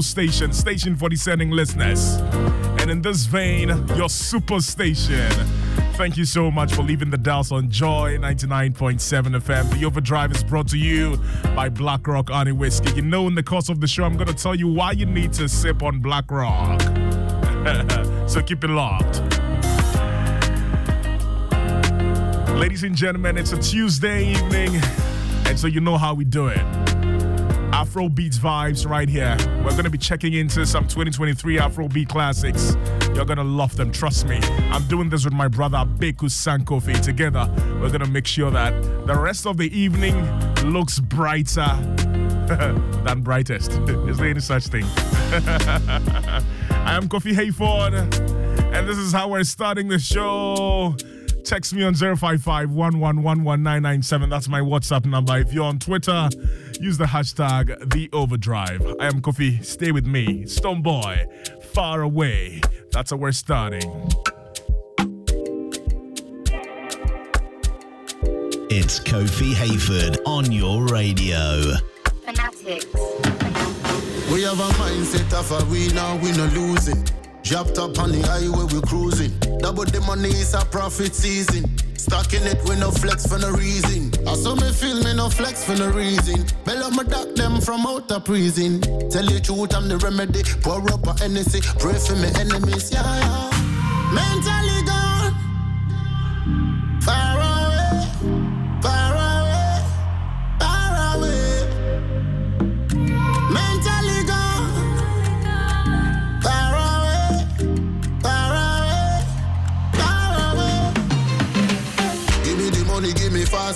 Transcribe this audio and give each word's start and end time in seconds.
Station, 0.00 0.52
station 0.52 0.94
for 0.94 1.08
discerning 1.08 1.50
listeners. 1.50 2.16
And 2.80 2.90
in 2.90 3.00
this 3.00 3.24
vein, 3.24 3.68
your 3.96 4.10
super 4.10 4.60
station. 4.60 5.30
Thank 5.94 6.18
you 6.18 6.26
so 6.26 6.50
much 6.50 6.74
for 6.74 6.82
leaving 6.82 7.08
the 7.08 7.16
dials 7.16 7.50
on 7.50 7.70
Joy 7.70 8.18
99.7 8.18 9.40
FM. 9.40 9.78
The 9.78 9.86
Overdrive 9.86 10.32
is 10.32 10.44
brought 10.44 10.68
to 10.68 10.76
you 10.76 11.18
by 11.54 11.70
Black 11.70 12.06
Rock 12.06 12.28
Honey 12.28 12.52
Whiskey. 12.52 12.92
You 12.92 13.02
know, 13.02 13.26
in 13.26 13.34
the 13.34 13.42
course 13.42 13.70
of 13.70 13.80
the 13.80 13.86
show, 13.86 14.04
I'm 14.04 14.16
going 14.16 14.28
to 14.28 14.34
tell 14.34 14.54
you 14.54 14.68
why 14.68 14.92
you 14.92 15.06
need 15.06 15.32
to 15.34 15.48
sip 15.48 15.82
on 15.82 16.00
Black 16.00 16.30
Rock. 16.30 16.80
so 18.28 18.42
keep 18.42 18.64
it 18.64 18.70
locked. 18.70 19.22
Ladies 22.50 22.84
and 22.84 22.94
gentlemen, 22.94 23.38
it's 23.38 23.52
a 23.52 23.58
Tuesday 23.62 24.32
evening, 24.32 24.78
and 25.46 25.58
so 25.58 25.66
you 25.66 25.80
know 25.80 25.96
how 25.96 26.12
we 26.12 26.24
do 26.24 26.48
it. 26.48 26.85
Afro 27.76 28.08
Beats 28.08 28.38
vibes 28.38 28.88
right 28.88 29.06
here. 29.06 29.36
We're 29.62 29.72
going 29.72 29.84
to 29.84 29.90
be 29.90 29.98
checking 29.98 30.32
into 30.32 30.64
some 30.64 30.84
2023 30.84 31.58
Afro 31.58 31.88
Beat 31.88 32.08
classics. 32.08 32.74
You're 33.14 33.26
going 33.26 33.36
to 33.36 33.44
love 33.44 33.76
them, 33.76 33.92
trust 33.92 34.26
me. 34.26 34.38
I'm 34.70 34.88
doing 34.88 35.10
this 35.10 35.26
with 35.26 35.34
my 35.34 35.46
brother 35.46 35.84
Beku 35.84 36.30
Sankofi. 36.30 36.98
Together, 37.02 37.46
we're 37.78 37.90
going 37.90 38.00
to 38.00 38.08
make 38.08 38.26
sure 38.26 38.50
that 38.50 38.70
the 39.06 39.14
rest 39.14 39.46
of 39.46 39.58
the 39.58 39.78
evening 39.78 40.16
looks 40.64 41.00
brighter 41.00 41.66
than 43.04 43.20
brightest. 43.20 43.72
Is 44.08 44.16
there 44.16 44.28
any 44.28 44.40
such 44.40 44.68
thing? 44.68 44.84
I 44.86 46.94
am 46.94 47.10
Kofi 47.10 47.34
Hayford, 47.34 47.92
and 48.74 48.88
this 48.88 48.96
is 48.96 49.12
how 49.12 49.28
we're 49.28 49.44
starting 49.44 49.88
the 49.88 49.98
show. 49.98 50.96
Text 51.44 51.74
me 51.74 51.84
on 51.84 51.94
055 51.94 52.70
That's 52.70 54.48
my 54.48 54.60
WhatsApp 54.60 55.04
number. 55.04 55.38
If 55.38 55.52
you're 55.52 55.64
on 55.64 55.78
Twitter, 55.78 56.28
use 56.80 56.98
the 56.98 57.04
hashtag 57.04 57.92
the 57.92 58.08
overdrive. 58.12 58.82
I 59.00 59.06
am 59.06 59.20
Kofi. 59.22 59.64
Stay 59.64 59.92
with 59.92 60.06
me. 60.06 60.44
Stonebwoy, 60.44 61.62
far 61.64 62.02
away. 62.02 62.60
That's 62.92 63.10
how 63.10 63.16
we're 63.16 63.32
starting. 63.32 63.82
It's 68.68 69.00
Kofi 69.00 69.52
Hayford 69.52 70.18
on 70.26 70.50
your 70.50 70.86
radio. 70.86 71.74
Fanatics. 72.24 72.86
We 74.32 74.42
have 74.42 74.58
a 74.58 74.68
mindset 74.74 75.32
of 75.32 75.50
a 75.52 75.64
winner, 75.70 76.16
we 76.22 76.32
no 76.32 76.46
losing. 76.46 77.15
Dropped 77.46 77.78
up 77.78 77.96
on 78.00 78.10
the 78.10 78.22
highway, 78.26 78.66
we 78.74 78.80
cruising. 78.82 79.30
Double 79.60 79.84
the 79.84 80.00
money 80.00 80.30
it's 80.30 80.52
a 80.52 80.64
profit 80.64 81.14
season. 81.14 81.62
Stacking 81.96 82.42
it 82.42 82.58
with 82.64 82.80
no 82.80 82.90
flex 82.90 83.24
for 83.24 83.38
no 83.38 83.52
reason. 83.52 84.10
I 84.26 84.34
saw 84.34 84.56
me 84.56 84.72
feel 84.72 84.96
me 85.04 85.14
no 85.14 85.30
flex 85.30 85.62
for 85.62 85.76
no 85.76 85.88
reason. 85.90 86.44
Bell 86.64 86.82
up 86.82 86.94
my 86.94 87.04
duck 87.04 87.36
them 87.36 87.60
from 87.60 87.86
out 87.86 88.10
of 88.10 88.24
prison. 88.24 88.80
Tell 89.10 89.24
you 89.24 89.38
truth, 89.38 89.76
I'm 89.76 89.86
the 89.86 89.96
remedy. 89.98 90.42
Pour 90.60 90.82
up 90.90 91.06
a 91.06 91.14
NSC, 91.22 91.62
pray 91.78 91.94
for 91.94 92.16
me 92.18 92.34
enemies. 92.34 92.90
Yeah, 92.90 93.06
yeah. 93.06 94.12
Mentally 94.12 94.82
gone. 94.84 94.95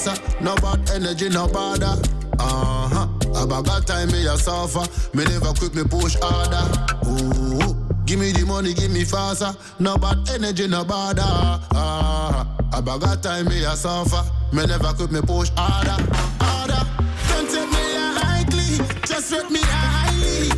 Give. 0.05 0.41
No 0.41 0.55
bad 0.57 0.91
energy, 0.91 1.29
no 1.29 1.47
bother. 1.49 2.01
Uh 2.39 2.89
huh. 2.89 3.07
About 3.45 3.65
that 3.67 3.87
time 3.87 4.09
me 4.09 4.27
a 4.27 4.37
suffer. 4.37 4.87
Me 5.17 5.25
never 5.25 5.53
quit 5.53 5.75
me 5.75 5.85
push 5.85 6.17
harder. 6.21 6.65
Ooh. 7.07 7.77
Give 8.07 8.19
me 8.19 8.33
the 8.33 8.45
money, 8.47 8.75
give 8.75 8.91
me 8.91 9.05
faster. 9.05 9.55
No 9.79 9.97
bad 9.97 10.29
energy, 10.31 10.67
no 10.67 10.85
bother. 10.85 11.23
Uh 11.23 11.61
huh. 11.73 12.45
about 12.73 13.01
that 13.01 13.23
time 13.23 13.49
me 13.49 13.65
a 13.65 13.77
suffer. 13.77 14.23
Me 14.53 14.67
never 14.67 14.93
quit 14.95 15.13
me 15.13 15.21
push 15.21 15.51
harder. 15.57 15.97
Harder. 16.41 16.83
Don't 17.29 17.49
take 17.51 17.71
me 17.71 17.97
a 17.97 18.07
highly. 18.19 18.79
Just 19.07 19.33
let 19.33 19.51
me 19.51 19.61
a 19.61 19.81
highly. 19.95 20.49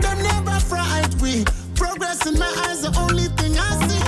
Them 0.00 0.22
never 0.22 0.60
fright 0.60 1.14
we. 1.20 1.44
Progress 1.74 2.26
in 2.26 2.38
my 2.38 2.46
eyes, 2.68 2.82
the 2.82 2.96
only 2.98 3.24
thing 3.36 3.58
I 3.58 3.88
see. 3.88 4.03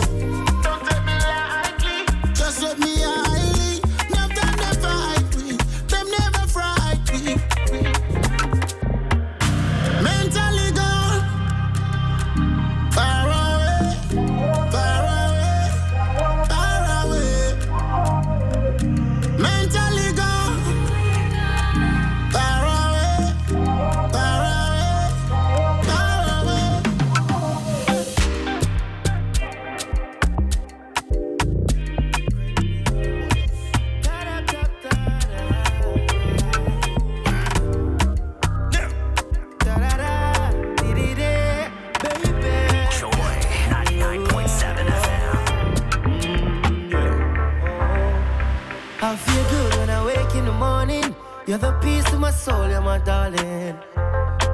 You're 51.46 51.58
the 51.58 51.72
peace 51.74 52.02
to 52.10 52.18
my 52.18 52.32
soul, 52.32 52.68
you're 52.68 52.80
my 52.80 52.98
darling. 52.98 53.78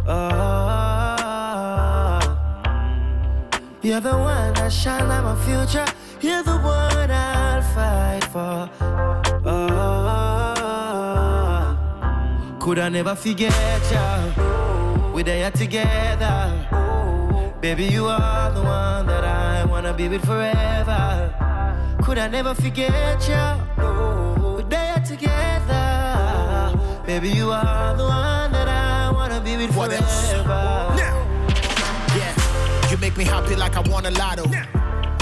Ah, 0.06 1.40
you're 3.80 4.00
the 4.00 4.10
one 4.12 4.52
that 4.52 4.70
shine 4.70 5.08
like 5.08 5.24
my 5.24 5.34
future. 5.46 5.86
You're 6.20 6.42
the 6.42 6.58
one 6.58 7.10
I'll 7.10 7.62
fight 7.62 8.24
for. 8.24 8.68
Ah, 9.46 10.58
could 12.60 12.78
I 12.78 12.90
never 12.90 13.14
forget 13.14 13.54
you? 13.90 14.34
We're 15.14 15.24
there 15.24 15.50
together. 15.50 16.68
Baby, 17.62 17.84
you 17.84 18.04
are 18.04 18.52
the 18.52 18.60
one 18.60 19.06
that 19.06 19.24
I 19.24 19.64
wanna 19.64 19.94
be 19.94 20.08
with 20.08 20.26
forever. 20.26 21.32
Could 22.02 22.18
I 22.18 22.28
never 22.28 22.52
forget 22.54 23.26
you? 23.26 23.71
Baby, 27.06 27.31
you 27.31 27.50
are 27.50 27.96
the 27.96 28.04
one 28.04 28.52
that 28.52 28.69
I 28.69 29.10
wanna 29.10 29.40
be 29.40 29.56
with 29.56 29.75
What 29.76 29.93
else? 29.93 30.31
forever. 30.31 30.94
Yeah, 32.16 32.90
you 32.90 32.96
make 32.99 33.16
me 33.16 33.25
happy 33.25 33.56
like 33.56 33.76
I 33.76 33.81
won 33.81 34.06
a 34.06 34.10
lotto. 34.12 34.44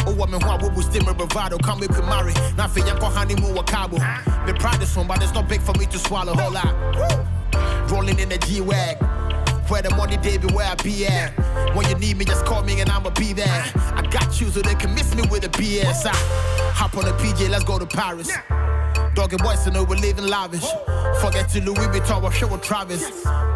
Oh, 0.07 0.15
woman, 0.15 0.41
why 0.41 0.57
would 0.57 0.75
we 0.75 0.83
still 0.83 1.05
my 1.05 1.13
bravado? 1.13 1.59
Come 1.59 1.81
with 1.81 1.91
me, 1.99 2.07
marry. 2.07 2.35
Not 2.57 2.71
for 2.71 2.81
young 2.81 3.01
honeymoon 3.01 3.57
or 3.57 3.65
cabo. 3.65 3.99
Me 4.47 4.53
proud 4.59 4.83
is 4.83 4.95
one, 4.97 5.07
but 5.07 5.23
it's 5.23 5.33
not 5.35 5.49
big 5.49 5.61
for 5.63 5.73
me 5.79 5.87
to 5.87 5.99
swallow. 5.99 6.35
Whole 6.35 6.53
lot. 6.53 6.75
Rolling 7.91 8.19
in 8.19 8.31
a 8.33 8.39
G 8.39 8.61
Wag. 8.61 8.97
Where 9.69 9.83
the 9.83 9.91
money, 9.91 10.17
day 10.17 10.37
be 10.37 10.49
where 10.53 10.67
I 10.67 10.75
be 10.77 11.07
at. 11.07 11.33
When 11.77 11.89
you 11.89 11.95
need 11.97 12.17
me, 12.19 12.25
just 12.25 12.45
call 12.45 12.63
me 12.63 12.81
and 12.81 12.91
I'ma 12.91 13.11
be 13.11 13.33
there. 13.33 13.65
I 13.95 14.03
got 14.11 14.41
you 14.41 14.49
so 14.51 14.61
they 14.61 14.75
can 14.75 14.95
miss 14.95 15.15
me 15.15 15.23
with 15.31 15.45
a 15.45 15.49
BS. 15.49 16.07
I 16.07 16.15
hop 16.75 16.97
on 16.97 17.07
a 17.07 17.13
PJ, 17.13 17.49
let's 17.49 17.65
go 17.65 17.79
to 17.79 17.87
Paris. 17.87 18.31
Doggy 19.15 19.37
boys 19.39 19.65
to 19.65 19.71
know 19.71 19.83
we're 19.85 19.97
living 19.97 20.27
lavish. 20.27 20.67
Forget 21.21 21.49
to 21.51 21.61
Louis 21.61 21.89
Vuitton, 21.89 22.23
we're 22.23 22.31
show 22.31 22.47
with 22.47 22.63
Travis. 22.63 23.03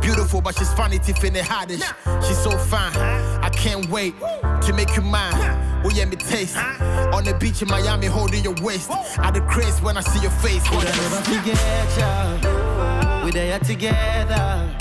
Beautiful, 0.01 0.41
but 0.41 0.57
she's 0.59 0.73
funny, 0.75 0.99
Tiffany 0.99 1.41
Haddish. 1.41 1.85
She's 2.27 2.39
so 2.39 2.51
fine, 2.59 2.95
I 3.43 3.49
can't 3.51 3.89
wait 3.89 4.15
to 4.19 4.73
make 4.75 4.95
you 4.97 5.03
mine. 5.03 5.83
Will 5.83 5.93
you 5.93 6.07
me 6.07 6.17
taste? 6.17 6.57
On 6.57 7.23
the 7.25 7.35
beach 7.35 7.63
in 7.63 7.69
Miami, 7.69 8.07
holding 8.07 8.43
your 8.43 8.55
waist. 8.63 8.91
I 8.91 9.31
the 9.31 9.41
craze 9.43 9.81
when 9.81 9.97
I 9.97 10.01
see 10.01 10.21
your 10.21 10.33
face. 10.33 10.67
Could 10.69 10.87
I 10.87 10.97
never 10.97 11.21
forget 11.23 12.43
you? 12.43 13.25
We're 13.25 13.33
there 13.33 13.59
together. 13.61 14.77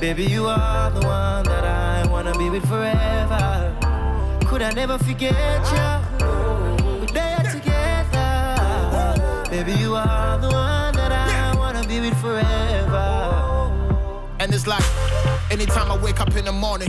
Baby, 0.00 0.24
you 0.24 0.46
are 0.46 0.90
the 0.90 1.00
one 1.06 1.44
that 1.44 1.64
I 1.64 2.06
wanna 2.10 2.36
be 2.38 2.50
with 2.50 2.66
forever. 2.66 3.76
Could 4.46 4.62
I 4.62 4.72
never 4.72 4.98
forget 4.98 5.60
you? 5.72 6.01
Baby, 9.52 9.72
you 9.72 9.94
are 9.94 10.38
the 10.38 10.48
one 10.48 10.94
that 10.94 11.12
I 11.12 11.54
wanna 11.58 11.86
be 11.86 12.00
with 12.00 12.18
forever. 12.22 13.70
And 14.40 14.54
it's 14.54 14.66
like, 14.66 14.82
anytime 15.50 15.92
I 15.92 15.98
wake 16.02 16.22
up 16.22 16.34
in 16.34 16.46
the 16.46 16.52
morning, 16.52 16.88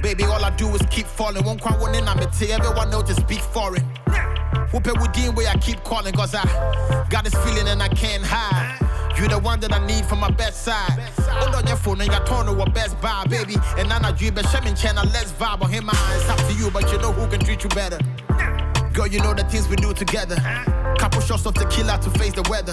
baby, 0.00 0.24
all 0.24 0.42
I 0.42 0.48
do 0.56 0.66
is 0.74 0.80
keep 0.90 1.04
falling. 1.04 1.44
One 1.44 1.58
quite 1.58 1.78
one 1.78 1.94
in, 1.94 2.08
I'm 2.08 2.20
everyone 2.20 2.88
know 2.88 3.02
just 3.02 3.20
speak 3.20 3.40
foreign. 3.40 3.82
Whoop 4.72 4.86
it 4.86 4.98
with 4.98 5.12
Dean 5.12 5.34
where 5.34 5.46
I 5.46 5.58
keep 5.58 5.84
calling, 5.84 6.14
cause 6.14 6.34
I 6.34 6.42
got 7.10 7.24
this 7.24 7.34
feeling 7.34 7.68
and 7.68 7.82
I 7.82 7.88
can't 7.88 8.24
hide. 8.24 8.78
You're 9.18 9.28
the 9.28 9.38
one 9.38 9.60
that 9.60 9.74
I 9.74 9.86
need 9.86 10.06
for 10.06 10.16
my 10.16 10.30
best 10.30 10.62
side. 10.62 10.98
Hold 11.18 11.54
on 11.54 11.66
your 11.66 11.76
phone 11.76 12.00
and 12.00 12.10
you 12.10 12.18
turn 12.24 12.46
to 12.46 12.62
a 12.62 12.70
best 12.70 12.98
buy, 13.02 13.26
baby. 13.28 13.56
And 13.76 13.92
I 13.92 14.10
dream, 14.12 14.32
but 14.32 14.46
Shemin 14.46 14.74
channel, 14.74 15.04
let's 15.12 15.32
vibe 15.32 15.60
on 15.60 15.70
him. 15.70 15.90
It's 15.92 16.30
up 16.30 16.38
to 16.48 16.54
you, 16.54 16.70
but 16.70 16.90
you 16.90 16.96
know 16.96 17.12
who 17.12 17.28
can 17.28 17.44
treat 17.44 17.62
you 17.62 17.68
better. 17.68 17.98
Girl, 18.94 19.06
you 19.06 19.20
know 19.20 19.34
the 19.34 19.44
things 19.44 19.68
we 19.68 19.76
do 19.76 19.92
together. 19.92 20.36
Couple 20.96 21.20
shots 21.20 21.46
of 21.46 21.54
tequila 21.54 21.98
to 21.98 22.10
face 22.18 22.32
the 22.32 22.42
weather. 22.48 22.72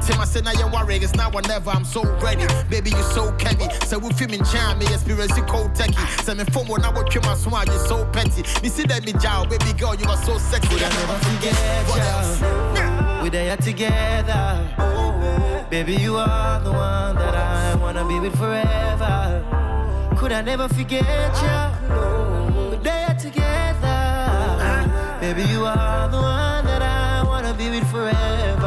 Tim, 0.00 0.18
I 0.18 0.24
said, 0.24 0.44
now 0.44 0.52
you're 0.52 0.70
worried, 0.70 1.02
it's 1.02 1.14
now 1.14 1.30
or 1.30 1.42
never. 1.42 1.70
I'm 1.70 1.84
so 1.84 2.02
ready. 2.20 2.46
Baby, 2.68 2.90
you 2.90 3.02
so 3.12 3.36
heavy. 3.40 3.68
So 3.86 3.98
we 3.98 4.10
film 4.12 4.32
in 4.32 4.44
charm, 4.44 4.78
me 4.78 4.86
experience 4.86 5.36
you 5.36 5.42
cold 5.44 5.72
techie. 5.74 6.22
Send 6.22 6.38
me 6.38 6.44
phone 6.46 6.66
when 6.68 6.82
I 6.84 6.90
watch 6.90 7.14
you, 7.14 7.20
my 7.22 7.34
swag, 7.34 7.68
you're 7.68 7.86
so 7.86 8.06
petty. 8.06 8.42
Me 8.62 8.68
see 8.68 8.84
that 8.84 9.04
me 9.04 9.12
jow, 9.12 9.44
baby 9.44 9.72
girl, 9.78 9.94
you 9.94 10.06
are 10.06 10.16
so 10.16 10.38
sexy. 10.38 10.76
I 10.76 10.88
never 10.88 11.18
forget 11.28 11.88
what 11.88 12.00
else. 12.00 12.40
We're 13.22 13.30
there 13.30 13.56
together. 13.58 14.66
Baby, 15.70 15.94
you 15.96 16.16
are 16.16 16.60
the 16.60 16.72
one 16.72 17.16
that 17.16 17.34
I 17.34 17.74
wanna 17.76 18.04
be 18.08 18.18
with 18.18 18.36
forever. 18.36 19.44
Could 20.16 20.32
I 20.32 20.40
never 20.40 20.68
forget 20.68 21.04
you? 21.42 21.94
We're 22.70 22.76
there 22.82 23.14
together. 23.20 23.98
Baby, 25.20 25.42
you 25.42 25.64
are 25.66 26.08
the 26.08 26.16
one 26.16 26.39
with 27.80 27.90
forever. 27.90 28.66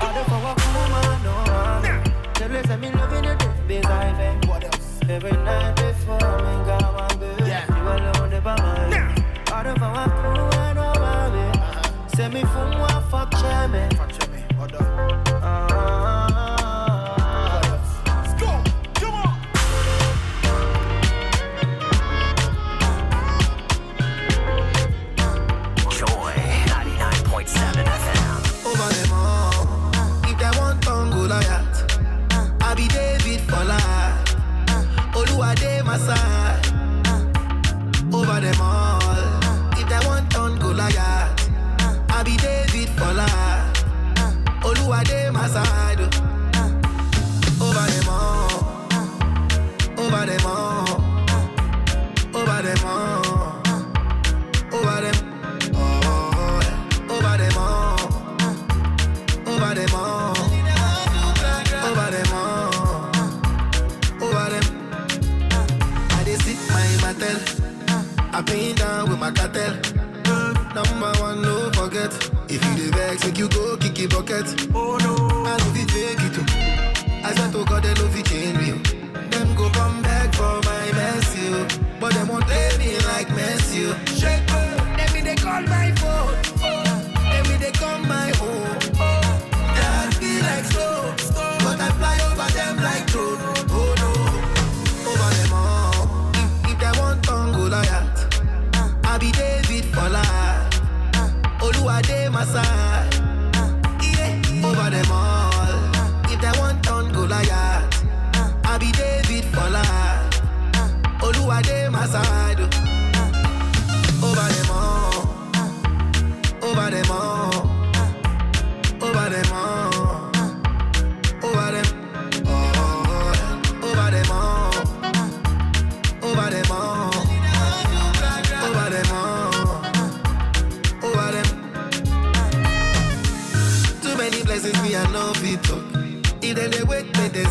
Other 0.00 0.24
for 0.24 0.34
a 0.34 0.54
woman, 0.74 1.22
no 1.22 1.34
man. 1.82 2.12
The 2.34 2.48
rest 2.48 2.70
of 2.70 2.80
me 2.80 2.90
loving 2.90 3.24
you, 3.24 3.36
baby, 3.66 3.84
I 3.86 4.46
What 4.46 4.64
else? 4.64 5.00
Every 5.08 5.32
night 5.32 5.76
before 5.76 6.16
me 6.16 6.54
go 6.64 6.78
on 7.02 7.18
bed, 7.18 7.66
you 7.68 7.82
alone 7.82 8.30
never 8.30 8.56
mind. 8.62 9.24
Other 9.52 9.74
for 9.74 9.84
a 9.84 10.06
woman, 10.22 10.76
no 10.76 10.92
man. 11.00 12.08
Send 12.08 12.34
me 12.34 12.42
from 12.42 12.78
one 12.78 13.02
fuck 13.10 13.30
chairman. 13.32 13.90
Fuck 13.96 14.32
me, 14.32 14.56
hold 14.56 14.74
on. 14.74 15.27
ọ̀la 43.08 43.26
olúwadé 44.68 45.20
masado 45.36 46.06
over 47.66 47.86
them 47.92 48.08
all. 48.08 48.50
Over 50.02 50.24
them 50.30 50.46
all. 50.46 50.88
Over 52.38 52.60
them 52.66 52.84
all. 52.84 53.62
Over 54.76 54.98
them 55.04 55.18
all. 55.74 56.32
Over 57.12 57.36
them 57.42 57.56
all. 57.58 57.98
Over 59.50 59.74
them 59.78 59.94
all. 59.94 60.36
Over 61.86 62.10
them 62.14 62.32
all. 62.40 62.72
Over 64.24 64.46
them. 64.52 64.66
I 66.16 66.20
dey 66.26 66.36
sit 66.44 66.58
my 66.72 66.88
matel, 67.02 67.38
I 68.36 68.40
been 68.42 68.74
down 68.76 69.08
with 69.10 69.18
my 69.18 69.30
cartel, 69.32 69.74
number 70.74 71.12
one 71.20 71.47
pocket. 73.46 74.46
Oh 74.74 74.96
no, 74.98 75.14
I 75.46 75.56
love 75.56 75.76
it 75.76 75.90
fake 75.90 76.18
it. 76.18 76.38
oh. 76.38 77.24
I 77.24 77.34
swear 77.34 77.50
to 77.52 77.58
oh, 77.58 77.64
God, 77.64 77.82
they 77.84 77.94
love 77.94 78.16
it 78.16 78.26
change 78.26 78.58
me. 78.58 78.72
oh. 78.72 79.28
Them 79.30 79.54
go 79.54 79.68
come 79.70 80.02
back 80.02 80.34
for 80.34 80.60
my 80.64 80.92
messy, 80.92 81.48
oh. 81.52 81.68
but 82.00 82.12
them 82.14 82.28
won't 82.28 82.44
play 82.46 82.70
me 82.78 82.96
like 83.06 83.28
Messi. 83.28 83.57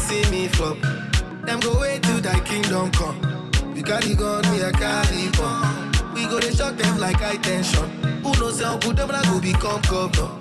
See 0.07 0.23
me 0.31 0.47
flop. 0.47 0.77
Them 1.45 1.59
go 1.59 1.79
wait 1.79 2.03
till 2.03 2.19
thy 2.21 2.39
kingdom 2.41 2.91
come. 2.91 3.19
You 3.75 3.83
carry 3.83 4.15
gun, 4.15 4.41
me 4.51 4.61
a 4.61 4.71
carry 4.71 5.29
bomb. 5.37 5.91
We 6.13 6.25
go 6.27 6.39
to 6.39 6.51
shock 6.55 6.75
them 6.77 6.97
like 6.97 7.17
high 7.17 7.37
tension. 7.37 7.89
Who 8.23 8.31
knows 8.39 8.61
how 8.61 8.77
good 8.77 8.97
them 8.97 9.11
I 9.11 9.21
go 9.23 9.39
become 9.39 9.81
governor. 9.89 10.31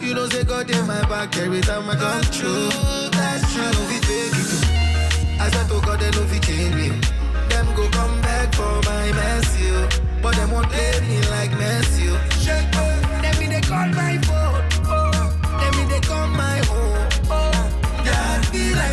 You 0.00 0.14
know 0.14 0.28
say 0.28 0.44
God 0.44 0.70
in 0.70 0.86
my 0.86 1.00
back 1.08 1.36
every 1.38 1.60
time 1.62 1.88
I 1.90 1.96
come 1.96 2.22
true. 2.30 2.68
That's 3.16 3.42
true. 3.52 3.62
I 3.64 3.70
love 3.72 3.92
it, 3.96 4.06
oh. 4.08 5.42
I 5.42 5.50
swear 5.50 5.64
to 5.64 5.86
God 5.86 6.00
they 6.00 6.10
love 6.12 6.32
it 6.32 6.42
change 6.42 6.74
me. 6.74 6.88
oh. 6.92 7.48
Them 7.48 7.66
go 7.74 7.88
come 7.90 8.20
back 8.22 8.54
for 8.54 8.80
my 8.88 9.12
messy, 9.12 9.66
oh. 9.70 9.88
but 10.22 10.34
them 10.36 10.50
won't 10.52 10.68
play 10.68 11.00
me 11.08 11.18
like 11.34 11.50
Messi. 11.52 12.06
oh. 12.12 12.20
Shake, 12.38 12.68
oh. 12.74 13.20
Let 13.22 13.38
me 13.40 13.46
they 13.48 13.60
call 13.62 13.88
my 13.88 14.18
phone. 14.28 14.62
Oh. 14.86 15.58
Let 15.60 15.74
me 15.76 15.84
they 15.92 16.00
call 16.00 16.28
my 16.28 16.58
home. 16.66 16.95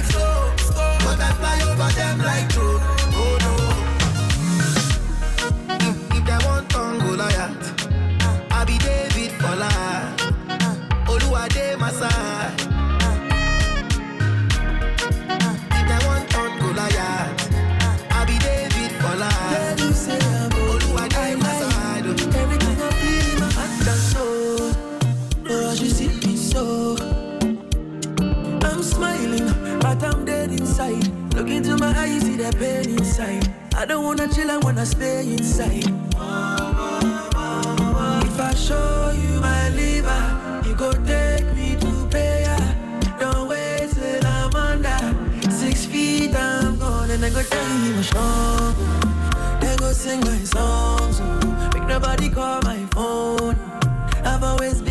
Like 0.04 0.12
slow, 0.12 0.98
but 1.00 1.20
I 1.20 1.32
fly 1.40 1.62
over 1.72 1.94
them 1.96 2.20
like 2.20 2.50
drone. 2.50 2.93
That 32.44 32.60
pain 32.60 32.90
inside. 32.98 33.48
I 33.74 33.86
don't 33.86 34.04
wanna 34.04 34.28
chill, 34.28 34.52
I 34.52 34.58
wanna 34.58 34.86
stay 34.86 35.22
inside. 35.32 35.88
If 38.28 38.40
I 38.50 38.54
show 38.54 39.12
you 39.16 39.40
my 39.40 39.70
liver, 39.70 40.24
you 40.68 40.76
go 40.76 40.92
take 40.92 41.48
me 41.56 41.78
to 41.78 41.92
prayer. 42.12 42.58
Don't 43.18 43.48
wait 43.48 43.90
till 43.94 44.26
I'm 44.26 44.54
under 44.56 45.00
six 45.52 45.86
feet, 45.86 46.36
I'm 46.36 46.78
gone, 46.78 47.12
and 47.12 47.24
I 47.24 47.30
go 47.30 47.42
tell 47.44 47.78
you 47.86 47.96
I'm 47.96 48.04
strong. 48.04 48.76
They 49.62 49.76
go 49.78 49.94
sing 49.94 50.20
my 50.20 50.44
songs, 50.44 51.20
oh. 51.22 51.72
make 51.74 51.88
nobody 51.88 52.30
call 52.30 52.62
my 52.64 52.86
phone. 52.92 53.56
I've 54.26 54.44
always 54.44 54.82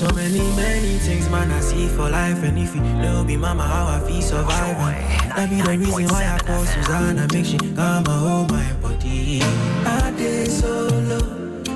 So 0.00 0.08
many, 0.14 0.38
many 0.56 0.96
things, 0.96 1.28
man, 1.28 1.50
I 1.52 1.60
see 1.60 1.86
for 1.88 2.08
life. 2.08 2.42
And 2.42 2.58
if 2.58 2.74
you 2.74 2.80
know 2.80 3.22
me, 3.22 3.36
mama, 3.36 3.64
how 3.64 3.86
I 3.86 4.00
feel 4.08 4.22
surviving. 4.22 4.96
That 5.36 5.50
be 5.50 5.60
the 5.60 5.76
reason 5.76 6.06
why 6.06 6.24
I 6.24 6.38
call 6.38 6.64
Susanna, 6.64 7.28
make 7.30 7.44
she 7.44 7.58
come 7.58 7.78
and 7.78 8.08
hold 8.08 8.50
my 8.50 8.72
body. 8.80 9.42
I 9.42 10.10
did 10.16 10.50
solo 10.50 11.20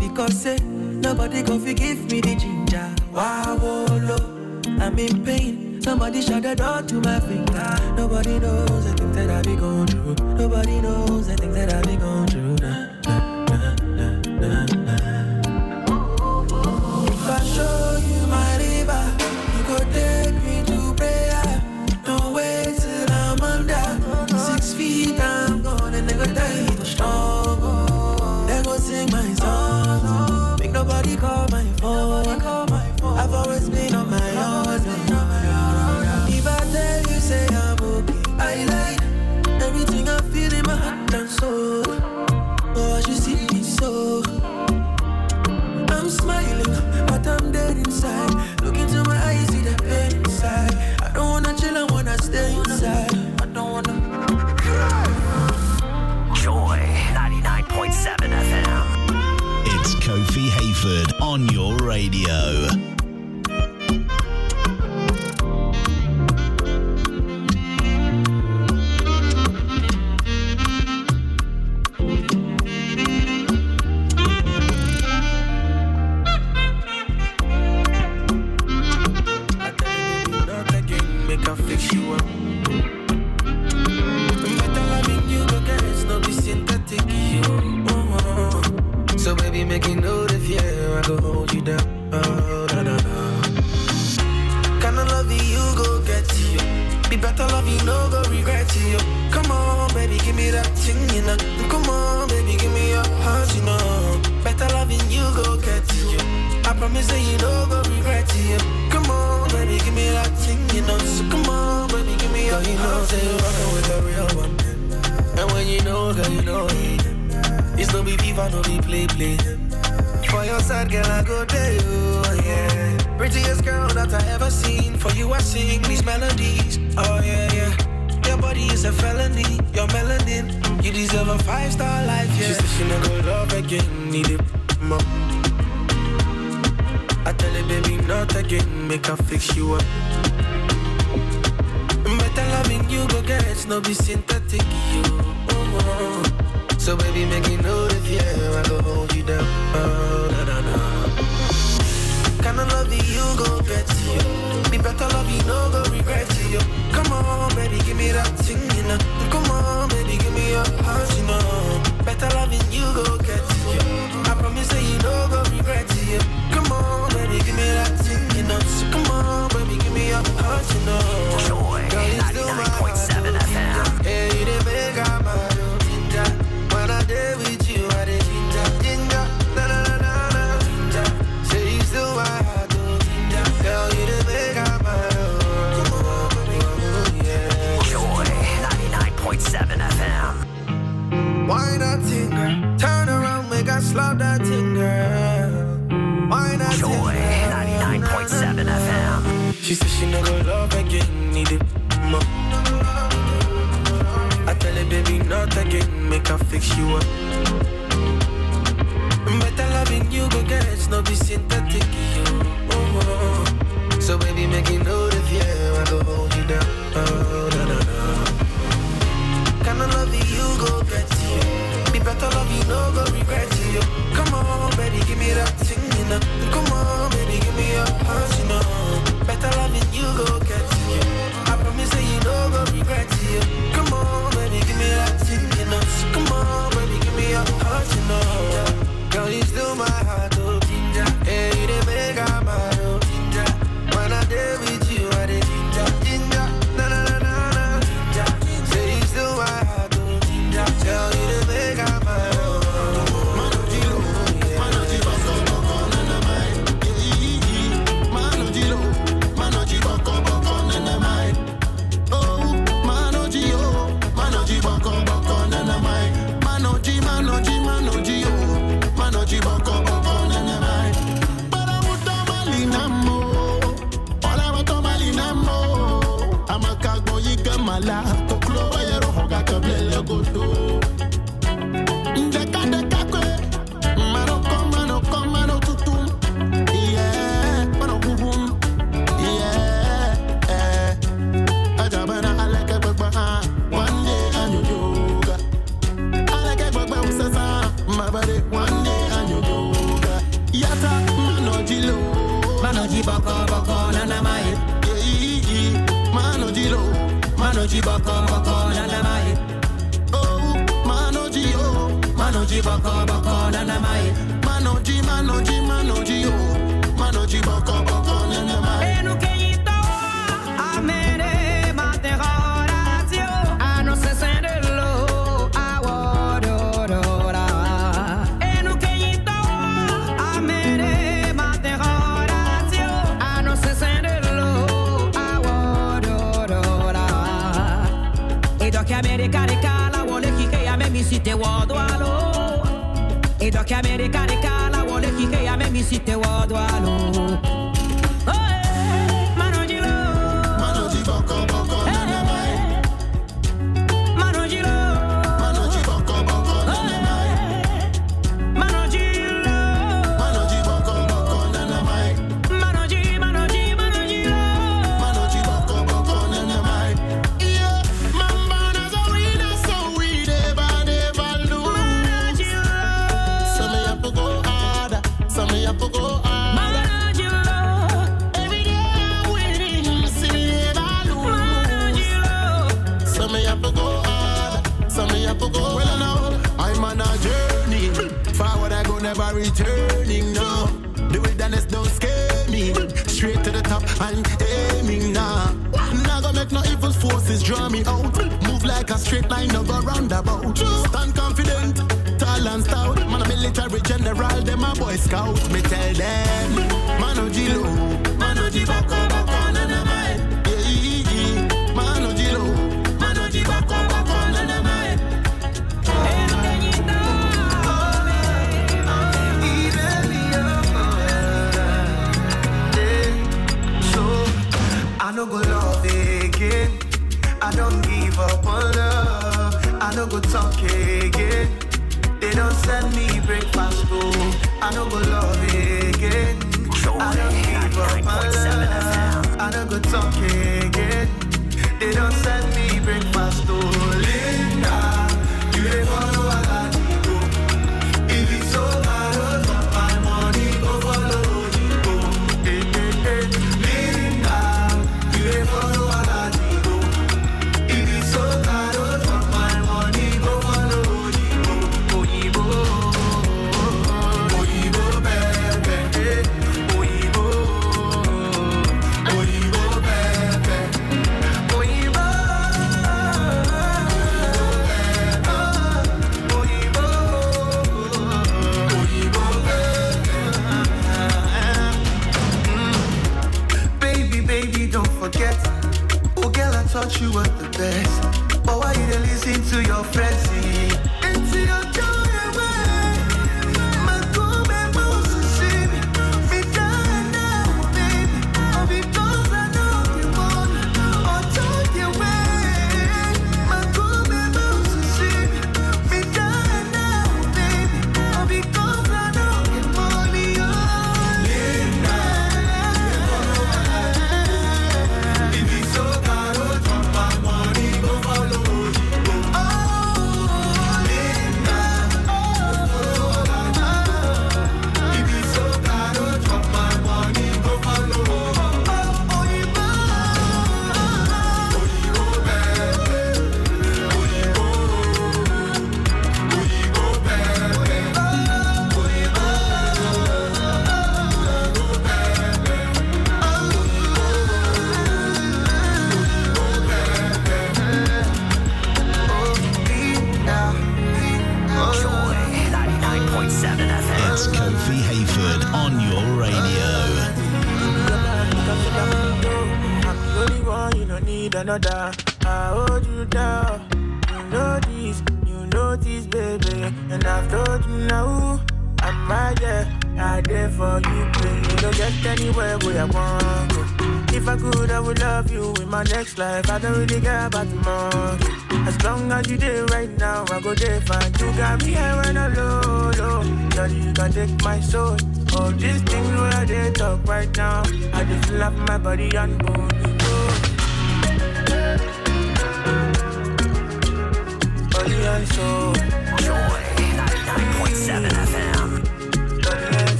because 0.00 0.36
say 0.36 0.56
nobody 0.56 1.44
go 1.44 1.60
forgive 1.60 2.10
me 2.10 2.20
the 2.20 2.34
ginger. 2.34 2.92
Wow, 3.12 3.56
wolo, 3.62 4.16
I'm 4.82 4.98
in 4.98 5.24
pain. 5.24 5.80
Somebody 5.80 6.20
shut 6.20 6.42
the 6.42 6.56
door 6.56 6.82
to 6.82 6.94
my 7.00 7.20
finger. 7.20 7.78
Nobody 7.96 8.40
knows 8.40 8.84
the 8.84 8.94
things 8.94 9.14
that 9.14 9.30
I 9.30 9.42
be 9.42 9.54
going 9.54 9.86
through. 9.86 10.16
Nobody 10.34 10.80
knows 10.80 11.28
the 11.28 11.36
things 11.36 11.54
that 11.54 11.72
I 11.72 11.82
be 11.82 11.94
going 11.94 12.26
through. 12.26 12.47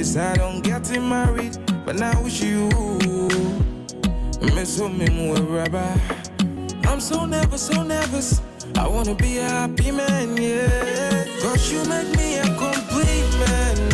Decide 0.00 0.40
on 0.40 0.62
getting 0.62 1.06
married, 1.06 1.58
but 1.84 1.94
now 1.94 2.22
with 2.22 2.42
you. 2.42 2.70
Me 4.40 4.64
so 4.64 4.88
me 4.88 5.06
more 5.10 5.36
rubber. 5.36 5.94
I'm 6.88 7.00
so 7.00 7.26
nervous, 7.26 7.66
so 7.66 7.82
nervous. 7.82 8.40
I 8.76 8.88
wanna 8.88 9.14
be 9.14 9.36
a 9.36 9.44
happy 9.44 9.90
man, 9.90 10.38
yeah. 10.38 11.26
Cause 11.42 11.70
you 11.70 11.84
make 11.84 12.16
me 12.16 12.38
a 12.38 12.44
complete 12.44 13.30
man, 13.44 13.89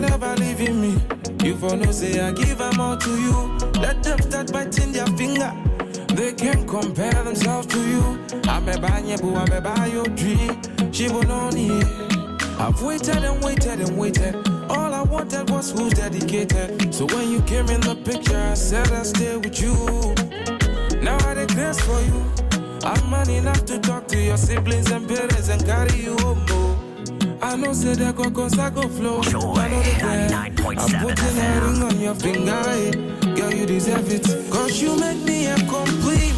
Never 0.00 0.34
leaving 0.36 0.80
me. 0.80 0.98
You 1.44 1.56
for 1.56 1.76
no 1.76 1.90
say 1.92 2.20
I 2.20 2.32
give 2.32 2.58
them 2.58 2.80
all 2.80 2.96
to 2.96 3.10
you. 3.20 3.58
Let 3.80 4.02
them 4.02 4.18
start 4.22 4.50
biting 4.52 4.92
their 4.92 5.06
finger. 5.08 5.52
They 6.14 6.32
can't 6.32 6.66
compare 6.66 7.22
themselves 7.22 7.66
to 7.68 7.78
you. 7.78 8.02
I'm 8.48 8.68
a 8.68 8.72
banyabu, 8.72 9.36
I'm 9.36 9.52
a 9.52 9.60
buy 9.60 9.86
your 9.86 10.06
dream. 10.06 10.60
She 10.92 11.08
will 11.08 11.30
only. 11.30 11.82
I've 12.58 12.80
waited 12.82 13.24
and 13.24 13.44
waited 13.44 13.80
and 13.80 13.98
waited. 13.98 14.34
All 14.70 14.94
I 14.94 15.02
wanted 15.02 15.50
was 15.50 15.70
who's 15.70 15.92
dedicated. 15.92 16.94
So 16.94 17.06
when 17.06 17.30
you 17.30 17.42
came 17.42 17.68
in 17.68 17.80
the 17.82 17.94
picture, 17.94 18.38
I 18.38 18.54
said 18.54 18.90
I'd 18.92 19.06
stay 19.06 19.36
with 19.36 19.60
you. 19.60 19.74
Now 21.02 21.18
I 21.28 21.34
declare 21.34 21.74
for 21.74 22.00
you. 22.00 22.24
I'm 22.84 23.10
man 23.10 23.28
enough 23.28 23.64
to 23.66 23.78
talk 23.78 24.08
to 24.08 24.18
your 24.18 24.38
siblings 24.38 24.90
and 24.90 25.06
parents 25.06 25.48
and 25.48 25.64
carry 25.64 26.00
you 26.00 26.16
home. 26.18 26.44
Oh. 26.50 26.59
Oh. 27.42 27.46
I 27.46 27.56
know 27.56 27.72
say 27.72 27.94
that 27.94 28.16
go 28.16 28.30
cause 28.30 28.58
I 28.58 28.70
go 28.70 28.82
flow. 28.88 29.20
I 29.22 29.68
know 29.68 29.82
the 29.82 29.94
plan. 29.98 30.32
I'm 30.32 30.52
putting 31.00 31.38
a 31.38 31.60
ring 31.64 31.82
on 31.82 32.00
your 32.00 32.14
finger. 32.14 32.52
eh. 32.52 32.90
Girl, 33.34 33.52
you 33.54 33.66
deserve 33.66 34.10
it. 34.12 34.24
Cause 34.50 34.80
you 34.80 34.96
make 34.98 35.22
me 35.24 35.46
a 35.46 35.56
complete 35.56 36.34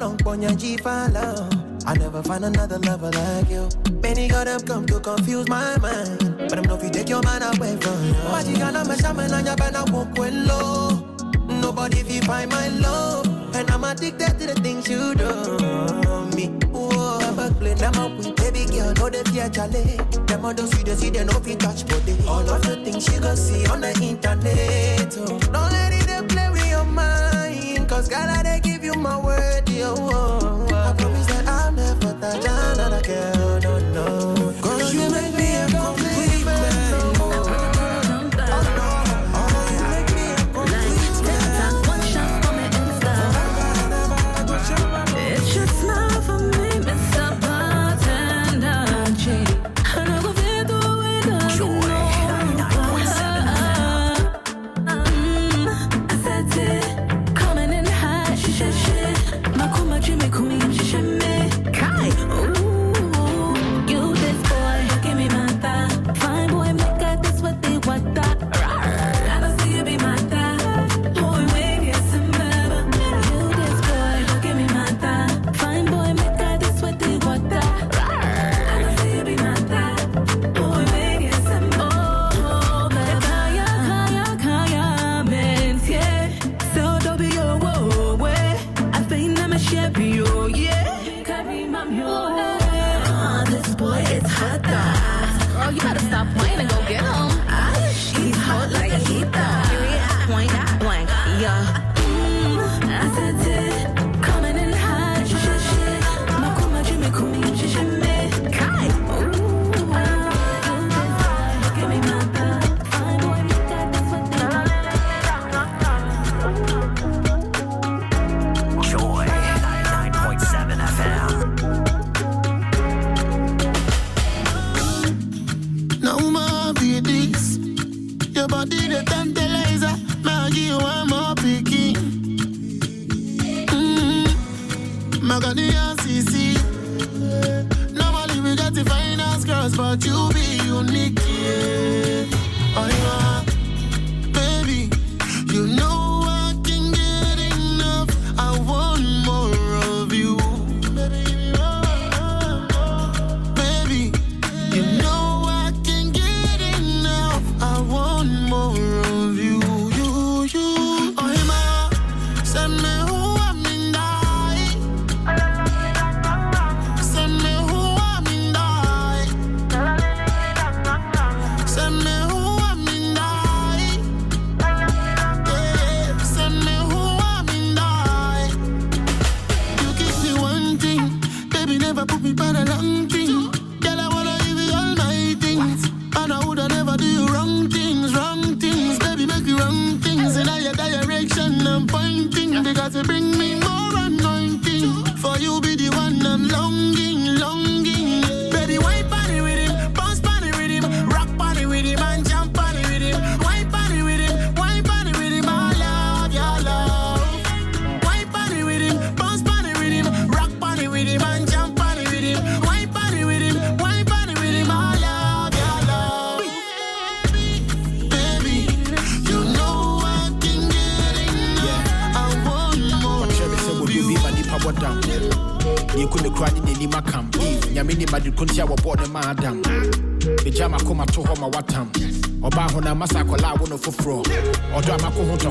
Come 0.00 0.12
along, 0.12 0.18
ponya 0.24 0.58
G 0.58 0.78
follow. 0.78 1.46
I 1.84 1.92
never 1.98 2.22
find 2.22 2.46
another 2.46 2.78
lover 2.78 3.10
like 3.10 3.50
you. 3.50 3.68
Many 4.02 4.28
got 4.28 4.46
them 4.46 4.60
come 4.62 4.86
to 4.86 4.98
confuse 4.98 5.46
my 5.46 5.76
mind. 5.76 6.38
But 6.48 6.56
I'm 6.56 6.64
know 6.64 6.76
if 6.76 6.84
you 6.84 6.88
take 6.88 7.10
your 7.10 7.22
man 7.22 7.42
away 7.42 7.76
from 7.76 8.04
you. 8.06 8.50
You 8.50 8.56
gonna 8.56 8.82
mess 8.88 9.04
up 9.04 9.18
and 9.18 9.46
you 9.46 9.56
better 9.56 9.92
walk 9.92 10.16
well 10.16 10.32
low. 10.32 11.60
Nobody 11.60 11.98
if 11.98 12.10
you 12.10 12.22
find 12.22 12.50
my 12.50 12.68
love. 12.68 13.26
And 13.54 13.70
I'm 13.70 13.84
addicted 13.84 14.38
to 14.38 14.46
the 14.46 14.54
things 14.62 14.88
you 14.88 15.14
do. 15.14 15.28
Me, 16.34 16.46
whoa, 16.72 17.34
but 17.36 17.52
play 17.58 17.72
up 17.72 18.16
with 18.16 18.34
baby 18.36 18.64
girl, 18.72 18.94
know 18.94 19.10
the 19.10 19.22
fear 19.30 19.50
chale. 19.50 20.24
Them 20.24 20.46
all 20.46 20.54
those 20.54 20.70
videos, 20.70 20.96
see 20.96 21.10
they 21.10 21.24
know 21.24 21.42
if 21.44 21.58
touch 21.58 21.86
body. 21.86 22.16
All 22.26 22.48
of 22.48 22.62
the 22.62 22.76
things 22.84 23.06
you 23.12 23.20
gonna 23.20 23.36
see 23.36 23.66
on 23.66 23.82
the 23.82 23.92
internet. 24.00 25.14
Oh. 25.18 25.38
Don't 25.38 25.70
let 25.70 25.92
it 25.92 26.28
play 26.30 26.48
with 26.48 26.70
your 26.70 26.84
mind. 26.84 27.86
Cause 27.90 28.08
God, 28.08 28.30
I 28.30 28.42
they 28.42 28.60
give 28.60 28.84
you 28.84 28.94
my 28.94 29.18
word, 29.18 29.39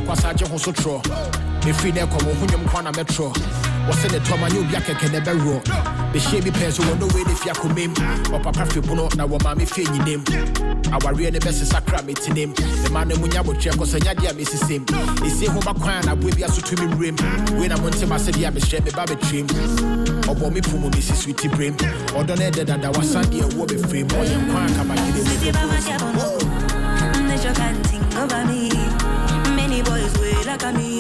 tɔkwasa 0.10 0.30
agye 0.30 0.48
ho 0.48 0.58
so 0.58 0.72
torɔ 0.72 1.02
mefiri 1.66 1.94
ne 1.94 2.02
ɛkɔ 2.02 2.24
mo 2.26 2.34
ho 2.34 2.46
nwom 2.48 2.84
na 2.84 2.92
mɛtorɔ 2.92 3.34
wɔsɛ 3.88 4.12
ne 4.12 4.20
tɔma 4.20 4.50
nyɛ 4.50 4.60
obi 4.60 4.76
akɛkɛ 4.76 5.12
ne 5.12 5.20
bɛworɔ 5.20 5.62
mehyia 6.14 6.42
bi 6.44 6.50
pɛɛ 6.50 6.72
so 6.74 6.84
wɔ 6.84 7.00
no 7.00 7.06
ne 7.06 7.36
fia 7.36 7.54
komem 7.54 7.94
ɔpapa 8.34 8.66
hwe 8.66 8.82
na 9.16 9.28
wɔ 9.28 9.38
maame 9.44 9.66
fie 9.68 9.84
nyinam 9.86 10.24
awareɛ 10.92 11.32
ne 11.34 11.40
bɛsesa 11.40 11.82
kra 11.86 12.02
metenem 12.02 12.54
mema 12.84 13.06
no 13.06 13.16
mu 13.18 13.28
nya 13.28 13.44
bɔtwerɛ 13.44 13.76
kɔ 13.78 13.86
sɛ 13.86 14.00
nyadeɛ 14.02 14.30
a 14.30 14.34
mesesem 14.34 14.86
ɛsie 15.22 15.48
ho 15.48 15.60
ma 15.64 15.74
kwan 15.74 15.98
a 15.98 16.02
naboa 16.08 16.32
bi 16.36 16.44
aso 16.44 16.62
tumi 16.62 16.88
mmerɛm 16.92 17.60
wei 17.60 17.68
na 17.68 17.76
montem 17.78 18.10
asɛdeɛ 18.10 18.48
a 18.48 18.52
mehyerɛ 18.52 18.82
meba 18.86 19.06
bɛtwerɛm 19.06 19.48
ɔbɔ 20.26 20.52
me 20.54 20.62
po 20.62 20.78
mu 20.78 20.90
mesi 20.90 21.14
switi 21.14 21.50
berɛm 21.50 21.76
ɔdɔ 22.18 22.36
no 22.38 22.50
ɛdɛ 22.50 22.66
dada 22.66 22.90
wasan 22.94 23.24
deɛ 23.26 23.44
ɛwɔ 23.52 23.66
bɛfirem 23.68 24.08
ɔyɛ 24.08 24.38
nkwa 24.42 24.66
a 24.66 24.70
kamakene 24.74 25.20
like 30.50 30.64
a 30.64 30.74
me. 30.74 30.99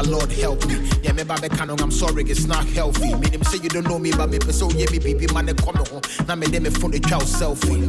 But 0.00 0.08
Lord 0.08 0.32
help 0.32 0.66
me. 0.66 0.76
Yeah, 1.02 1.12
me 1.12 1.24
babe 1.24 1.50
canon, 1.52 1.80
I'm 1.80 1.90
sorry, 1.90 2.24
it's 2.24 2.46
not 2.46 2.64
healthy. 2.68 3.14
Meaning 3.14 3.44
say 3.44 3.58
you 3.58 3.68
don't 3.68 3.86
know 3.86 3.98
me, 3.98 4.12
but 4.12 4.30
me 4.30 4.38
so 4.50 4.70
yeah, 4.70 4.86
me 4.90 4.98
baby 4.98 5.26
man 5.32 5.46
they 5.46 5.54
come 5.54 5.76
home. 5.76 6.00
Now 6.26 6.36
me 6.36 6.46
dem 6.46 6.62
me 6.62 6.70
phone 6.70 6.92
the 6.92 7.00
child 7.00 7.24
selfie. 7.24 7.88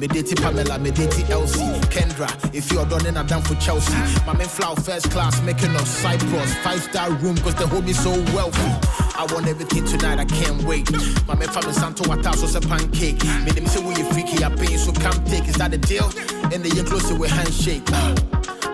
Me 0.00 0.06
date 0.06 0.36
Pamela, 0.36 0.78
me 0.78 0.92
date 0.92 1.28
Elsie, 1.30 1.60
Kendra. 1.90 2.28
If 2.54 2.70
you're 2.70 2.86
done, 2.86 3.02
then 3.02 3.16
I'm 3.16 3.26
down 3.26 3.42
for 3.42 3.56
Chelsea. 3.56 3.98
My 4.24 4.32
men 4.34 4.46
fly 4.46 4.72
first 4.76 5.10
class, 5.10 5.42
making 5.42 5.74
us 5.74 5.88
Cyprus, 5.88 6.54
five 6.58 6.80
star 6.80 7.10
room, 7.14 7.36
cause 7.38 7.56
they 7.56 7.66
hold 7.66 7.84
me 7.84 7.92
so 7.92 8.10
wealthy. 8.32 8.70
I 9.18 9.26
want 9.32 9.48
everything 9.48 9.84
tonight, 9.84 10.20
I 10.20 10.24
can't 10.26 10.62
wait. 10.62 10.88
My 11.26 11.34
men 11.34 11.48
family 11.48 11.72
Santo 11.72 12.04
Wataso 12.04 12.54
a 12.54 12.60
pancake. 12.60 13.24
Me 13.44 13.50
them 13.50 13.66
say 13.66 13.82
we 13.82 13.96
you 13.96 14.04
freaky, 14.12 14.44
I 14.44 14.54
pay, 14.54 14.76
so 14.76 14.92
come 14.92 15.24
take. 15.24 15.48
Is 15.48 15.56
that 15.56 15.72
the 15.72 15.78
deal? 15.78 16.08
And 16.52 16.64
they 16.64 16.70
get 16.70 16.86
closer 16.86 17.16
with 17.16 17.30
handshake. 17.30 17.82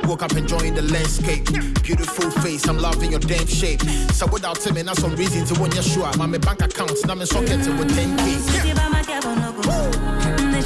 Woke 0.06 0.22
up 0.22 0.36
enjoying 0.36 0.74
the 0.74 0.82
landscape. 0.82 1.46
Beautiful 1.82 2.30
face, 2.42 2.68
I'm 2.68 2.78
loving 2.78 3.10
your 3.10 3.20
damn 3.20 3.46
shape. 3.46 3.80
So 4.12 4.26
without 4.26 4.56
telling 4.56 4.74
me, 4.74 4.82
that's 4.82 5.00
some 5.00 5.16
reason 5.16 5.44
to 5.46 5.60
when 5.60 5.72
you're 5.72 5.82
sure. 5.82 6.10
My 6.16 6.26
me 6.26 6.38
bank 6.38 6.62
account, 6.62 6.98
now 7.06 7.14
me 7.14 7.26
socket 7.26 7.58
with 7.78 7.90
10k. 7.96 8.38
City 8.50 8.74
by 8.74 8.88
my 8.88 9.02
cabin, 9.02 9.44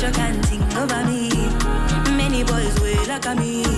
you 0.09 0.12
can 0.12 0.42
think 0.44 0.77
over 0.77 1.05
me. 1.05 1.29
Many 2.16 2.44
boys 2.44 2.81
way 2.81 2.94
like 3.07 3.27
a 3.27 3.35
me. 3.35 3.78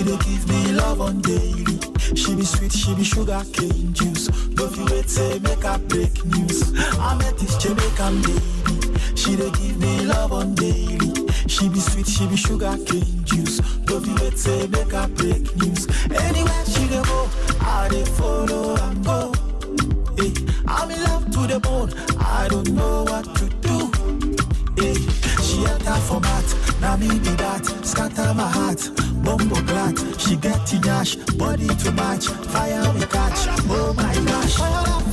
she 0.00 0.06
dey 0.06 0.16
give 0.18 0.48
me 0.48 0.72
love 0.72 1.00
on 1.02 1.20
daily. 1.20 1.78
She 2.16 2.34
be 2.34 2.42
sweet, 2.44 2.72
she 2.72 2.94
be 2.94 3.04
sugar 3.04 3.42
cane 3.52 3.92
juice. 3.92 4.28
Don't 4.54 4.74
you 4.76 4.84
wait, 4.86 5.08
say 5.10 5.38
make 5.40 5.62
her 5.62 5.78
break 5.78 6.24
news. 6.24 6.72
I 6.98 7.14
met 7.16 7.36
this 7.38 7.56
Jamaican 7.58 8.22
lady, 8.22 9.16
she 9.16 9.36
dey 9.36 9.50
give 9.50 9.78
me 9.78 10.00
love 10.06 10.32
on 10.32 10.54
daily. 10.54 11.12
She 11.48 11.68
be 11.68 11.80
sweet, 11.80 12.06
she 12.06 12.26
be 12.26 12.36
sugar 12.36 12.76
cane 12.86 13.24
juice. 13.24 13.58
Don't 13.84 14.06
you 14.06 14.14
wait, 14.16 14.38
say 14.38 14.66
make 14.68 14.90
her 14.92 15.06
break 15.08 15.54
news. 15.56 15.86
Anywhere 16.10 16.64
she 16.66 16.88
dey 16.88 17.02
go, 17.02 17.28
I 17.60 17.88
dey 17.90 18.04
follow 18.04 18.76
and 18.76 19.04
go. 19.04 19.32
Hey, 20.16 20.32
I'm 20.66 20.90
in 20.90 21.02
love 21.04 21.30
to 21.32 21.46
the 21.46 21.60
bone. 21.60 21.92
I 22.18 22.48
don't 22.48 22.70
know 22.70 23.04
what 23.04 23.24
to 23.36 23.48
do. 23.60 23.90
Hey, 24.80 24.94
she 25.42 25.64
enter 25.66 25.94
for 26.08 26.20
mat, 26.20 26.44
now 26.80 26.96
me 26.96 27.08
be 27.08 27.30
that. 27.36 27.64
Scatter 27.82 28.34
my 28.34 28.48
heart, 28.48 28.90
bumbo 29.22 29.60
glad. 29.62 29.98
She 30.20 30.36
get 30.36 30.60
tinash, 30.66 31.16
body 31.38 31.66
to 31.66 31.92
match. 31.92 32.26
Fire 32.26 32.92
we 32.94 33.00
catch, 33.06 33.48
oh 33.68 33.92
my 33.96 34.14
gosh. 34.24 35.09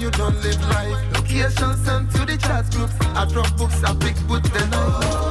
You 0.00 0.10
don't 0.12 0.34
live 0.42 0.60
life? 0.68 1.14
Location 1.14 1.76
sent 1.84 2.10
to 2.12 2.24
the 2.24 2.36
chat 2.38 2.70
groups. 2.70 2.94
I 3.14 3.26
drop 3.26 3.54
books, 3.56 3.82
I 3.84 3.94
pick 3.96 4.16
boot, 4.26 4.42
then 4.44 4.72
I 4.72 5.29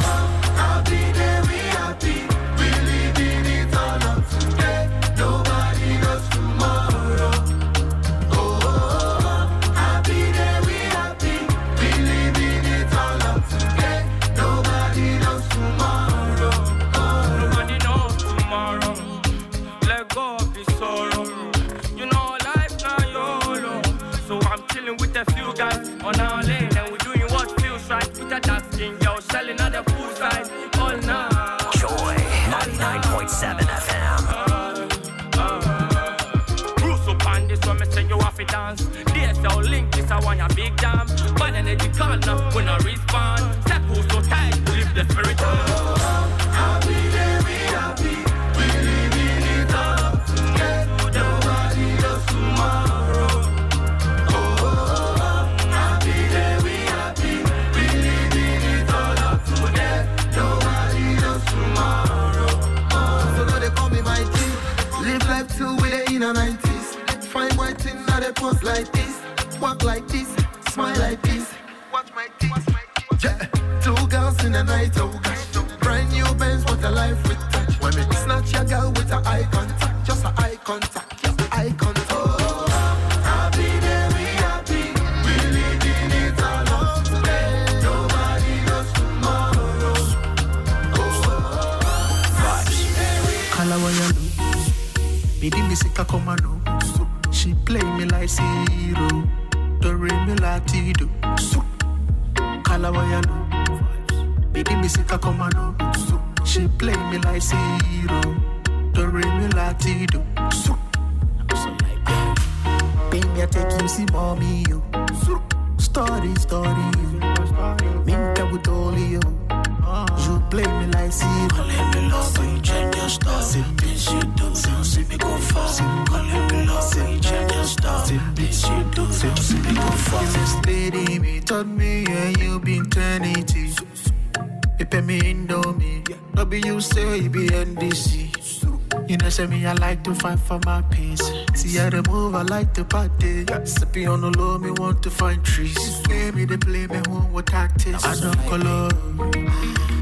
I 139.70 139.74
like 139.74 140.03
to 140.05 140.15
fight 140.15 140.39
for 140.39 140.59
my 140.65 140.82
peace. 140.89 141.22
See 141.53 141.78
how 141.78 141.91
they 141.91 142.01
move, 142.09 142.34
I 142.34 142.41
like 142.41 142.74
to 142.74 142.84
party. 142.84 143.45
Sipping 143.65 144.07
on 144.07 144.22
the 144.22 144.32
low, 144.32 144.57
me 144.57 144.72
want 144.72 145.03
to 145.03 145.11
find 145.11 145.45
trees. 145.45 146.01
Play 146.05 146.32
me, 146.32 146.45
they 146.45 146.57
play 146.57 146.88
me, 146.88 146.99
one 147.07 147.32
with 147.32 147.45
tactics. 147.45 148.03
I 148.03 148.20
don't 148.20 148.36
color. 148.49 148.89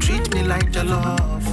Treat 0.00 0.34
me 0.34 0.42
like 0.44 0.74
your 0.74 0.84
love. 0.84 1.44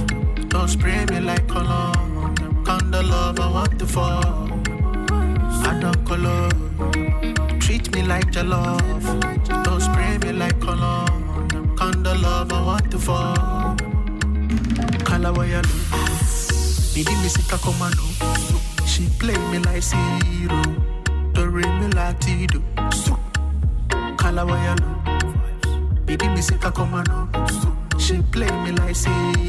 Don't 0.48 0.66
spray 0.66 1.04
me 1.10 1.20
like 1.20 1.46
cologne. 1.46 2.34
Kind 2.64 2.94
of 2.94 3.04
love, 3.04 3.38
I 3.38 3.50
want 3.50 3.78
to 3.80 3.86
fall. 3.86 4.48
I 5.68 5.78
don't 5.78 6.02
color. 6.06 6.48
Treat 7.60 7.94
me 7.94 8.02
like 8.02 8.34
your 8.34 8.44
love. 8.44 9.04
Don't 9.62 9.82
spray 9.82 10.16
me 10.18 10.32
like 10.32 10.58
cologne. 10.58 11.50
Kind 11.76 12.06
of 12.06 12.22
love, 12.22 12.50
I 12.50 12.62
want 12.62 12.90
to 12.92 12.98
fall. 12.98 13.76
Kalawayalo. 15.04 15.95
Didi 16.96 17.14
me 17.16 17.28
sick 17.28 17.52
a 17.52 17.58
come 17.58 17.82
and. 17.82 17.94
Oh. 17.98 18.86
She 18.86 19.06
play 19.18 19.36
me 19.50 19.58
like 19.58 19.82
zero. 19.82 20.62
Do 21.34 21.46
re 21.46 21.62
me 21.78 21.88
like 21.88 22.18
tido. 22.20 22.62
Kalawayalo. 24.16 26.06
Didi 26.06 26.28
me 26.30 26.40
sick 26.40 26.64
a 26.64 26.72
come 26.72 26.94
and. 26.94 27.08
Oh. 27.10 27.28
She 27.98 28.22
play 28.32 28.50
me 28.62 28.72
like 28.72 28.96
zero. 28.96 29.45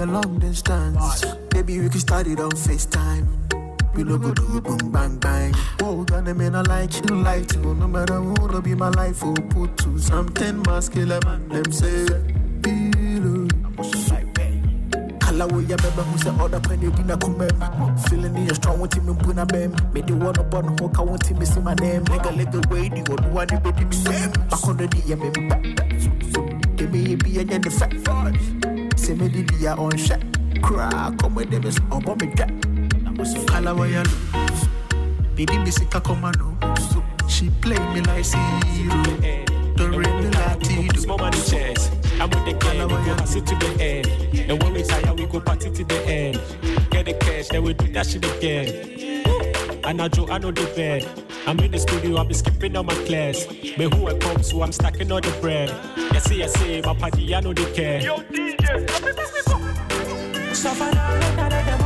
your 0.00 0.06
long 0.06 0.38
distance. 0.38 1.26
Maybe 1.52 1.78
we 1.78 1.90
can 1.90 2.00
start 2.00 2.26
it 2.26 2.40
on 2.40 2.52
FaceTime. 2.52 3.26
We 3.94 4.02
no 4.02 4.16
go 4.16 4.32
do 4.32 4.60
boom 4.62 4.90
bang 4.90 5.18
bang. 5.18 5.54
Oh, 5.82 6.04
God, 6.04 6.26
I 6.26 6.32
mean, 6.32 6.54
I 6.54 6.62
like 6.62 6.94
you, 6.94 7.16
like 7.16 7.48
to. 7.48 7.58
No 7.58 7.86
matter 7.86 8.14
who, 8.14 8.48
no 8.48 8.62
be 8.62 8.74
my 8.74 8.88
life, 8.88 9.22
oh, 9.22 9.34
put 9.50 9.76
to 9.78 9.98
something 9.98 10.62
muscular, 10.62 11.20
man, 11.26 11.48
them 11.50 11.70
say. 11.70 12.06
Alawo 15.28 15.60
ya 15.68 15.76
bebe 15.76 16.02
hu 16.02 16.18
se 16.18 16.30
you 16.30 16.60
pani 16.60 16.86
obi 16.88 17.02
na 17.04 17.16
kume 17.16 17.46
Feeling 18.08 18.46
the 18.46 18.54
strong 18.54 18.80
with 18.80 18.90
wanti 18.90 19.06
me 19.06 19.12
buna 19.14 19.46
bem 19.46 19.72
Me 19.92 20.00
the 20.00 20.12
one 20.14 20.36
upon 20.36 20.76
ho 20.76 20.88
ka 20.88 21.04
wanti 21.04 21.38
to 21.38 21.46
see 21.46 21.60
my 21.60 21.72
name 21.74 22.04
Nigga 22.06 22.36
let 22.36 22.50
the 22.50 22.58
way 22.68 22.88
the 22.88 23.04
one 23.28 23.46
you 23.48 23.60
baby 23.60 23.84
me 23.84 23.94
same 23.94 24.32
I 24.50 24.56
call 24.56 24.74
the 24.74 24.88
DM 24.88 25.20
me 25.20 26.74
Give 26.74 26.90
me 26.92 27.12
a 27.12 27.16
be 27.16 27.38
and 27.38 27.62
the 27.62 27.70
fat 27.70 28.69
yɛ 29.10 29.16
nyɛ 29.16 29.18
ne 29.18 29.18
fɛ 29.18 29.18
sɛ 29.18 29.18
me 29.18 29.28
di 29.28 29.42
di 29.42 29.64
ya 29.64 29.74
ɔnhwɛ 29.76 30.16
koraa 30.62 31.10
kɔmɔ 31.16 31.50
de 31.50 31.58
mi 31.60 31.70
so 31.70 31.82
ɔbɔ 31.90 32.20
mi 32.20 32.26
dwa 32.34 33.46
kala 33.46 33.74
wo 33.74 33.84
ya 33.84 34.02
lo 34.02 34.10
Baby 35.36 35.58
me 35.58 35.70
sika 35.70 36.00
kɔma 36.00 36.36
no 36.38 36.56
she 37.28 37.48
play 37.60 37.78
me 37.94 38.00
like 38.02 38.24
zero 38.24 39.02
do 39.76 39.88
re 39.88 40.06
me 40.20 40.30
like 40.30 40.60
tido 40.60 41.00
Small 41.00 41.18
money 41.18 41.38
chest. 41.38 41.92
I'm 42.20 42.28
with 42.28 42.44
the 42.44 42.52
gang, 42.52 42.82
we 42.82 42.94
go 42.94 43.14
hustle 43.14 43.40
to 43.40 43.54
the 43.56 43.82
end. 43.82 44.06
And 44.50 44.62
when 44.62 44.74
we 44.74 44.82
tire, 44.82 45.14
we 45.14 45.26
go 45.26 45.40
party 45.40 45.70
to 45.70 45.84
the 45.84 46.06
end. 46.06 46.38
Get 46.90 47.06
the 47.06 47.14
cash, 47.14 47.48
then 47.48 47.62
we 47.62 47.72
do 47.72 47.90
that 47.92 48.06
shit 48.06 48.24
again. 48.36 49.22
And 49.84 50.02
I 50.02 50.08
Joe, 50.08 50.28
I 50.28 50.38
know 50.38 50.50
the 50.50 50.66
bed. 50.76 51.08
I'm 51.46 51.58
in 51.60 51.70
the 51.70 51.78
studio, 51.78 52.18
I'll 52.18 52.24
be 52.26 52.34
skipping 52.34 52.76
on 52.76 52.86
my 52.86 52.94
class. 53.06 53.48
Me 53.50 53.88
who 53.90 54.08
I 54.08 54.18
come, 54.18 54.42
so 54.42 54.62
I'm 54.62 54.72
stacking 54.72 55.10
all 55.10 55.20
the 55.20 55.32
bread. 55.40 55.70
Yes, 56.12 56.24
see, 56.24 56.38
yes, 56.38 56.52
see, 56.60 56.82
my 56.82 56.94
party, 56.94 57.34
I 57.34 57.40
know 57.40 57.54
they 57.54 57.72
care. 57.72 58.02
Suffer 60.52 60.90
now, 60.94 61.79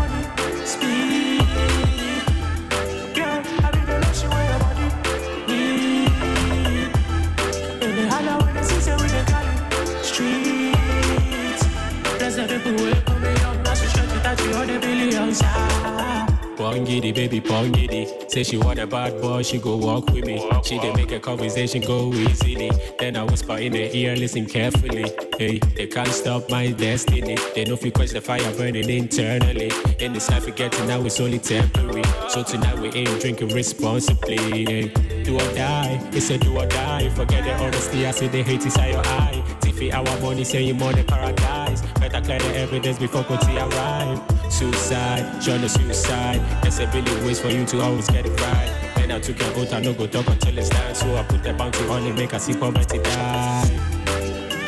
Pongidi, 16.64 17.14
baby, 17.14 17.42
pongidi. 17.42 18.30
Say 18.30 18.42
she 18.42 18.56
want 18.56 18.78
a 18.78 18.86
bad 18.86 19.20
boy, 19.20 19.42
she 19.42 19.58
go 19.58 19.76
walk 19.76 20.10
with 20.10 20.24
me. 20.24 20.50
She 20.64 20.78
dey 20.78 20.94
make 20.94 21.12
a 21.12 21.20
conversation 21.20 21.82
go 21.82 22.10
easily. 22.14 22.70
Then 22.98 23.18
I 23.18 23.24
whisper 23.24 23.58
in 23.58 23.74
her 23.74 23.90
ear, 23.92 24.16
listen 24.16 24.46
carefully. 24.46 25.12
Hey, 25.38 25.58
they 25.58 25.86
can't 25.86 26.08
stop 26.08 26.48
my 26.48 26.70
destiny. 26.70 27.36
They 27.54 27.66
know 27.66 27.74
if 27.74 27.84
you 27.84 27.92
quench 27.92 28.12
the 28.12 28.22
fire 28.22 28.50
burning 28.56 28.88
internally. 28.88 29.70
In 29.98 30.14
this 30.14 30.30
life, 30.30 30.46
we 30.46 30.52
getting 30.52 30.86
now 30.88 31.02
it's 31.04 31.20
only 31.20 31.38
temporary. 31.38 32.02
So 32.30 32.42
tonight 32.42 32.78
we 32.78 32.88
ain't 32.92 33.20
drinking 33.20 33.48
responsibly. 33.48 34.38
Hey, 34.38 34.88
do 35.22 35.34
or 35.34 35.54
die, 35.54 36.00
it's 36.14 36.30
a 36.30 36.38
do 36.38 36.58
or 36.58 36.64
die. 36.66 37.10
Forget 37.10 37.44
the 37.44 37.62
honesty, 37.62 38.06
I 38.06 38.10
see 38.12 38.28
the 38.28 38.42
hate 38.42 38.64
inside 38.64 38.92
your 38.92 39.06
eye. 39.06 39.44
Tiffy, 39.60 39.92
our 39.92 40.20
money, 40.22 40.44
say 40.44 40.62
you 40.62 40.72
more 40.72 40.94
than 40.94 41.04
paradise. 41.04 41.82
Better 42.00 42.22
clear 42.22 42.38
the 42.38 42.56
evidence 42.56 42.98
before 42.98 43.22
Koti 43.24 43.54
arrive. 43.58 44.33
Suicide, 44.54 45.40
John 45.42 45.60
the 45.62 45.68
suicide. 45.68 46.40
There's 46.62 46.78
a 46.78 46.86
billion 46.86 47.26
ways 47.26 47.40
for 47.40 47.48
you 47.48 47.64
to 47.66 47.80
always 47.80 48.06
get 48.08 48.24
it 48.24 48.40
right. 48.40 48.70
Then 48.94 49.10
I 49.10 49.18
took 49.18 49.36
your 49.40 49.48
oath, 49.56 49.72
I 49.72 49.80
no 49.80 49.92
go 49.92 50.06
talk 50.06 50.28
until 50.28 50.56
it's 50.56 50.68
done. 50.68 50.94
So 50.94 51.16
I 51.16 51.24
put 51.24 51.42
the 51.42 51.52
bounty 51.54 51.84
on 51.88 52.06
it, 52.06 52.14
make 52.14 52.32
I 52.32 52.38
see 52.38 52.54
poverty 52.54 52.98
die. 52.98 53.64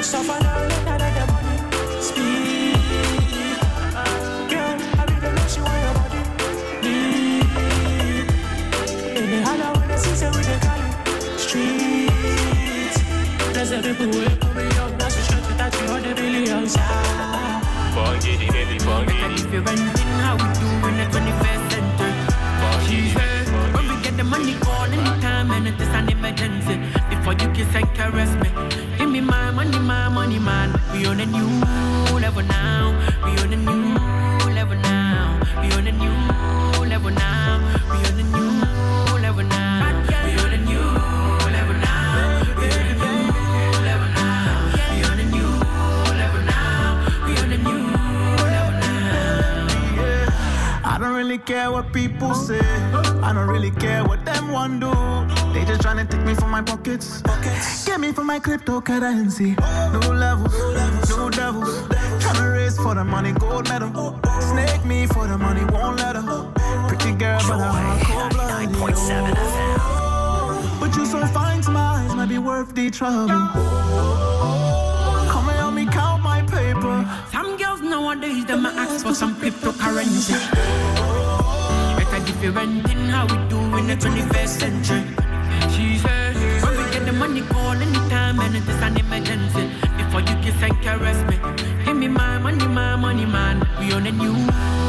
Suffer 0.03 0.41
down, 0.43 0.69
let 0.69 0.85
that 0.87 0.99
the 1.15 1.27
money. 1.33 1.57
Girl, 4.51 4.77
I 4.99 5.05
lotion 5.41 5.63
where 5.63 5.81
your 5.85 5.95
body 5.95 6.21
the 9.31 9.39
hollow, 9.47 9.73
when 9.79 9.89
with 10.35 10.47
the 10.51 10.59
cali 10.67 10.91
streets. 11.39 12.99
There's 13.55 13.71
the 13.71 13.79
people 13.95 14.21
now 15.57 15.71
you 16.27 16.67
the. 16.67 17.36
Baby, 17.97 18.77
pongidi. 18.85 19.41
If 19.41 19.53
you're 19.53 19.63
renting, 19.63 20.13
how 20.21 20.35
we 20.37 20.45
do 20.61 20.69
in 20.87 20.97
the 21.01 21.07
21st 21.15 21.63
century? 21.73 22.13
When 23.75 23.89
we 23.89 24.03
get 24.03 24.19
the 24.19 24.25
money 24.25 24.55
gone 24.61 24.93
anytime 24.93 25.51
and 25.51 25.67
it 25.67 25.81
is 25.81 25.89
an 25.89 26.11
emergency. 26.11 26.77
Before 27.09 27.33
you 27.33 27.49
kiss 27.55 27.75
and 27.75 27.89
caress 27.95 28.33
me, 28.43 28.51
give 28.99 29.09
me 29.09 29.23
my 29.23 29.51
money, 29.51 29.79
my 29.79 30.11
money, 30.11 30.39
man. 30.39 30.79
We 30.93 31.07
on 31.07 31.21
a 31.21 31.27
new 31.27 31.49
level 32.21 32.43
now. 32.43 32.93
We 33.25 33.31
on 33.41 33.55
a 33.55 33.57
new 33.57 33.95
level 34.55 34.77
now. 34.77 35.41
We 35.63 35.73
on 35.73 35.87
a 35.87 35.93
new 35.93 36.85
level 36.87 37.11
now. 37.13 37.36
Really 51.17 51.39
care 51.39 51.71
what 51.73 51.93
people 51.95 52.35
say. 52.35 52.61
I 53.23 53.33
don't 53.33 53.49
really 53.49 53.71
care 53.71 54.05
what 54.05 54.25
them 54.27 54.53
want 54.53 54.81
do. 54.81 54.93
They 55.55 55.65
just 55.65 55.81
tryna 55.81 56.09
take 56.11 56.21
me 56.27 56.35
from 56.35 56.51
my 56.51 56.61
pockets. 56.61 57.23
Get 57.87 57.99
me 58.01 58.13
from 58.13 58.27
my 58.27 58.39
cryptocurrency. 58.39 59.59
No 59.93 60.01
levels, 60.13 60.55
no 61.17 61.31
devils. 61.31 61.89
Tryna 62.21 62.53
race 62.53 62.77
for 62.77 62.95
the 62.95 63.05
money, 63.05 63.33
gold 63.33 63.69
medal. 63.69 64.21
Snake 64.41 64.85
me 64.85 65.07
for 65.07 65.27
the 65.27 65.39
money, 65.39 65.65
won't 65.73 65.97
let 65.97 66.17
her. 66.17 66.53
Pretty 66.87 67.13
girl, 67.13 67.41
but 67.49 67.61
I'm 67.61 67.99
a 67.99 68.05
cold 68.05 68.33
blooded. 68.33 69.37
But 70.79 70.95
you 70.97 71.07
so 71.07 71.25
fine 71.29 71.63
to 71.63 71.71
my 71.71 71.81
eyes, 71.81 72.15
might 72.15 72.29
be 72.29 72.39
worth 72.39 72.75
the 72.75 72.91
trouble. 72.91 74.66
Nowadays, 78.07 78.45
them 78.45 78.65
ask 78.67 79.05
for 79.05 79.15
some 79.15 79.35
cryptocurrency. 79.35 80.39
Better 81.99 82.25
different 82.25 82.89
in 82.89 83.09
how 83.09 83.27
we 83.27 83.37
do 83.49 83.59
in 83.79 83.87
the 83.89 83.97
21st 83.97 84.49
century. 84.63 85.03
She 85.75 85.99
said, 85.99 86.37
when 86.63 86.77
we 86.79 86.85
get 86.93 87.05
the 87.05 87.13
money, 87.13 87.43
call 87.43 87.73
anytime, 87.73 88.39
and 88.39 88.55
it 88.55 88.69
is 88.69 88.81
an 88.81 88.97
emergency. 88.97 89.71
Before 89.97 90.21
you 90.21 90.37
kiss 90.43 90.63
and 90.63 90.81
caress 90.83 91.19
me, 91.29 91.37
give 91.85 91.97
me 91.97 92.07
my 92.07 92.39
money, 92.39 92.69
my 92.69 92.95
money, 92.95 93.27
man. 93.27 93.67
We 93.81 93.93
on 93.93 94.07
a 94.07 94.13
new 94.13 94.86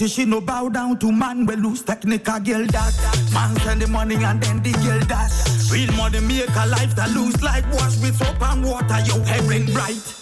is 0.00 0.12
she 0.12 0.24
no 0.24 0.40
bow 0.40 0.68
down 0.68 0.98
to 1.00 1.12
man. 1.12 1.44
We 1.44 1.56
lose 1.56 1.82
technical 1.82 2.38
girl 2.40 2.64
that. 2.66 3.30
Man 3.34 3.56
send 3.60 3.82
the 3.82 3.88
money 3.88 4.14
and 4.14 4.40
then 4.40 4.62
the 4.62 4.72
girl 4.84 5.00
dash. 5.00 5.70
Real 5.70 5.92
money 5.92 6.20
make 6.20 6.48
a 6.48 6.66
life 6.66 6.94
that 6.96 7.10
lose 7.10 7.42
like 7.42 7.64
wash 7.74 7.98
with 7.98 8.16
soap 8.16 8.40
and 8.40 8.64
water. 8.64 9.00
Yo, 9.06 9.20
heaven 9.24 9.64
bright, 9.66 9.74
bright. 9.74 10.21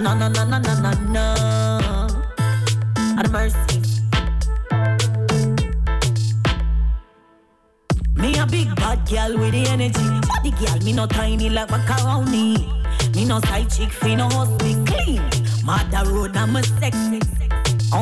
Na 0.00 0.14
na 0.14 0.28
na 0.32 0.44
na 0.48 0.58
na 0.58 0.92
na 1.12 1.49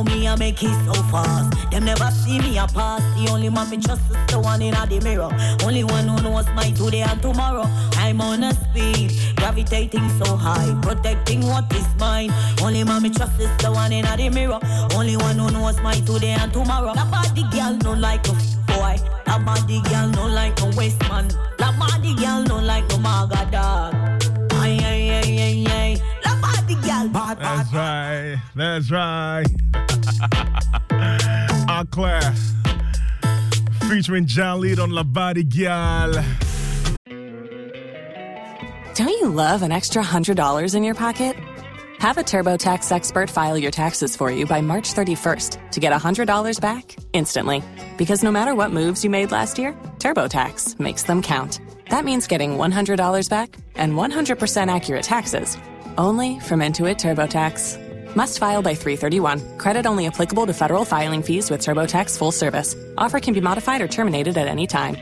me 0.09 0.27
a 0.27 0.37
make 0.37 0.63
it 0.63 0.75
so 0.87 0.95
fast? 1.05 1.71
Them 1.71 1.85
never 1.85 2.11
see 2.11 2.39
me 2.39 2.59
a 2.59 2.67
pass. 2.67 3.03
The 3.17 3.31
only 3.31 3.49
man 3.51 3.71
me 3.71 3.77
trust 3.79 4.03
is 4.11 4.17
the 4.27 4.41
one 4.41 4.63
in 4.63 4.75
the 4.75 5.01
mirror. 5.05 5.31
Only 5.65 5.85
one 5.85 6.09
who 6.09 6.23
knows 6.23 6.47
my 6.55 6.71
today 6.71 7.03
and 7.03 7.21
tomorrow. 7.21 7.67
I'm 7.97 8.21
on 8.21 8.43
a 8.43 8.53
speed, 8.55 9.13
gravitating 9.37 10.09
so 10.19 10.37
high, 10.37 10.77
protecting 10.83 11.47
what 11.47 11.73
is 11.75 11.87
mine. 11.99 12.33
Only 12.63 12.85
man 12.85 13.03
me 13.03 13.11
trust 13.11 13.39
is 13.41 13.55
the 13.59 13.71
one 13.71 13.93
in 13.93 14.05
the 14.05 14.31
mirror. 14.31 14.59
Only 14.95 15.17
one 15.17 15.39
who 15.39 15.51
knows 15.51 15.81
my 15.81 15.95
today 16.01 16.37
and 16.41 16.53
tomorrow. 16.53 16.93
La 16.93 17.05
body 17.05 17.45
girl 17.53 17.77
no 17.85 17.93
like 17.93 18.27
a 18.29 18.33
boy. 18.67 18.97
La 19.27 19.39
body 19.39 19.81
girl 19.83 20.09
no 20.09 20.27
like 20.27 20.59
no 20.61 20.71
waste 20.77 21.01
man. 21.09 21.29
La 21.59 21.73
body 21.79 22.15
girl 22.15 22.43
no 22.45 22.59
like 22.59 22.89
no 22.91 22.99
maga 22.99 23.49
dog. 23.51 23.95
Ay 24.53 24.79
ay. 24.83 24.98
La 26.69 26.75
body 26.75 26.87
girl 26.87 27.09
bad 27.09 27.39
bad. 27.39 27.67
That's 27.67 27.73
right. 27.73 28.37
That's 28.55 28.91
right. 28.91 29.47
Our 31.71 31.85
clair. 31.87 32.35
Featuring 33.89 34.27
John 34.27 34.61
Lead 34.61 34.79
on 34.79 34.91
La 34.91 35.03
Body 35.03 35.45
Girl. 35.45 36.13
Don't 38.95 39.09
you 39.09 39.29
love 39.29 39.63
an 39.63 39.73
extra 39.73 40.03
$100 40.03 40.75
in 40.75 40.83
your 40.85 40.95
pocket? 40.95 41.37
Have 41.99 42.19
a 42.19 42.23
TurboTax 42.23 42.93
expert 42.93 43.31
file 43.31 43.57
your 43.57 43.71
taxes 43.71 44.15
for 44.15 44.31
you 44.31 44.47
by 44.47 44.61
March 44.61 44.93
31st 44.93 45.71
to 45.71 45.81
get 45.81 45.93
$100 45.93 46.61
back 46.61 46.97
instantly. 47.13 47.63
Because 47.97 48.23
no 48.23 48.31
matter 48.31 48.55
what 48.55 48.73
moves 48.73 49.03
you 49.03 49.11
made 49.11 49.31
last 49.31 49.59
year, 49.59 49.73
TurboTax 49.99 50.79
makes 50.79 51.05
them 51.05 51.23
count. 51.23 51.61
That 51.91 52.05
means 52.05 52.27
getting 52.27 52.53
$100 52.53 53.31
back 53.31 53.57
and 53.75 53.95
100% 53.95 54.75
accurate 54.75 55.03
taxes 55.05 55.57
only 55.99 56.41
from 56.41 56.61
Intuit 56.61 56.97
TurboTax. 56.97 58.17
Must 58.17 58.39
file 58.39 58.63
by 58.63 58.75
331. 58.75 59.59
Credit 59.59 59.85
only 59.85 60.07
applicable 60.07 60.47
to 60.47 60.55
federal 60.55 60.87
filing 60.87 61.23
fees 61.23 61.51
with 61.51 61.61
TurboTax 61.61 62.17
full 62.17 62.33
service. 62.33 62.75
Offer 62.97 63.21
can 63.21 63.35
be 63.35 63.41
modified 63.41 63.83
or 63.83 63.89
terminated 63.89 64.39
at 64.39 64.49
any 64.49 64.67
time. 64.67 64.97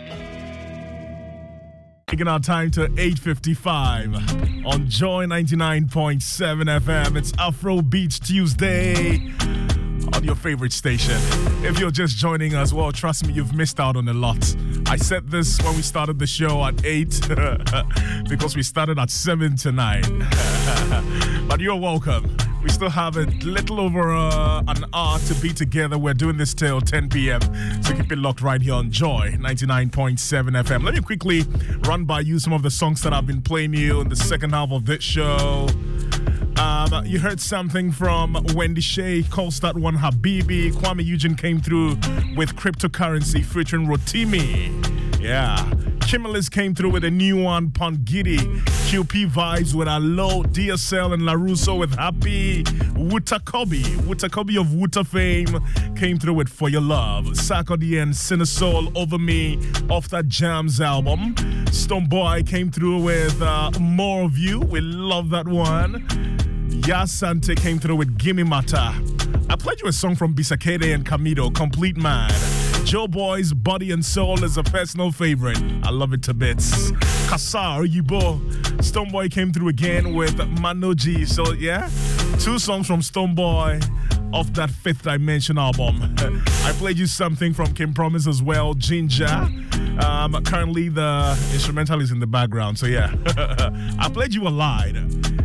Taking 2.08 2.28
our 2.28 2.40
time 2.40 2.70
to 2.72 2.86
8.55 2.86 4.66
on 4.66 4.88
Joy 4.88 5.26
99.7 5.26 6.80
FM. 6.80 7.16
It's 7.16 7.32
Afro 7.38 7.82
Beach 7.82 8.20
Tuesday 8.20 9.32
on 10.16 10.24
your 10.24 10.34
favorite 10.34 10.72
station. 10.72 11.16
If 11.62 11.78
you're 11.78 11.90
just 11.90 12.16
joining 12.16 12.54
us, 12.54 12.72
well, 12.72 12.90
trust 12.90 13.26
me, 13.26 13.34
you've 13.34 13.54
missed 13.54 13.78
out 13.78 13.96
on 13.96 14.08
a 14.08 14.14
lot. 14.14 14.56
I 14.86 14.96
said 14.96 15.28
this 15.28 15.60
when 15.62 15.76
we 15.76 15.82
started 15.82 16.18
the 16.18 16.26
show 16.26 16.64
at 16.64 16.84
8 16.84 17.20
because 18.28 18.56
we 18.56 18.62
started 18.62 18.98
at 18.98 19.10
7 19.10 19.56
tonight. 19.56 20.06
but 21.48 21.60
you're 21.60 21.76
welcome. 21.76 22.34
We 22.62 22.70
still 22.70 22.88
have 22.88 23.16
a 23.18 23.26
little 23.44 23.78
over 23.78 24.10
uh, 24.14 24.62
an 24.66 24.86
hour 24.94 25.18
to 25.18 25.34
be 25.34 25.52
together. 25.52 25.98
We're 25.98 26.14
doing 26.14 26.38
this 26.38 26.54
till 26.54 26.80
10 26.80 27.10
p.m. 27.10 27.40
So 27.82 27.94
keep 27.94 28.10
it 28.10 28.18
locked 28.18 28.40
right 28.40 28.60
here 28.60 28.74
on 28.74 28.90
Joy 28.90 29.36
99.7 29.38 30.18
FM. 30.64 30.82
Let 30.82 30.94
me 30.94 31.00
quickly 31.00 31.42
run 31.86 32.06
by 32.06 32.20
you 32.20 32.38
some 32.38 32.54
of 32.54 32.62
the 32.62 32.70
songs 32.70 33.02
that 33.02 33.12
I've 33.12 33.26
been 33.26 33.42
playing 33.42 33.74
you 33.74 34.00
in 34.00 34.08
the 34.08 34.16
second 34.16 34.52
half 34.52 34.72
of 34.72 34.86
this 34.86 35.02
show. 35.04 35.68
Um, 36.58 37.04
you 37.04 37.18
heard 37.18 37.40
something 37.40 37.92
from 37.92 38.36
Wendy 38.54 39.22
calls 39.24 39.60
that 39.60 39.76
one 39.76 39.96
Habibi. 39.96 40.72
Kwame 40.72 41.04
Eugene 41.04 41.34
came 41.34 41.60
through 41.60 41.90
with 42.36 42.56
cryptocurrency 42.56 43.44
featuring 43.44 43.86
Rotimi. 43.86 44.72
Yeah. 45.26 45.56
Chimelis 46.06 46.48
came 46.48 46.72
through 46.72 46.90
with 46.90 47.02
a 47.02 47.10
new 47.10 47.36
one, 47.36 47.70
Pongidi. 47.70 48.38
QP 48.86 49.28
vibes 49.28 49.74
with 49.74 49.88
Alo, 49.88 50.44
DSL, 50.44 51.14
and 51.14 51.22
LaRusso 51.22 51.76
with 51.80 51.92
Happy. 51.96 52.62
Wutah 52.62 53.40
Kobby, 53.40 53.82
Wutakobi 54.06 54.56
of 54.56 54.68
Wutah 54.68 55.04
fame, 55.04 55.60
came 55.96 56.16
through 56.16 56.34
with 56.34 56.48
For 56.48 56.68
Your 56.68 56.80
Love. 56.80 57.24
Sarkodie 57.24 58.00
and 58.00 58.12
Cinesol 58.12 58.96
Over 58.96 59.18
Me 59.18 59.58
off 59.90 60.08
that 60.10 60.28
Jamz 60.28 60.78
album. 60.78 61.34
Stonebwoy 61.74 62.46
came 62.46 62.70
through 62.70 63.02
with 63.02 63.42
uh, 63.42 63.72
More 63.80 64.22
of 64.26 64.38
You. 64.38 64.60
We 64.60 64.80
love 64.80 65.30
that 65.30 65.48
one. 65.48 66.06
Yasante 66.82 67.56
came 67.56 67.80
through 67.80 67.96
with 67.96 68.16
Gimme 68.16 68.44
Mata. 68.44 68.94
I 69.50 69.56
played 69.56 69.80
you 69.80 69.88
a 69.88 69.92
song 69.92 70.14
from 70.14 70.36
Bisa 70.36 70.56
Kdei 70.56 70.94
and 70.94 71.04
Camidoh, 71.04 71.52
Complete 71.52 71.96
Man. 71.96 72.30
Joeboy's 72.86 73.52
Body 73.52 73.90
and 73.90 74.04
Soul 74.04 74.44
is 74.44 74.56
a 74.56 74.62
personal 74.62 75.10
favorite. 75.10 75.58
I 75.82 75.90
love 75.90 76.12
it 76.12 76.22
to 76.22 76.34
bits. 76.34 76.92
Kasar 77.26 77.84
Yibo. 77.84 78.38
Stonebwoy 78.78 79.28
came 79.32 79.52
through 79.52 79.70
again 79.70 80.14
with 80.14 80.36
Manodzi. 80.36 81.26
So, 81.26 81.52
yeah, 81.54 81.90
two 82.38 82.60
songs 82.60 82.86
from 82.86 83.00
Stonebwoy 83.00 83.82
off 84.32 84.52
that 84.52 84.70
Fifth 84.70 85.02
Dimension 85.02 85.58
album. 85.58 86.14
I 86.18 86.72
played 86.78 86.96
you 86.96 87.08
something 87.08 87.52
from 87.52 87.74
King 87.74 87.92
Promise 87.92 88.28
as 88.28 88.40
well, 88.40 88.72
Ginger. 88.74 89.26
Um, 90.00 90.40
currently, 90.44 90.88
the 90.88 91.36
instrumental 91.52 92.00
is 92.00 92.12
in 92.12 92.20
the 92.20 92.26
background. 92.28 92.78
So, 92.78 92.86
yeah, 92.86 93.12
I 93.98 94.08
played 94.08 94.32
you 94.32 94.46
a 94.46 94.50
lie. 94.50 94.92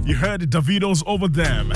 You 0.04 0.14
heard 0.14 0.42
Davido's 0.42 1.04
Over 1.08 1.28
Them. 1.28 1.72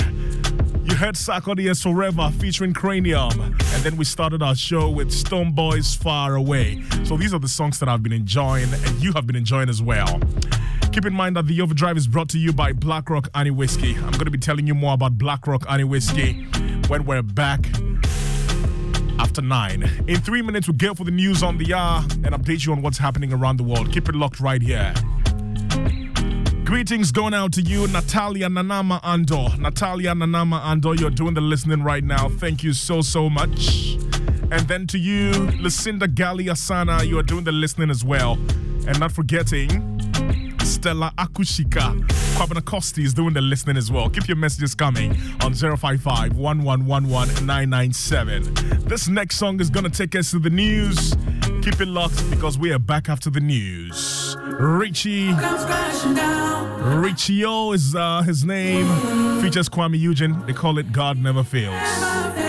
Heard 0.96 1.14
Sarkodie 1.14 1.82
Forever 1.82 2.30
featuring 2.38 2.72
Kranium. 2.72 3.38
And 3.38 3.82
then 3.82 3.98
we 3.98 4.04
started 4.06 4.42
our 4.42 4.54
show 4.54 4.88
with 4.88 5.10
Stonebwoy's 5.10 5.94
Far 5.94 6.36
Away. 6.36 6.82
So 7.04 7.18
these 7.18 7.34
are 7.34 7.38
the 7.38 7.48
songs 7.48 7.78
that 7.80 7.88
I've 7.88 8.02
been 8.02 8.14
enjoying 8.14 8.72
and 8.72 9.02
you 9.02 9.12
have 9.12 9.26
been 9.26 9.36
enjoying 9.36 9.68
as 9.68 9.82
well. 9.82 10.18
Keep 10.92 11.04
in 11.04 11.12
mind 11.12 11.36
that 11.36 11.46
the 11.48 11.60
overdrive 11.60 11.98
is 11.98 12.06
brought 12.06 12.30
to 12.30 12.38
you 12.38 12.50
by 12.50 12.72
Blackrock 12.72 13.28
Annie 13.34 13.50
Whiskey. 13.50 13.94
I'm 13.94 14.12
going 14.12 14.24
to 14.24 14.30
be 14.30 14.38
telling 14.38 14.66
you 14.66 14.74
more 14.74 14.94
about 14.94 15.18
Blackrock 15.18 15.70
Annie 15.70 15.84
Whiskey 15.84 16.44
when 16.88 17.04
we're 17.04 17.20
back 17.20 17.66
after 19.18 19.42
nine. 19.42 19.82
In 20.08 20.18
three 20.22 20.40
minutes, 20.40 20.66
we'll 20.66 20.78
get 20.78 20.96
for 20.96 21.04
the 21.04 21.10
news 21.10 21.42
on 21.42 21.58
the 21.58 21.74
hour 21.74 22.02
and 22.24 22.34
update 22.34 22.64
you 22.64 22.72
on 22.72 22.80
what's 22.80 22.96
happening 22.98 23.34
around 23.34 23.58
the 23.58 23.64
world. 23.64 23.92
Keep 23.92 24.08
it 24.08 24.14
locked 24.14 24.40
right 24.40 24.62
here. 24.62 24.94
Greetings 26.66 27.12
going 27.12 27.32
out 27.32 27.52
to 27.52 27.62
you, 27.62 27.86
Natalia 27.86 28.48
Nanama 28.48 29.00
Ando. 29.02 29.56
Natalia 29.56 30.14
Nanama 30.14 30.60
Ando, 30.62 30.98
you're 30.98 31.10
doing 31.10 31.32
the 31.32 31.40
listening 31.40 31.84
right 31.84 32.02
now. 32.02 32.28
Thank 32.28 32.64
you 32.64 32.72
so, 32.72 33.02
so 33.02 33.30
much. 33.30 33.94
And 34.50 34.66
then 34.66 34.88
to 34.88 34.98
you, 34.98 35.30
Lucinda 35.60 36.08
Gali 36.08 36.46
Asana, 36.46 37.06
you 37.06 37.20
are 37.20 37.22
doing 37.22 37.44
the 37.44 37.52
listening 37.52 37.88
as 37.88 38.04
well. 38.04 38.32
And 38.88 38.98
not 38.98 39.12
forgetting 39.12 39.68
Stella 40.58 41.12
Akushika. 41.16 42.00
Kwabena 42.34 42.64
Costi 42.64 43.04
is 43.04 43.14
doing 43.14 43.32
the 43.32 43.42
listening 43.42 43.76
as 43.76 43.92
well. 43.92 44.10
Keep 44.10 44.26
your 44.26 44.36
messages 44.36 44.74
coming 44.74 45.12
on 45.42 45.54
055 45.54 46.36
This 48.88 49.08
next 49.08 49.36
song 49.36 49.60
is 49.60 49.70
going 49.70 49.84
to 49.84 49.90
take 49.90 50.16
us 50.16 50.32
to 50.32 50.40
the 50.40 50.50
news. 50.50 51.14
Keep 51.62 51.80
it 51.80 51.86
locked 51.86 52.28
because 52.28 52.58
we 52.58 52.72
are 52.72 52.80
back 52.80 53.08
after 53.08 53.30
the 53.30 53.40
news. 53.40 54.36
Richie. 54.58 55.32
Richie 56.98 57.44
O 57.44 57.72
is 57.72 57.94
uh, 57.94 58.22
his 58.22 58.44
name. 58.44 58.86
Features 59.42 59.68
Kwame 59.68 59.98
Eugene. 59.98 60.44
They 60.46 60.52
call 60.52 60.78
it 60.78 60.92
God 60.92 61.18
Never 61.18 61.44
Fails. 61.44 62.45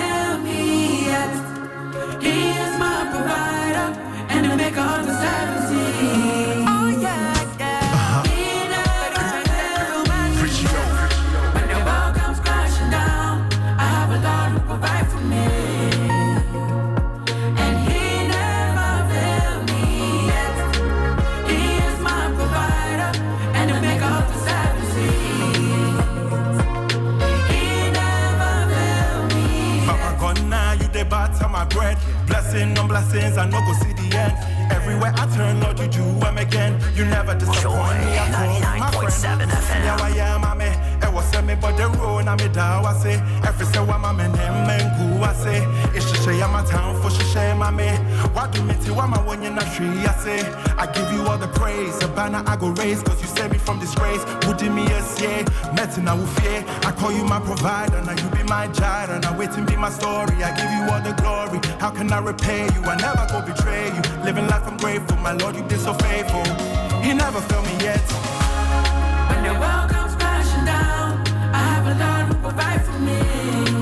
Blessings, 33.02 33.38
I 33.38 33.45
no 33.45 33.60
go 33.62 33.74
see 33.74 33.93
the 33.93 34.18
end. 34.18 34.34
Everywhere 34.72 35.14
I 35.16 35.26
turn, 35.36 35.62
Lord, 35.62 35.80
you 35.80 35.88
do 35.88 36.04
them 36.20 36.38
again. 36.38 36.80
You 36.95 37.06
never 37.06 37.34
disappoint 37.36 37.62
Joy, 37.62 37.72
me. 37.72 38.18
I 38.18 38.91
told 38.91 39.02
my 39.02 39.10
friend. 39.10 39.41
99.7 39.41 39.50
FM. 39.50 39.84
Yeah, 39.86 39.98
I 40.02 40.10
am, 40.34 40.43
I'm 40.43 40.62
was 41.18 41.43
me 41.43 41.55
but 41.55 41.76
the 41.78 41.88
road, 41.97 42.28
I'm 42.28 42.38
down, 42.53 42.86
I 42.86 42.93
say. 42.93 43.15
Every 43.43 43.65
say, 43.65 43.80
what 43.80 43.99
my 43.99 44.11
men, 44.13 44.32
them 44.34 44.68
men, 44.68 44.86
go, 44.97 45.24
I 45.24 45.34
say. 45.34 45.65
It's 45.95 46.05
she 46.24 46.41
I'm 46.41 46.65
town 46.65 47.01
for 47.01 47.09
she 47.09 47.24
shame, 47.34 47.57
my 47.57 47.72
me. 47.72 47.89
What 48.36 48.51
do 48.51 48.61
me 48.61 48.76
to 48.86 48.93
what 48.93 49.09
my 49.09 49.20
one 49.24 49.41
in 49.43 49.55
the 49.55 49.65
tree, 49.76 50.05
I 50.05 50.13
say. 50.24 50.39
I 50.78 50.86
give 50.86 51.11
you 51.13 51.22
all 51.28 51.38
the 51.38 51.47
praise, 51.47 51.97
a 52.03 52.07
banner 52.09 52.43
I 52.45 52.55
go 52.55 52.70
raise, 52.70 53.01
cause 53.01 53.20
you 53.22 53.28
saved 53.28 53.51
me 53.51 53.57
from 53.57 53.80
disgrace. 53.80 54.24
Would 54.45 54.61
me 54.61 54.84
yes, 54.84 55.20
yeah. 55.20 55.41
Met 55.74 55.97
in 55.97 56.07
a 56.07 56.15
fear. 56.38 56.63
I 56.84 56.91
call 56.91 57.11
you 57.11 57.24
my 57.24 57.39
provider, 57.39 57.99
now 58.03 58.13
you 58.22 58.30
be 58.38 58.43
my 58.43 58.68
gyre, 58.68 59.20
now 59.20 59.38
waiting 59.38 59.65
be 59.65 59.76
my 59.76 59.89
story. 59.89 60.43
I 60.43 60.51
give 60.59 60.72
you 60.78 60.84
all 60.93 61.01
the 61.01 61.13
glory. 61.22 61.59
How 61.80 61.89
can 61.89 62.11
I 62.11 62.20
repay 62.20 62.65
you? 62.74 62.82
I 62.84 62.95
never 62.97 63.26
go 63.32 63.41
betray 63.41 63.88
you. 63.88 64.01
Living 64.24 64.47
life, 64.47 64.68
I'm 64.68 64.78
grateful. 64.78 65.18
My 65.18 65.34
Lord, 65.34 65.55
you 65.55 65.63
been 65.63 65.80
so 65.80 65.93
faithful. 65.93 66.45
He 67.01 67.13
never 67.13 67.41
failed 67.41 67.65
me 67.65 67.76
yet. 67.82 68.05
When 69.30 69.43
the 69.43 69.59
world 69.59 69.97
for 73.48 73.76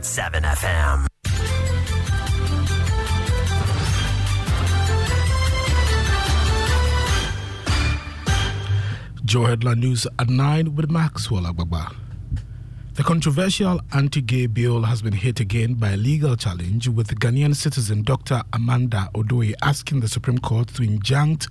99.7 0.00 0.42
FM. 0.42 1.06
Joy 9.24 9.46
Headline 9.46 9.80
News 9.80 10.06
at 10.18 10.28
9 10.28 10.74
with 10.74 10.90
Maxwell 10.90 11.42
Agbagba. 11.42 11.94
The 12.94 13.02
controversial 13.02 13.80
anti 13.92 14.20
gay 14.22 14.46
bill 14.46 14.82
has 14.82 15.02
been 15.02 15.12
hit 15.12 15.38
again 15.38 15.74
by 15.74 15.90
a 15.90 15.96
legal 15.96 16.34
challenge, 16.36 16.88
with 16.88 17.08
Ghanaian 17.20 17.54
citizen 17.54 18.02
Dr. 18.02 18.42
Amanda 18.52 19.08
Odoi 19.14 19.54
asking 19.62 20.00
the 20.00 20.08
Supreme 20.08 20.38
Court 20.38 20.68
to 20.68 20.82
injunct 20.82 21.48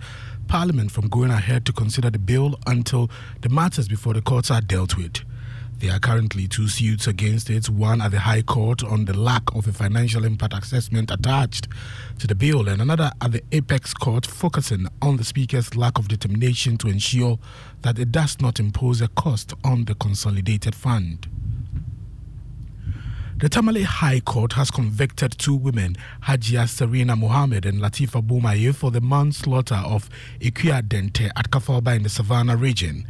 Parliament 0.47 0.91
from 0.91 1.07
going 1.07 1.29
ahead 1.29 1.65
to 1.67 1.73
consider 1.73 2.09
the 2.09 2.19
bill 2.19 2.59
until 2.67 3.09
the 3.41 3.49
matters 3.49 3.87
before 3.87 4.13
the 4.13 4.21
courts 4.21 4.49
are 4.51 4.61
dealt 4.61 4.97
with. 4.97 5.23
There 5.79 5.93
are 5.93 5.99
currently 5.99 6.49
two 6.49 6.67
suits 6.67 7.07
against 7.07 7.49
it 7.49 7.69
one 7.69 8.01
at 8.01 8.11
the 8.11 8.19
High 8.19 8.41
Court 8.41 8.83
on 8.83 9.05
the 9.05 9.17
lack 9.17 9.55
of 9.55 9.65
a 9.65 9.71
financial 9.71 10.25
impact 10.25 10.53
assessment 10.53 11.09
attached 11.09 11.69
to 12.19 12.27
the 12.27 12.35
bill, 12.35 12.67
and 12.67 12.81
another 12.81 13.11
at 13.21 13.31
the 13.31 13.41
Apex 13.53 13.93
Court 13.93 14.25
focusing 14.25 14.87
on 15.01 15.15
the 15.15 15.23
Speaker's 15.23 15.77
lack 15.77 15.97
of 15.97 16.09
determination 16.09 16.77
to 16.79 16.89
ensure 16.89 17.39
that 17.83 17.97
it 17.97 18.11
does 18.11 18.41
not 18.41 18.59
impose 18.59 18.99
a 18.99 19.07
cost 19.07 19.53
on 19.63 19.85
the 19.85 19.95
consolidated 19.95 20.75
fund. 20.75 21.29
The 23.37 23.47
Tamale 23.47 23.83
High 23.83 24.19
Court 24.19 24.51
has 24.53 24.69
convicted 24.69 25.37
two 25.37 25.55
women, 25.55 25.95
Hajia 26.23 26.67
Serena 26.67 27.15
Mohammed 27.15 27.65
and 27.65 27.79
Latifa 27.79 28.21
Boumaye, 28.21 28.75
for 28.75 28.91
the 28.91 28.99
manslaughter 28.99 29.75
of 29.75 30.09
Ikuya 30.41 30.81
Dente 30.81 31.31
at 31.37 31.49
Kafalba 31.49 31.95
in 31.95 32.03
the 32.03 32.09
Savannah 32.09 32.57
region. 32.57 33.07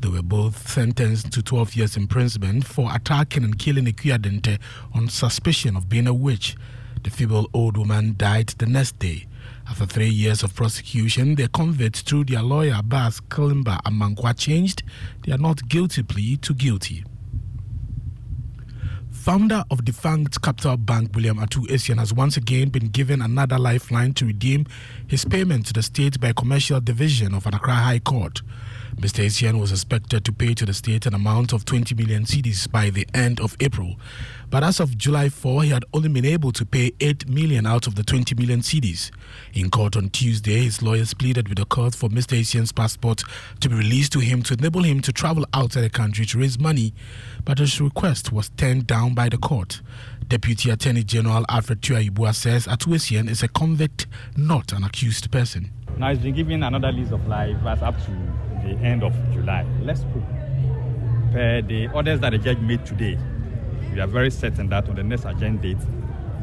They 0.00 0.08
were 0.08 0.22
both 0.22 0.68
sentenced 0.68 1.32
to 1.32 1.42
12 1.42 1.74
years 1.74 1.96
imprisonment 1.96 2.64
for 2.66 2.94
attacking 2.94 3.42
and 3.42 3.58
killing 3.58 3.86
Ikuya 3.86 4.18
Dente 4.18 4.58
on 4.94 5.08
suspicion 5.08 5.76
of 5.76 5.88
being 5.88 6.06
a 6.06 6.14
witch. 6.14 6.56
The 7.02 7.10
feeble 7.10 7.48
old 7.52 7.76
woman 7.76 8.14
died 8.16 8.48
the 8.58 8.66
next 8.66 8.98
day. 8.98 9.26
After 9.68 9.86
three 9.86 10.08
years 10.08 10.42
of 10.42 10.54
prosecution, 10.54 11.34
the 11.34 11.48
convicts, 11.48 12.02
through 12.02 12.24
their 12.24 12.42
lawyer 12.42 12.80
Bas 12.82 13.20
Kalimba 13.20 13.80
Amankwa, 13.82 14.38
changed 14.38 14.82
their 15.26 15.36
not 15.36 15.68
guilty 15.68 16.02
plea 16.02 16.36
to 16.38 16.54
guilty. 16.54 17.04
Founder 19.10 19.64
of 19.70 19.84
defunct 19.84 20.40
Capital 20.40 20.76
Bank, 20.76 21.10
William 21.14 21.38
Ato 21.38 21.60
Essien, 21.62 21.98
has 21.98 22.14
once 22.14 22.36
again 22.36 22.70
been 22.70 22.88
given 22.88 23.20
another 23.20 23.58
lifeline 23.58 24.14
to 24.14 24.24
redeem 24.24 24.64
his 25.06 25.24
payment 25.24 25.66
to 25.66 25.72
the 25.72 25.82
state 25.82 26.18
by 26.20 26.32
commercial 26.32 26.80
division 26.80 27.34
of 27.34 27.46
an 27.46 27.54
Accra 27.54 27.74
High 27.74 27.98
Court. 27.98 28.40
Mr. 28.98 29.24
Essien 29.24 29.60
was 29.60 29.70
expected 29.70 30.24
to 30.24 30.32
pay 30.32 30.54
to 30.54 30.66
the 30.66 30.74
state 30.74 31.06
an 31.06 31.14
amount 31.14 31.52
of 31.52 31.64
20 31.64 31.94
million 31.94 32.24
cedis 32.24 32.68
by 32.68 32.90
the 32.90 33.06
end 33.14 33.38
of 33.38 33.56
April. 33.60 33.94
But 34.50 34.64
as 34.64 34.80
of 34.80 34.98
July 34.98 35.28
4, 35.28 35.62
he 35.62 35.70
had 35.70 35.84
only 35.94 36.08
been 36.08 36.24
able 36.24 36.50
to 36.50 36.66
pay 36.66 36.90
8 36.98 37.28
million 37.28 37.64
out 37.64 37.86
of 37.86 37.94
the 37.94 38.02
20 38.02 38.34
million 38.34 38.60
cedis. 38.60 39.12
In 39.54 39.70
court 39.70 39.96
on 39.96 40.10
Tuesday, 40.10 40.64
his 40.64 40.82
lawyers 40.82 41.14
pleaded 41.14 41.48
with 41.48 41.58
the 41.58 41.64
court 41.64 41.94
for 41.94 42.08
Mr. 42.08 42.36
Essien's 42.36 42.72
passport 42.72 43.22
to 43.60 43.68
be 43.68 43.76
released 43.76 44.10
to 44.14 44.18
him 44.18 44.42
to 44.42 44.54
enable 44.54 44.82
him 44.82 45.00
to 45.02 45.12
travel 45.12 45.46
outside 45.54 45.82
the 45.82 45.90
country 45.90 46.26
to 46.26 46.38
raise 46.40 46.58
money, 46.58 46.92
but 47.44 47.60
his 47.60 47.80
request 47.80 48.32
was 48.32 48.48
turned 48.56 48.88
down 48.88 49.14
by 49.14 49.28
the 49.28 49.38
court. 49.38 49.80
Deputy 50.26 50.70
Attorney 50.70 51.04
General 51.04 51.44
Alfred 51.48 51.82
Tuah-Yeboah 51.82 52.34
says 52.34 52.66
Ato 52.66 52.90
Essien 52.90 53.30
is 53.30 53.44
a 53.44 53.48
convict, 53.48 54.08
not 54.36 54.72
an 54.72 54.82
accused 54.82 55.30
person. 55.30 55.70
Now 55.98 56.10
he's 56.10 56.20
been 56.20 56.34
given 56.34 56.62
another 56.62 56.92
lease 56.92 57.10
of 57.10 57.26
life 57.26 57.56
that's 57.64 57.82
up 57.82 57.96
to 58.04 58.10
the 58.62 58.76
end 58.84 59.02
of 59.02 59.12
July. 59.32 59.66
Let's 59.82 60.02
hope. 60.02 60.22
Per 61.32 61.60
the 61.62 61.88
orders 61.88 62.20
that 62.20 62.30
the 62.30 62.38
judge 62.38 62.58
made 62.58 62.86
today, 62.86 63.18
we 63.92 64.00
are 64.00 64.06
very 64.06 64.30
certain 64.30 64.68
that 64.68 64.88
on 64.88 64.94
the 64.94 65.02
next 65.02 65.24
agenda 65.24 65.60
date, 65.60 65.84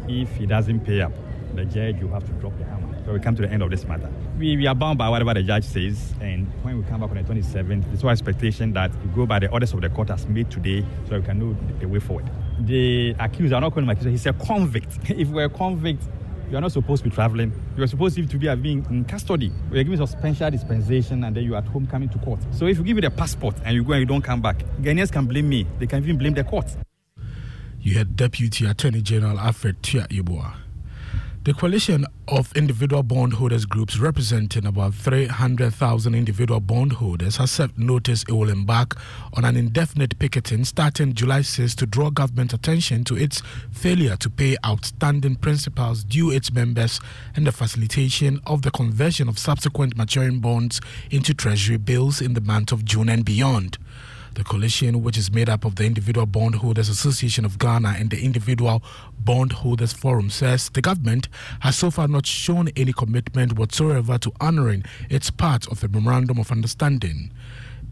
if 0.10 0.36
he 0.36 0.46
doesn't 0.46 0.82
pay 0.82 1.00
up, 1.00 1.14
the 1.56 1.64
judge 1.64 2.02
will 2.02 2.10
have 2.10 2.26
to 2.26 2.34
drop 2.34 2.58
the 2.58 2.66
hammer. 2.66 3.02
So 3.06 3.14
we 3.14 3.20
come 3.22 3.34
to 3.38 3.44
the 3.44 3.50
end 3.50 3.64
of 3.64 3.70
this 3.70 3.86
matter. 3.86 4.12
We, 4.38 4.58
we 4.58 4.68
are 4.68 4.76
bound 4.76 4.98
by 4.98 5.08
whatever 5.08 5.34
the 5.34 5.44
judge 5.44 5.64
says, 5.64 6.14
and 6.20 6.52
when 6.62 6.78
we 6.78 6.84
come 6.84 7.00
back 7.00 7.12
on 7.12 7.16
the 7.16 7.24
27th, 7.24 7.94
it's 7.94 8.04
our 8.04 8.12
expectation 8.12 8.74
that 8.74 8.92
we 9.04 9.10
go 9.16 9.26
by 9.26 9.40
the 9.40 9.50
orders 9.52 9.72
of 9.72 9.80
the 9.80 9.90
court 9.90 10.10
as 10.10 10.28
made 10.28 10.52
today 10.52 10.86
so 11.08 11.18
we 11.18 11.24
can 11.26 11.40
know 11.40 11.56
the 11.80 11.88
way 11.88 12.00
forward. 12.00 12.30
The 12.60 13.16
accused, 13.20 13.54
are 13.54 13.62
not 13.62 13.72
calling 13.72 13.86
him 13.86 13.92
accused, 13.92 14.10
he's 14.10 14.26
a 14.26 14.34
convict. 14.34 14.98
if 15.10 15.30
we're 15.30 15.46
a 15.46 15.50
convict, 15.50 16.04
you 16.50 16.58
are 16.58 16.62
not 16.62 16.72
supposed 16.72 17.04
to 17.04 17.10
be 17.10 17.16
traveling. 17.16 17.52
You 17.78 17.84
are 17.84 17.88
supposed 17.88 18.16
to 18.16 18.22
be 18.24 18.56
being 18.56 18.86
in 18.90 19.06
mm, 19.06 19.10
custody. 19.10 19.52
We 19.72 19.80
are 19.80 19.84
giving 19.84 19.98
suspension 19.98 20.52
dispensation 20.52 21.24
and 21.24 21.36
then 21.36 21.44
you 21.44 21.56
are 21.56 21.60
at 21.60 21.66
home 21.66 21.88
coming 21.88 22.10
to 22.10 22.18
court. 22.20 22.40
So 22.52 22.68
if 22.68 22.78
you 22.78 22.84
give 22.84 22.96
me 22.96 23.02
the 23.02 23.12
passport 23.12 23.56
and 23.64 23.76
you 23.76 23.84
go 23.84 23.94
and 23.94 24.02
you 24.02 24.06
don't 24.06 24.22
come 24.22 24.42
back, 24.42 24.60
Ghanaians 24.82 25.12
can 25.12 25.26
blame 25.26 25.50
me. 25.50 25.66
They 25.80 25.88
can 25.88 26.04
even 26.04 26.18
blame 26.18 26.34
the 26.34 26.44
court. 26.44 26.68
You 27.80 27.98
had 27.98 28.16
Deputy 28.16 28.66
Attorney 28.66 29.02
General 29.02 29.40
Alfred 29.40 29.82
Tuah-Yeboah. 29.84 30.65
The 31.46 31.54
coalition 31.54 32.08
of 32.28 32.52
individual 32.58 33.04
bondholders 33.04 33.66
groups 33.66 34.00
representing 34.00 34.66
about 34.66 34.96
300,000 34.96 36.16
individual 36.16 36.60
bondholders 36.60 37.38
has 37.38 37.52
served 37.52 37.78
notice 37.78 38.24
it 38.24 38.32
will 38.32 38.50
embark 38.50 38.98
on 39.34 39.46
an 39.46 39.56
indefinite 39.56 40.18
picketing 40.18 40.66
starting 40.66 41.14
July 41.14 41.44
6 41.44 41.76
to 41.76 41.86
draw 41.86 42.10
government 42.10 42.52
attention 42.52 43.04
to 43.04 43.16
its 43.16 43.44
failure 43.72 44.16
to 44.16 44.30
pay 44.32 44.58
outstanding 44.66 45.36
principals 45.36 46.04
due 46.04 46.32
its 46.32 46.52
members 46.52 47.00
and 47.36 47.46
the 47.46 47.52
facilitation 47.52 48.42
of 48.48 48.64
the 48.64 48.72
conversion 48.72 49.30
of 49.30 49.38
subsequent 49.38 49.96
maturing 49.96 50.40
bonds 50.40 50.82
into 51.12 51.36
treasury 51.36 51.78
bills 51.78 52.22
in 52.22 52.34
the 52.34 52.42
month 52.42 52.72
of 52.72 52.84
June 52.84 53.08
and 53.08 53.24
beyond. 53.24 53.78
The 54.36 54.44
coalition, 54.44 55.02
which 55.02 55.18
is 55.18 55.32
made 55.32 55.48
up 55.48 55.64
of 55.64 55.76
the 55.76 55.86
Individual 55.86 56.26
Bondholders 56.26 56.90
Association 56.90 57.46
of 57.46 57.58
Ghana 57.58 57.96
and 57.98 58.10
the 58.10 58.22
Individual 58.22 58.84
Bondholders 59.18 59.94
Forum, 59.94 60.30
says 60.30 60.70
the 60.70 60.82
government 60.82 61.30
has 61.62 61.78
so 61.78 61.90
far 61.90 62.10
not 62.10 62.26
shown 62.26 62.68
any 62.76 62.92
commitment 62.92 63.58
whatsoever 63.58 64.18
to 64.18 64.34
honoring 64.42 64.84
its 65.10 65.32
part 65.32 65.66
of 65.70 65.80
the 65.80 65.88
Memorandum 65.88 66.38
of 66.38 66.52
Understanding. 66.52 67.32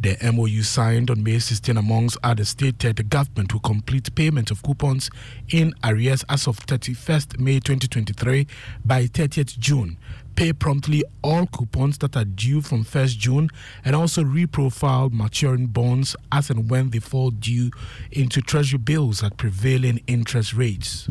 The 0.01 0.17
MOU 0.33 0.63
signed 0.63 1.09
on 1.09 1.23
May 1.23 1.39
16, 1.39 1.77
amongst 1.77 2.17
others, 2.23 2.49
stated 2.49 2.97
the 2.97 3.03
government 3.03 3.53
will 3.53 3.61
complete 3.61 4.13
payment 4.13 4.51
of 4.51 4.61
coupons 4.61 5.09
in 5.47 5.73
arrears 5.81 6.25
as 6.27 6.45
of 6.45 6.59
31st 6.59 7.39
May 7.39 7.61
2023 7.61 8.45
by 8.83 9.05
30th 9.05 9.57
June, 9.59 9.97
pay 10.35 10.53
promptly 10.53 11.03
all 11.21 11.45
coupons 11.47 11.97
that 11.99 12.15
are 12.15 12.25
due 12.25 12.61
from 12.61 12.83
1st 12.83 13.17
June, 13.17 13.49
and 13.85 13.95
also 13.95 14.23
reprofile 14.23 15.11
maturing 15.11 15.67
bonds 15.67 16.15
as 16.31 16.49
and 16.49 16.69
when 16.69 16.89
they 16.89 16.99
fall 16.99 17.31
due 17.31 17.71
into 18.11 18.41
treasury 18.41 18.79
bills 18.79 19.23
at 19.23 19.37
prevailing 19.37 20.01
interest 20.07 20.53
rates. 20.53 21.07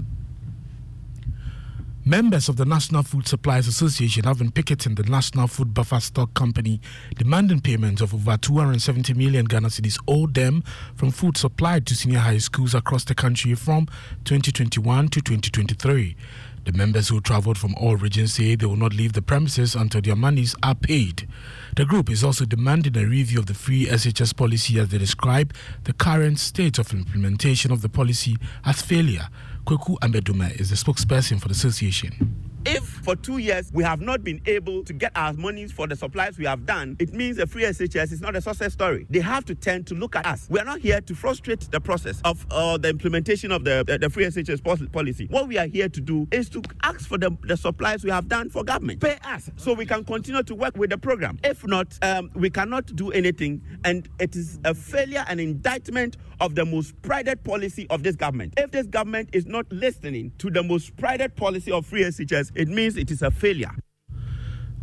Members 2.04 2.48
of 2.48 2.56
the 2.56 2.64
National 2.64 3.04
Food 3.04 3.28
Suppliers 3.28 3.68
Association 3.68 4.24
have 4.24 4.38
been 4.38 4.50
picketing 4.50 4.96
the 4.96 5.04
National 5.04 5.46
Food 5.46 5.72
Buffer 5.72 6.00
Stock 6.00 6.34
Company, 6.34 6.80
demanding 7.16 7.60
payment 7.60 8.00
of 8.00 8.12
over 8.12 8.36
270 8.36 9.14
million 9.14 9.44
Ghana 9.44 9.68
cedis 9.68 10.00
owed 10.08 10.34
them 10.34 10.64
from 10.96 11.12
food 11.12 11.36
supplied 11.36 11.86
to 11.86 11.94
senior 11.94 12.18
high 12.18 12.38
schools 12.38 12.74
across 12.74 13.04
the 13.04 13.14
country 13.14 13.54
from 13.54 13.86
2021 14.24 15.10
to 15.10 15.20
2023. 15.20 16.16
The 16.64 16.72
members 16.72 17.08
who 17.08 17.20
traveled 17.20 17.58
from 17.58 17.74
all 17.74 17.96
regions 17.96 18.34
say 18.34 18.54
they 18.54 18.66
will 18.66 18.76
not 18.76 18.94
leave 18.94 19.14
the 19.14 19.22
premises 19.22 19.74
until 19.74 20.00
their 20.00 20.14
monies 20.14 20.54
are 20.62 20.76
paid. 20.76 21.26
The 21.74 21.84
group 21.84 22.08
is 22.08 22.22
also 22.22 22.44
demanding 22.44 22.96
a 22.96 23.04
review 23.04 23.40
of 23.40 23.46
the 23.46 23.54
free 23.54 23.86
SHS 23.86 24.36
policy 24.36 24.78
as 24.78 24.88
they 24.90 24.98
describe 24.98 25.52
the 25.84 25.92
current 25.92 26.38
state 26.38 26.78
of 26.78 26.92
implementation 26.92 27.72
of 27.72 27.82
the 27.82 27.88
policy 27.88 28.36
as 28.64 28.80
failure. 28.80 29.28
Kweku 29.66 29.98
Ambedume 29.98 30.60
is 30.60 30.70
the 30.70 30.76
spokesperson 30.76 31.40
for 31.40 31.48
the 31.48 31.52
association. 31.52 32.51
If 32.64 32.84
for 32.84 33.16
two 33.16 33.38
years 33.38 33.70
we 33.72 33.82
have 33.82 34.00
not 34.00 34.22
been 34.22 34.40
able 34.46 34.84
to 34.84 34.92
get 34.92 35.12
our 35.16 35.32
monies 35.32 35.72
for 35.72 35.86
the 35.86 35.96
supplies 35.96 36.38
we 36.38 36.44
have 36.44 36.64
done, 36.64 36.96
it 37.00 37.12
means 37.12 37.36
the 37.36 37.46
free 37.46 37.64
SHS 37.64 38.12
is 38.12 38.20
not 38.20 38.36
a 38.36 38.40
success 38.40 38.72
story. 38.72 39.06
They 39.10 39.18
have 39.18 39.44
to 39.46 39.54
tend 39.54 39.86
to 39.88 39.94
look 39.94 40.14
at 40.14 40.26
us. 40.26 40.46
We 40.48 40.60
are 40.60 40.64
not 40.64 40.80
here 40.80 41.00
to 41.00 41.14
frustrate 41.14 41.60
the 41.72 41.80
process 41.80 42.20
of 42.24 42.46
uh, 42.50 42.78
the 42.78 42.88
implementation 42.88 43.50
of 43.50 43.64
the, 43.64 43.84
the, 43.86 43.98
the 43.98 44.10
free 44.10 44.26
SHS 44.26 44.92
policy. 44.92 45.26
What 45.28 45.48
we 45.48 45.58
are 45.58 45.66
here 45.66 45.88
to 45.88 46.00
do 46.00 46.28
is 46.30 46.48
to 46.50 46.62
ask 46.84 47.08
for 47.08 47.18
the, 47.18 47.36
the 47.42 47.56
supplies 47.56 48.04
we 48.04 48.10
have 48.10 48.28
done 48.28 48.48
for 48.48 48.62
government. 48.62 49.00
Pay 49.00 49.18
us 49.24 49.50
so 49.56 49.72
we 49.72 49.86
can 49.86 50.04
continue 50.04 50.42
to 50.44 50.54
work 50.54 50.76
with 50.76 50.90
the 50.90 50.98
program. 50.98 51.38
If 51.42 51.66
not, 51.66 51.98
um, 52.02 52.30
we 52.34 52.50
cannot 52.50 52.94
do 52.94 53.10
anything, 53.10 53.62
and 53.84 54.08
it 54.20 54.36
is 54.36 54.60
a 54.64 54.74
failure 54.74 55.24
and 55.28 55.40
indictment 55.40 56.16
of 56.40 56.54
the 56.54 56.64
most 56.64 57.00
prided 57.02 57.42
policy 57.44 57.86
of 57.90 58.02
this 58.02 58.16
government. 58.16 58.54
If 58.56 58.70
this 58.72 58.86
government 58.86 59.30
is 59.32 59.46
not 59.46 59.70
listening 59.70 60.32
to 60.38 60.50
the 60.50 60.62
most 60.62 60.96
prided 60.96 61.36
policy 61.36 61.70
of 61.70 61.86
free 61.86 62.02
SHS, 62.02 62.51
it 62.54 62.68
means 62.68 62.96
it 62.96 63.10
is 63.10 63.22
a 63.22 63.30
failure. 63.30 63.70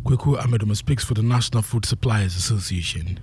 Kweku 0.04 0.36
Ameduma 0.38 0.76
speaks 0.76 1.04
for 1.04 1.14
the 1.14 1.22
National 1.22 1.62
Food 1.62 1.84
Suppliers 1.84 2.36
Association. 2.36 3.20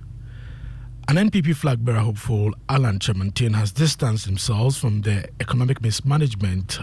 An 1.10 1.16
NPP 1.16 1.56
flag 1.56 1.82
bearer 1.82 2.00
hopeful, 2.00 2.52
Alan 2.68 2.98
Kyerematen, 2.98 3.54
has 3.54 3.72
distanced 3.72 4.26
himself 4.26 4.76
from 4.76 5.00
the 5.00 5.26
economic 5.40 5.80
mismanagement 5.80 6.80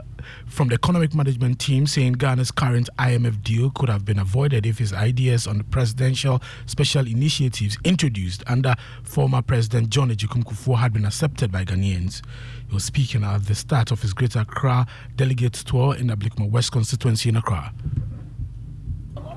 from 0.48 0.70
the 0.70 0.74
economic 0.74 1.14
management 1.14 1.60
team, 1.60 1.86
saying 1.86 2.14
Ghana's 2.14 2.50
current 2.50 2.90
IMF 2.98 3.44
deal 3.44 3.70
could 3.70 3.88
have 3.88 4.04
been 4.04 4.18
avoided 4.18 4.66
if 4.66 4.80
his 4.80 4.94
ideas 4.94 5.46
on 5.46 5.60
the 5.60 5.64
presidential 5.64 6.42
special 6.66 7.06
initiatives 7.06 7.78
introduced 7.84 8.44
under 8.48 8.74
former 9.04 9.44
President 9.44 9.90
John 9.92 10.10
Agyekum 10.10 10.44
Kufuor 10.44 10.80
had 10.80 10.92
been 10.92 11.06
accepted 11.06 11.52
by 11.52 11.64
Ghanaians. 11.64 12.24
He 12.68 12.74
was 12.74 12.84
speaking 12.84 13.24
at 13.24 13.46
the 13.46 13.54
start 13.54 13.92
of 13.92 14.02
his 14.02 14.14
Greater 14.14 14.40
Accra 14.40 14.88
delegates 15.16 15.64
tour 15.64 15.96
in 15.96 16.08
the 16.08 16.18
Ablekuma 16.18 16.50
West 16.50 16.72
constituency 16.72 17.30
in 17.30 17.36
Accra. 17.36 17.72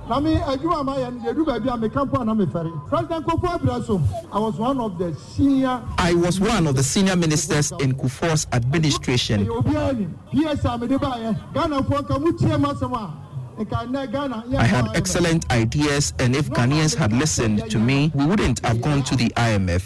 Na 0.08 0.20
me 0.20 0.34
adwuma 0.36 0.84
ma 0.84 0.94
yɛ 0.96 1.12
no 1.12 1.20
deɛ 1.20 1.34
du 1.34 1.44
baabi 1.44 1.68
a 1.68 1.76
meka 1.76 2.04
mpo 2.06 2.20
a 2.20 2.24
na 2.24 2.34
mefɛre 2.34 2.88
president 2.88 3.26
kofo 3.26 3.46
abira 3.58 3.84
so 3.84 4.00
i 4.32 4.38
was 4.38 4.54
one 4.56 4.80
of 4.80 4.98
the 4.98 5.14
senior 5.14 5.82
I 5.98 6.14
was 6.14 6.40
one 6.40 6.66
of 6.66 6.76
the 6.76 6.82
senior 6.82 7.16
ministers 7.16 7.72
in 7.80 7.92
Kufuor's 7.94 8.46
administration. 8.52 9.46
obiara 9.46 9.96
nim 9.96 10.18
ps 10.30 10.64
a 10.64 10.78
mede 10.78 10.98
baeɛ 10.98 11.30
eh? 11.30 11.34
ghanafoɔ 11.54 12.02
nka 12.02 12.18
motie 12.24 12.52
m 12.54 12.64
asɛm 12.64 12.94
a 12.96 13.62
nka 13.62 13.86
nnɛ 13.88 14.12
ghana 14.12 14.44
I 14.56 14.64
had 14.64 14.96
excellent 14.96 15.50
ideas, 15.52 16.14
and 16.20 16.34
if 16.36 16.48
Ghanaians 16.50 16.94
had 16.94 17.12
listened 17.12 17.68
to 17.70 17.78
me, 17.78 18.12
we 18.14 18.24
wouldn't 18.24 18.64
have 18.64 18.80
gone 18.80 19.02
to 19.02 19.16
the 19.16 19.30
IMF. 19.36 19.82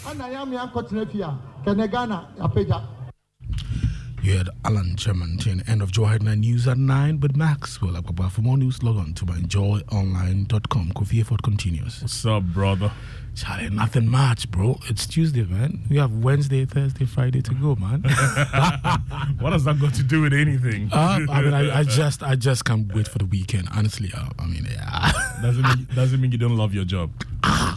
You 4.23 4.37
had 4.37 4.49
Alan 4.63 4.95
German 4.95 5.37
to 5.39 5.53
the 5.53 5.69
end 5.69 5.81
of 5.81 5.91
Joy 5.91 6.05
Headline 6.05 6.39
News 6.39 6.65
at 6.65 6.77
9 6.77 7.19
with 7.19 7.35
Maxwell 7.35 8.01
Agbagba. 8.01 8.31
For 8.31 8.41
more 8.41 8.57
news, 8.57 8.81
log 8.81 8.95
on 8.95 9.13
to 9.15 9.25
myjoyonline.com. 9.25 10.93
Kofi 10.93 11.19
Effort 11.19 11.43
continues. 11.43 12.01
What's 12.01 12.25
up, 12.25 12.43
brother? 12.43 12.93
Charlie, 13.35 13.69
nothing 13.69 14.07
much, 14.07 14.49
bro. 14.49 14.79
It's 14.87 15.05
Tuesday, 15.07 15.43
man. 15.43 15.81
We 15.89 15.97
have 15.97 16.13
Wednesday, 16.13 16.63
Thursday, 16.63 17.03
Friday 17.03 17.41
to 17.41 17.53
go, 17.55 17.75
man. 17.75 18.03
what 19.39 19.51
has 19.51 19.65
that 19.65 19.77
got 19.81 19.93
to 19.95 20.03
do 20.03 20.21
with 20.21 20.31
anything? 20.31 20.89
Uh, 20.93 21.19
I 21.29 21.41
mean, 21.41 21.53
I, 21.53 21.79
I 21.79 21.83
just, 21.83 22.23
I 22.23 22.35
just 22.35 22.63
can't 22.63 22.93
wait 22.95 23.09
for 23.09 23.17
the 23.17 23.25
weekend. 23.25 23.67
Honestly, 23.75 24.09
uh, 24.15 24.29
I 24.39 24.45
mean, 24.45 24.65
yeah. 24.71 25.11
doesn't 25.41 25.63
mean 25.63 25.87
doesn't 25.93 26.21
mean 26.21 26.31
you 26.31 26.37
don't 26.37 26.55
love 26.55 26.73
your 26.73 26.85
job. 26.85 27.11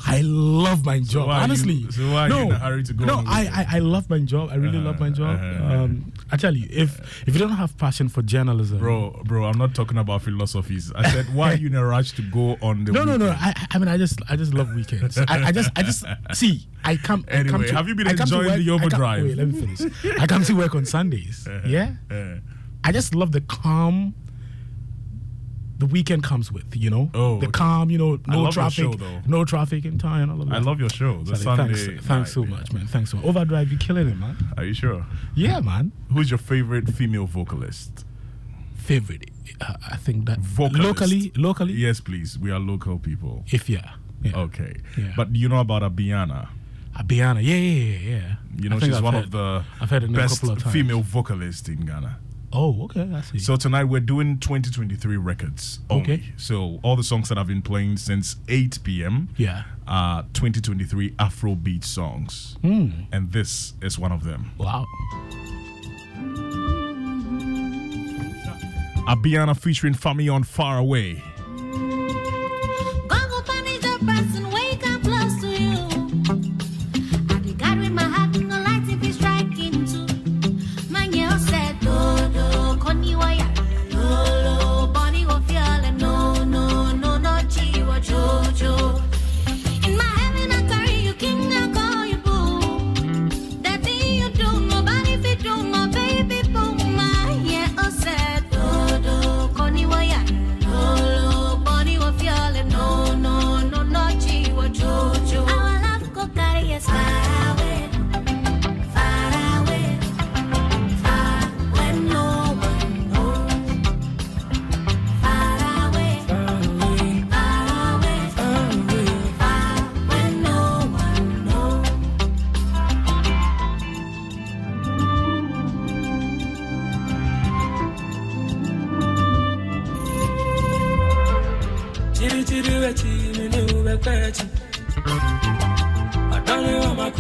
I 0.07 0.21
love 0.23 0.85
my 0.85 1.01
job. 1.01 1.27
why 1.29 1.35
are 1.35 1.39
you- 1.39 1.45
honestly, 1.45 1.91
so 1.91 2.13
why 2.13 2.27
are 2.27 2.29
no, 2.29 2.39
you 2.39 2.45
in 2.47 2.53
a 2.53 2.59
hurry 2.59 2.83
to 2.85 2.93
go 2.93 3.05
No, 3.05 3.23
I, 3.27 3.67
I, 3.71 3.77
I 3.77 3.79
love 3.81 4.09
my 4.09 4.21
job. 4.21 4.51
I 4.53 4.55
really 4.57 4.79
love 4.79 5.01
my 5.01 5.11
job. 5.11 5.37
Um, 5.41 6.13
I 6.31 6.37
tell 6.37 6.55
you, 6.57 6.67
if 6.71 7.01
if 7.27 7.35
you 7.35 7.41
don't 7.41 7.57
have 7.57 7.77
passion 7.77 8.09
for 8.09 8.23
journalism, 8.23 8.79
Bro, 8.79 9.23
bro, 9.25 9.45
I'm 9.45 9.59
not 9.59 9.75
talking 9.75 9.99
about 9.99 10.23
philosophies. 10.23 10.93
I 10.95 11.11
said, 11.11 11.35
why 11.35 11.53
are 11.53 11.57
you 11.57 11.67
in 11.69 11.75
a 11.75 11.85
rush 11.85 12.13
to 12.13 12.23
go 12.23 12.57
on 12.63 12.85
the 12.85 12.93
no, 12.93 13.05
no, 13.05 13.17
no. 13.17 13.31
I, 13.31 13.55
I 13.73 13.79
mean, 13.79 13.89
I 13.89 13.97
just, 13.97 14.21
I 14.29 14.37
just 14.37 14.55
love 14.55 14.73
weekends. 14.75 15.19
I, 15.19 15.49
I 15.49 15.53
just, 15.53 15.71
I 15.77 15.83
just 15.83 16.05
see. 16.35 16.67
I 16.85 16.97
come. 16.97 17.25
I 17.29 17.43
come 17.43 17.55
Anyway, 17.57 17.67
to, 17.69 17.75
have 17.75 17.89
you 17.89 17.95
been 17.97 18.07
I 18.07 18.15
come 18.15 18.29
to 18.29 18.35
enjoying 18.41 18.47
work- 18.49 18.65
the 18.65 18.71
overdrive? 18.71 19.23
wait, 19.25 19.37
let 19.37 19.49
me 19.49 19.61
finish. 19.61 19.93
I 20.21 20.27
come 20.27 20.45
to 20.45 20.53
work 20.55 20.75
on 20.75 20.85
Sundays. 20.85 21.47
Yeah. 21.67 21.95
Uh, 22.11 22.37
I 22.85 22.93
just 22.93 23.15
love 23.15 23.33
the 23.33 23.41
calm. 23.41 24.15
The 25.79 25.87
weekend 25.87 26.23
comes 26.23 26.51
with, 26.51 26.75
you 26.75 26.89
know, 26.89 27.11
Oh, 27.13 27.39
the 27.39 27.49
okay. 27.49 27.53
calm, 27.53 27.91
you 27.91 27.99
know, 27.99 28.19
I 28.27 28.33
no 28.33 28.43
love 28.43 28.45
your 28.57 28.71
traffic, 28.71 28.99
show, 28.99 29.21
no 29.27 29.45
traffic 29.45 29.85
in 29.85 29.99
town. 29.99 30.31
All 30.31 30.41
of 30.41 30.51
I 30.51 30.59
love 30.59 30.81
your 30.81 30.89
show. 30.89 31.23
The 31.23 31.37
Sunday. 31.37 31.75
thanks, 31.75 32.07
thanks 32.07 32.33
so 32.33 32.45
much, 32.45 32.73
man. 32.73 32.87
Thanks 32.87 33.11
so 33.11 33.19
much. 33.19 33.27
Overdrive, 33.27 33.71
you're 33.71 33.79
killing 33.79 34.09
it, 34.09 34.17
man. 34.19 34.37
Are 34.57 34.65
you 34.65 34.73
sure? 34.73 35.05
Yeah, 35.35 35.61
man. 35.61 35.93
Who's 36.13 36.31
your 36.31 36.39
favorite 36.39 36.89
female 36.89 37.27
vocalist? 37.27 38.07
Favorite, 38.77 39.31
uh, 39.61 39.75
I 39.91 39.97
think 39.97 40.27
that 40.27 40.39
Vocalist. 40.39 40.83
locally, 40.85 41.33
locally. 41.37 41.73
Yes, 41.75 42.01
please. 42.01 42.39
We 42.39 42.51
are 42.53 42.59
local 42.61 42.99
people. 42.99 43.45
If 43.51 43.69
yeah, 43.69 43.95
yeah. 44.23 44.37
Okay. 44.37 44.77
Yeah. 44.97 45.13
But 45.17 45.35
you 45.35 45.49
know 45.49 45.59
about 45.61 45.83
Abiana? 45.83 46.49
Abiana, 46.97 47.43
yeah, 47.43 47.57
yeah, 47.57 47.83
yeah, 47.99 47.99
yeah. 48.19 48.35
You 48.63 48.69
know, 48.71 48.79
she's 48.79 48.95
I've 48.97 49.03
one 49.03 49.15
heard- 49.15 49.25
of 49.25 49.31
the 49.33 49.65
I've 49.81 49.91
heard 49.91 50.03
her 50.03 50.09
name 50.09 50.17
a 50.17 50.19
best 50.21 50.43
of 50.45 50.63
female 50.73 51.03
vocalists 51.03 51.69
in 51.69 51.85
Ghana. 51.85 52.19
Oh, 52.59 52.85
okay, 52.85 53.07
I 53.13 53.21
see. 53.21 53.39
So 53.39 53.57
tonight 53.57 53.85
we're 53.85 54.01
doing 54.01 54.39
2023 54.39 55.19
records 55.19 55.81
only. 55.91 56.15
Okay. 56.15 56.23
So 56.39 56.81
all 56.83 56.97
the 56.97 57.03
songs 57.05 57.29
that 57.29 57.37
I've 57.37 57.49
been 57.49 57.61
playing 57.61 57.99
since 57.99 58.37
8 58.49 58.79
p.m. 58.83 59.29
Yeah. 59.37 59.65
are 59.87 60.23
2023 60.33 61.11
Afrobeat 61.13 61.85
songs. 61.85 62.57
Hmm. 62.63 62.89
And 63.13 63.31
this 63.31 63.75
is 63.83 63.99
one 63.99 64.11
of 64.11 64.25
them. 64.25 64.53
Wow. 64.57 64.87
Abiana 69.07 69.55
featuring 69.55 69.93
Fami 69.93 70.33
on 70.33 70.43
Far 70.43 70.79
Away. 70.79 71.23
Go 73.07 73.19
punish 73.43 73.56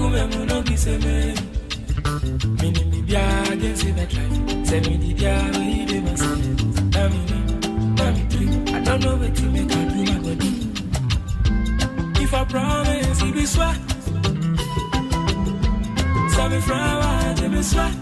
I 0.06 0.20
I 0.20 0.26
If 12.18 12.34
I 12.34 12.44
promise 12.44 13.22
it 13.22 13.34
be 13.34 13.46
sweat 13.46 13.76
Say 16.30 16.48
me 16.48 16.60
flower, 16.60 17.34
they 17.34 17.48
be 17.48 17.62
sweat 17.62 17.94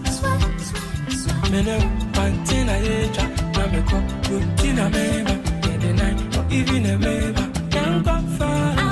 Mene 1.51 1.75
pantina 2.13 2.75
yecha 2.85 3.25
Na 3.53 3.65
me 3.67 3.81
ko, 3.89 3.97
rutina 4.29 4.85
meba 4.91 5.33
In 5.69 5.79
the 5.79 5.91
night, 5.93 6.19
even 6.51 6.85
a 6.85 6.97
meba 6.97 7.43
Can't 7.71 8.05
go 8.05 8.15
far 8.37 8.84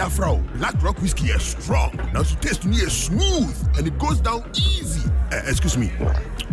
afro. 0.00 0.36
Black 0.56 0.80
Rock 0.82 1.00
Whiskey 1.00 1.28
is 1.28 1.42
strong. 1.42 1.96
Now 2.12 2.22
to 2.22 2.36
taste 2.36 2.64
me 2.64 2.76
is 2.76 2.92
smooth 2.92 3.56
and 3.76 3.86
it 3.86 3.98
goes 3.98 4.20
down 4.20 4.44
easy. 4.54 5.08
Eh, 5.32 5.42
excuse 5.46 5.76
me. 5.76 5.92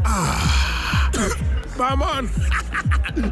Ah. 0.05 1.11
Barman. 1.77 2.29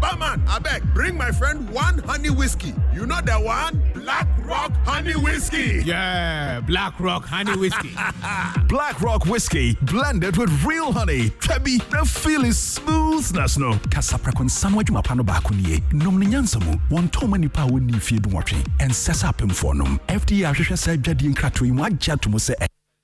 Barman, 0.00 0.42
I 0.48 0.58
beg, 0.62 0.82
bring 0.94 1.16
my 1.16 1.30
friend 1.32 1.68
one 1.70 1.98
honey 1.98 2.30
whiskey. 2.30 2.74
You 2.98 3.06
know 3.06 3.20
the 3.24 3.34
one? 3.34 3.80
Black 3.94 4.26
Rock 4.44 4.72
Honey 4.84 5.12
Whiskey. 5.12 5.82
Yeah, 5.84 6.58
Black 6.66 6.98
Rock 6.98 7.24
Honey 7.26 7.56
Whiskey. 7.56 7.94
Black 8.66 9.00
Rock 9.00 9.24
Whiskey 9.26 9.76
blended 9.82 10.36
with 10.36 10.50
real 10.64 10.90
honey. 10.90 11.30
Tabby, 11.40 11.78
the 11.92 12.04
feel 12.04 12.44
is 12.44 12.58
smooth 12.58 12.98
smoothness 13.18 13.58
no 13.58 13.72
kasaprɛko 13.90 14.44
nsam 14.44 14.78
adwuma 14.78 15.02
pa 15.02 15.14
no 15.14 15.24
baako 15.24 15.50
nie 15.56 15.82
nom 15.92 16.20
nyansa 16.22 16.60
mu 16.64 16.78
wɔntɔma 16.90 17.36
nnipa 17.38 17.64
a 17.64 17.66
wɔnni 17.66 18.00
fie 18.00 18.18
du 18.18 18.30
nwɔtwe 18.30 18.62
ɛnsɛ 18.78 19.12
sɛ 19.20 19.26
apemfoɔ 19.32 19.74
nom 19.74 19.98
fda 20.06 20.46
ahwehwɛ 20.50 20.76
sɛ 20.78 20.96
adwadie 20.96 21.34
nkratoɔ 21.34 21.66
yi 21.66 21.72
mu 21.72 21.82
agye 21.84 22.12
ato 22.12 22.30
mu 22.30 22.38
sɛ 22.38 22.54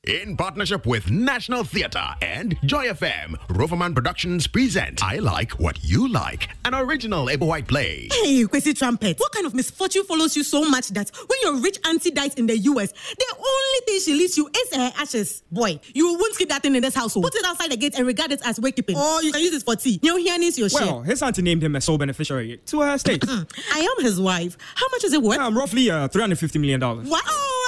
In 0.06 0.36
partnership 0.36 0.84
with 0.84 1.10
National 1.10 1.64
Theatre 1.64 2.04
and 2.20 2.58
Joy 2.66 2.88
FM, 2.88 3.36
Roverman 3.48 3.94
Productions 3.94 4.46
present 4.46 5.02
I 5.02 5.16
Like 5.16 5.52
What 5.52 5.82
You 5.82 6.08
Like, 6.08 6.50
an 6.66 6.74
original 6.74 7.30
Ebo 7.30 7.46
Whyte 7.46 7.66
play. 7.66 8.08
Hey, 8.12 8.44
Kwesi 8.44 8.76
Trumpet, 8.76 9.18
what 9.18 9.32
kind 9.32 9.46
of 9.46 9.54
misfortune 9.54 10.04
follows 10.04 10.36
you 10.36 10.42
so 10.42 10.62
much 10.68 10.88
that 10.88 11.10
when 11.26 11.38
your 11.42 11.56
rich 11.62 11.78
auntie 11.86 12.10
dies 12.10 12.34
in 12.34 12.46
the 12.46 12.58
US, 12.58 12.92
the 12.92 13.34
only 13.38 13.80
thing 13.86 14.00
she 14.00 14.12
leaves 14.12 14.36
you 14.36 14.46
is 14.54 14.74
her 14.76 14.92
ashes? 14.98 15.42
Boy, 15.50 15.80
you 15.94 16.12
won't 16.12 16.36
keep 16.36 16.50
that 16.50 16.60
thing 16.60 16.74
in 16.74 16.82
this 16.82 16.94
household. 16.94 17.24
Put 17.24 17.36
it 17.36 17.44
outside 17.46 17.70
the 17.70 17.76
gate 17.78 17.94
and 17.96 18.06
regard 18.06 18.30
it 18.30 18.42
as 18.44 18.58
wakekeeping. 18.60 18.96
Or 18.96 19.22
you 19.22 19.32
can 19.32 19.40
use 19.40 19.54
it 19.54 19.62
for 19.62 19.74
tea. 19.74 20.00
Your 20.02 20.18
here 20.18 20.38
needs 20.38 20.58
your 20.58 20.68
Well, 20.74 21.00
his 21.00 21.22
auntie 21.22 21.40
named 21.40 21.64
him 21.64 21.76
a 21.76 21.80
sole 21.80 21.96
beneficiary 21.96 22.60
to 22.66 22.80
her 22.82 22.94
estate. 22.96 23.24
I 23.72 23.80
am 23.80 24.04
his 24.04 24.20
wife. 24.20 24.58
How 24.74 24.86
much 24.92 25.04
is 25.04 25.14
it 25.14 25.22
worth? 25.22 25.38
Um, 25.38 25.56
roughly 25.56 25.90
uh, 25.90 26.08
$350 26.08 26.60
million. 26.60 26.80
Wow, 26.80 27.20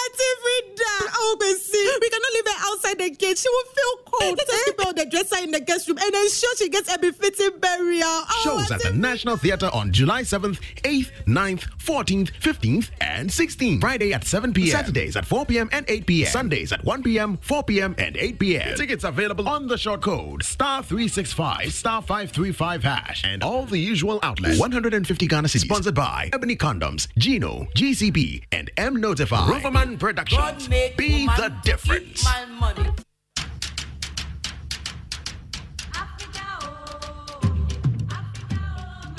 it's 0.07 0.23
every 0.37 0.75
day. 0.75 1.13
Oh, 1.15 1.37
Kwesi, 1.41 2.01
we 2.01 2.11
cannot 2.11 2.33
leave 2.35 2.47
her 2.47 2.71
outside 2.71 2.99
the 2.99 3.11
gate. 3.11 3.39
She 3.39 3.49
will 3.49 3.65
feel 3.65 3.97
cold. 4.07 4.39
Let 4.39 4.49
us 4.49 4.65
keep 4.65 4.81
her 4.81 4.89
on 4.89 4.95
the 4.95 5.07
dresser 5.07 5.43
in 5.43 5.51
the 5.51 5.61
guest 5.61 5.89
room 5.89 5.99
and 6.01 6.15
ensure 6.15 6.57
she 6.57 6.69
gets 6.69 6.93
a 6.95 6.99
befitting 6.99 7.59
burial. 7.59 8.03
Oh, 8.07 8.41
Shows 8.45 8.71
at 8.71 8.83
the 8.83 8.93
National 8.93 9.37
Theatre 9.37 9.71
on 9.73 9.93
July 9.93 10.23
7th, 10.23 10.61
8th, 10.83 11.11
9th, 11.27 11.69
14th, 11.79 12.33
15th, 12.41 12.91
and 13.01 13.31
16th. 13.31 13.81
Friday 13.81 14.13
at 14.13 14.25
7 14.25 14.53
p.m. 14.53 14.69
Saturdays 14.69 15.17
at 15.17 15.25
4 15.27 15.47
p.m. 15.47 15.69
and 15.73 15.85
8 15.89 16.07
p.m. 16.07 16.31
Sundays 16.31 16.73
at 16.73 16.85
1 16.85 17.03
p.m., 17.03 17.37
4 17.39 17.63
p.m., 17.65 17.95
and 17.99 18.17
8 18.17 18.39
p.m. 18.39 18.77
Tickets 18.77 19.05
available 19.05 19.49
on 19.49 19.67
the 19.67 19.77
short 19.79 20.03
code 20.03 20.43
star 20.43 20.83
365 20.83 21.73
star 21.73 22.03
535 22.03 22.85
hash 22.85 23.25
and 23.25 23.43
all 23.43 23.65
the 23.65 23.79
usual 23.79 24.19
outlets. 24.23 24.59
150 24.59 25.27
Ghana 25.27 25.49
cedis. 25.49 25.61
Sponsored 25.67 25.95
by 25.95 26.31
Ebony 26.33 26.57
Condoms, 26.57 27.09
Gino, 27.19 27.67
GCB, 27.75 28.45
and 28.53 28.71
mNotify. 28.77 29.49
Roverman 29.49 29.96
Productions. 29.99 30.69
Be 30.69 31.27
the 31.27 31.53
difference. 31.63 32.27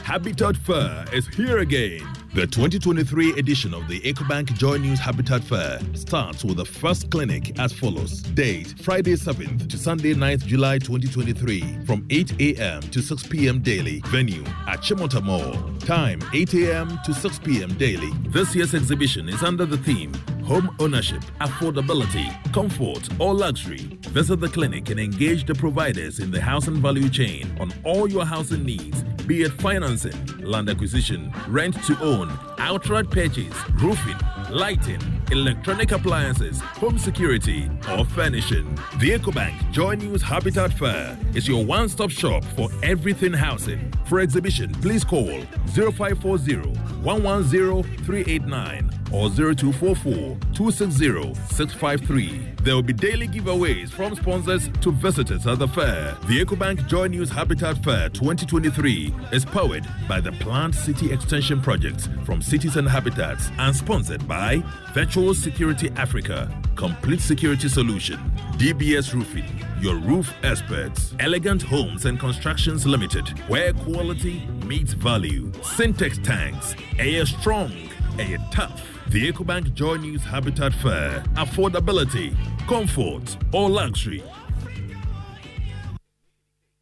Habitat 0.04 0.56
Fair 0.58 1.06
is 1.12 1.28
here 1.28 1.58
again. 1.60 2.02
The 2.34 2.46
2023 2.46 3.34
edition 3.34 3.74
of 3.74 3.88
the 3.88 4.00
EcoBank 4.02 4.54
Joy 4.58 4.78
News 4.78 5.00
Habitat 5.00 5.44
Fair 5.44 5.80
starts 5.96 6.46
with 6.46 6.58
the 6.58 6.66
first 6.66 7.10
clinic 7.10 7.60
as 7.60 7.74
follows. 7.74 8.22
Date 8.22 8.76
Friday 8.82 9.14
7th 9.14 9.70
to 9.70 9.78
Sunday 9.78 10.14
9th 10.14 10.46
July 10.46 10.78
2023 10.78 11.80
from 11.86 12.06
8 12.10 12.40
a.m. 12.40 12.82
to 12.82 13.02
6 13.02 13.28
p.m. 13.28 13.60
daily. 13.60 14.02
Venue 14.06 14.44
at 14.68 14.80
Achimota 14.82 15.22
Mall. 15.22 15.54
Time 15.80 16.22
8 16.34 16.54
a.m. 16.54 17.00
to 17.04 17.14
6 17.14 17.40
p.m. 17.40 17.74
daily. 17.78 18.12
This 18.30 18.56
year's 18.56 18.76
exhibition 18.76 19.28
is 19.28 19.42
under 19.42 19.66
the 19.66 19.78
theme 19.78 20.14
Home 20.48 20.74
Ownership, 20.80 21.22
Affordability, 21.42 22.32
Comfort, 22.54 23.10
or 23.20 23.34
Luxury. 23.34 23.80
Visit 24.14 24.40
the 24.40 24.48
clinic 24.48 24.90
and 24.90 24.98
engage 24.98 25.46
the 25.46 25.54
providers 25.54 26.20
in 26.20 26.32
the 26.32 26.40
housing 26.40 26.76
value 26.76 27.10
chain 27.10 27.54
on 27.60 27.74
all 27.84 28.10
your 28.10 28.26
housing 28.26 28.64
needs, 28.64 29.04
be 29.26 29.42
it 29.42 29.52
financing, 29.60 30.16
land 30.38 30.70
acquisition, 30.70 31.34
rent 31.50 31.76
to 31.84 32.00
own, 32.02 32.32
outright 32.60 33.12
purchase, 33.12 33.54
roofing, 33.74 34.16
lighting, 34.50 35.02
electronic 35.34 35.92
appliances, 35.92 36.62
home 36.62 36.98
security, 36.98 37.70
or 37.92 38.06
furnishing. 38.06 38.74
The 39.00 39.20
EcoBank 39.20 39.74
Joy 39.74 39.96
News 39.96 40.22
Habitat 40.22 40.72
Fair 40.72 41.20
is 41.36 41.46
your 41.46 41.66
one 41.66 41.90
stop 41.90 42.10
shop 42.10 42.46
for 42.56 42.70
everything 42.84 43.34
housing. 43.34 43.92
For 44.06 44.22
exhibition, 44.22 44.72
please 44.76 45.04
call 45.04 45.42
0540 45.76 46.56
110 47.04 47.84
389 48.06 48.97
or 49.12 49.30
0244 49.30 50.38
260 50.54 51.34
653. 51.56 52.54
There 52.64 52.76
will 52.76 52.82
be 52.82 52.94
daily 52.94 53.28
giveaways 53.28 53.90
from 53.90 54.16
sponsors 54.16 54.70
to 54.82 54.92
visitors 54.92 55.48
at 55.48 55.60
the 55.60 55.68
fair. 55.68 56.18
The 56.28 56.44
EcoBank 56.44 56.88
Joy 56.88 57.08
News 57.08 57.30
Habitat 57.30 57.84
Fair 57.84 58.10
2023 58.10 59.14
is 59.32 59.46
powered 59.46 59.88
by 60.08 60.20
the 60.20 60.32
Planned 60.34 60.76
City 60.76 61.12
Extension 61.14 61.62
Project 61.62 62.10
from 62.26 62.42
Cities 62.42 62.76
and 62.76 62.88
Habitats 62.88 63.50
and 63.58 63.76
sponsored 63.76 64.28
by 64.28 64.64
Virtual 64.94 65.34
Security 65.34 65.90
Africa, 65.96 66.52
Complete 66.76 67.22
Security 67.22 67.70
Solution, 67.70 68.18
DBS 68.58 69.14
Roofing, 69.14 69.46
your 69.80 69.96
roof 69.96 70.34
experts, 70.44 71.14
Elegant 71.20 71.62
Homes 71.62 72.06
and 72.06 72.20
Constructions 72.20 72.86
Limited, 72.86 73.28
where 73.48 73.74
quality 73.74 74.46
meets 74.66 74.94
value, 74.94 75.52
Syntex 75.62 76.24
Tanks, 76.24 76.76
Air 77.00 77.26
Strong, 77.26 77.72
Air 78.20 78.38
Tough. 78.52 78.97
The 79.10 79.32
EcoBank 79.32 79.74
Joy 79.74 79.96
News 79.96 80.22
Habitat 80.22 80.74
Fair. 80.74 81.24
Affordability, 81.36 82.36
comfort, 82.68 83.38
or 83.54 83.70
luxury. 83.70 84.22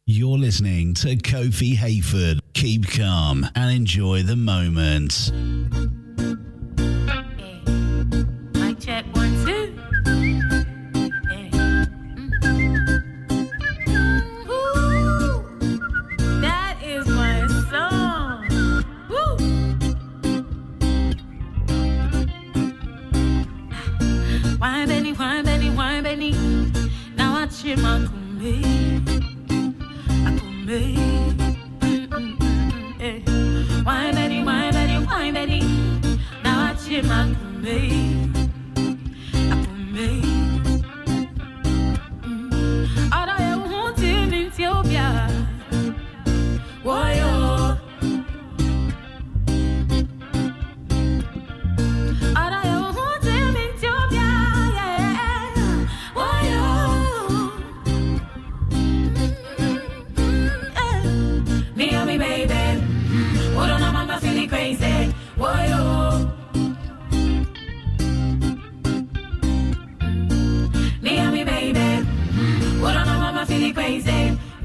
You're 0.06 0.36
listening 0.36 0.94
to 0.94 1.14
Kofi 1.16 1.76
Hayford. 1.76 2.40
Keep 2.52 2.90
calm 2.90 3.46
and 3.54 3.76
enjoy 3.76 4.24
the 4.24 4.34
moment. 4.34 5.30
Eh. 32.98 33.20
Wine 33.84 34.14
Benny, 34.14 34.42
wine 34.42 34.72
Benny, 34.72 34.98
wine 35.06 35.34
Benny. 35.34 35.60
Now 36.42 36.70
I 36.70 36.74
kumbe. 36.74 38.34
I 38.34 38.35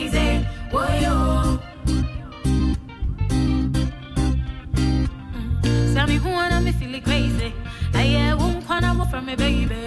crazy. 0.00 0.46
Woyo. 0.72 1.60
Mm. 1.86 2.76
Tell 5.94 6.06
me 6.06 6.16
who 6.16 6.30
wanna 6.30 6.60
me 6.60 6.72
feeling 6.72 7.02
crazy. 7.02 7.52
I 7.94 8.04
yeah, 8.04 8.34
won't 8.34 8.64
wanna 8.64 9.04
from 9.06 9.26
me 9.26 9.36
baby. 9.36 9.79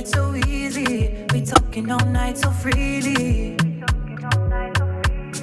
Infatuated 0.00 0.08
so 0.08 0.34
easy. 0.48 1.26
We 1.32 1.42
talking 1.42 1.90
all 1.90 2.06
night 2.06 2.38
so 2.38 2.50
freely. 2.50 3.56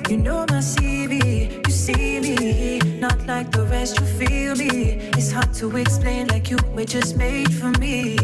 You 0.09 0.17
know 0.17 0.45
my 0.49 0.61
CV, 0.61 1.65
you 1.65 1.71
see 1.71 2.19
me. 2.19 2.79
Not 2.99 3.27
like 3.27 3.51
the 3.51 3.63
rest, 3.65 3.99
you 3.99 4.05
feel 4.05 4.55
me. 4.55 5.11
It's 5.17 5.31
hard 5.31 5.53
to 5.55 5.77
explain 5.77 6.27
like 6.27 6.49
you 6.49 6.57
were 6.73 6.85
just 6.85 7.17
made 7.17 7.53
for 7.53 7.71
me. 7.79 8.15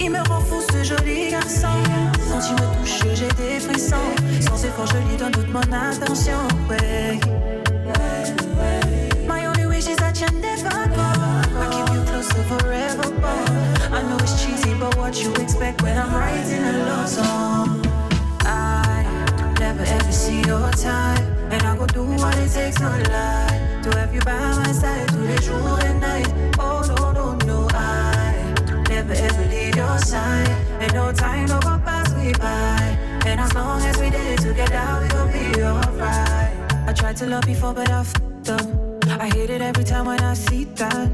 Il 0.00 0.10
me 0.10 0.20
rend 0.28 0.40
fou 0.40 0.62
ce 0.70 0.82
joli 0.82 1.30
garçon. 1.30 1.82
Quand 2.30 2.40
il 2.48 2.54
me 2.54 2.66
touche, 2.80 3.02
j'ai 3.14 3.28
des 3.36 3.60
frissons. 3.60 4.14
Sans 4.40 4.64
effort, 4.64 4.86
je 4.86 4.98
lui 5.08 5.16
donne 5.18 5.32
toute 5.32 5.52
mon 5.52 5.60
attention. 5.60 6.38
Ouais. 6.68 7.20
My 9.28 9.46
only 9.46 9.66
wish 9.66 9.88
is 9.88 9.96
that 9.96 10.18
you 10.20 10.28
never 10.40 10.88
go. 10.88 11.08
I 11.60 11.68
keep 11.70 11.94
you 11.94 12.02
closer 12.04 12.42
forever. 12.48 13.11
What 15.02 15.20
you 15.20 15.34
expect 15.34 15.82
when 15.82 15.98
I'm 15.98 16.14
writing 16.14 16.62
a 16.62 16.78
love 16.86 17.08
song? 17.08 17.82
I 18.42 19.02
never 19.58 19.82
ever 19.82 20.12
see 20.12 20.42
your 20.42 20.70
type, 20.70 21.26
and 21.50 21.60
I 21.60 21.76
go 21.76 21.86
do 21.86 22.04
what 22.04 22.38
it 22.38 22.48
takes, 22.52 22.78
no 22.78 22.88
lie, 23.10 23.80
to 23.82 23.90
have 23.98 24.14
you 24.14 24.20
by 24.20 24.38
my 24.38 24.70
side 24.70 25.10
through 25.10 25.26
the 25.26 25.38
jour 25.42 25.80
and 25.88 26.00
night. 26.00 26.32
Oh 26.56 26.86
no 26.86 27.10
no 27.18 27.26
no, 27.50 27.68
I 27.72 28.54
never 28.88 29.12
ever 29.12 29.44
leave 29.50 29.74
your 29.74 29.98
side, 29.98 30.48
and 30.80 30.94
no 30.94 31.10
time 31.12 31.46
no 31.46 31.58
go 31.58 31.74
pass 31.84 32.14
me 32.14 32.32
by. 32.34 32.96
And 33.26 33.40
as 33.40 33.52
long 33.54 33.82
as 33.82 33.98
we 33.98 34.08
did 34.08 34.38
together, 34.38 35.00
we 35.02 35.08
gon' 35.08 35.32
be 35.32 35.62
alright. 35.64 36.54
I 36.86 36.92
tried 36.94 37.16
to 37.16 37.26
love 37.26 37.44
before, 37.44 37.74
but 37.74 37.90
I 37.90 38.00
f***ed 38.02 38.50
up. 38.50 39.20
I 39.20 39.26
hate 39.34 39.50
it 39.50 39.62
every 39.62 39.84
time 39.84 40.06
when 40.06 40.20
I 40.20 40.34
see 40.34 40.62
that. 40.78 41.10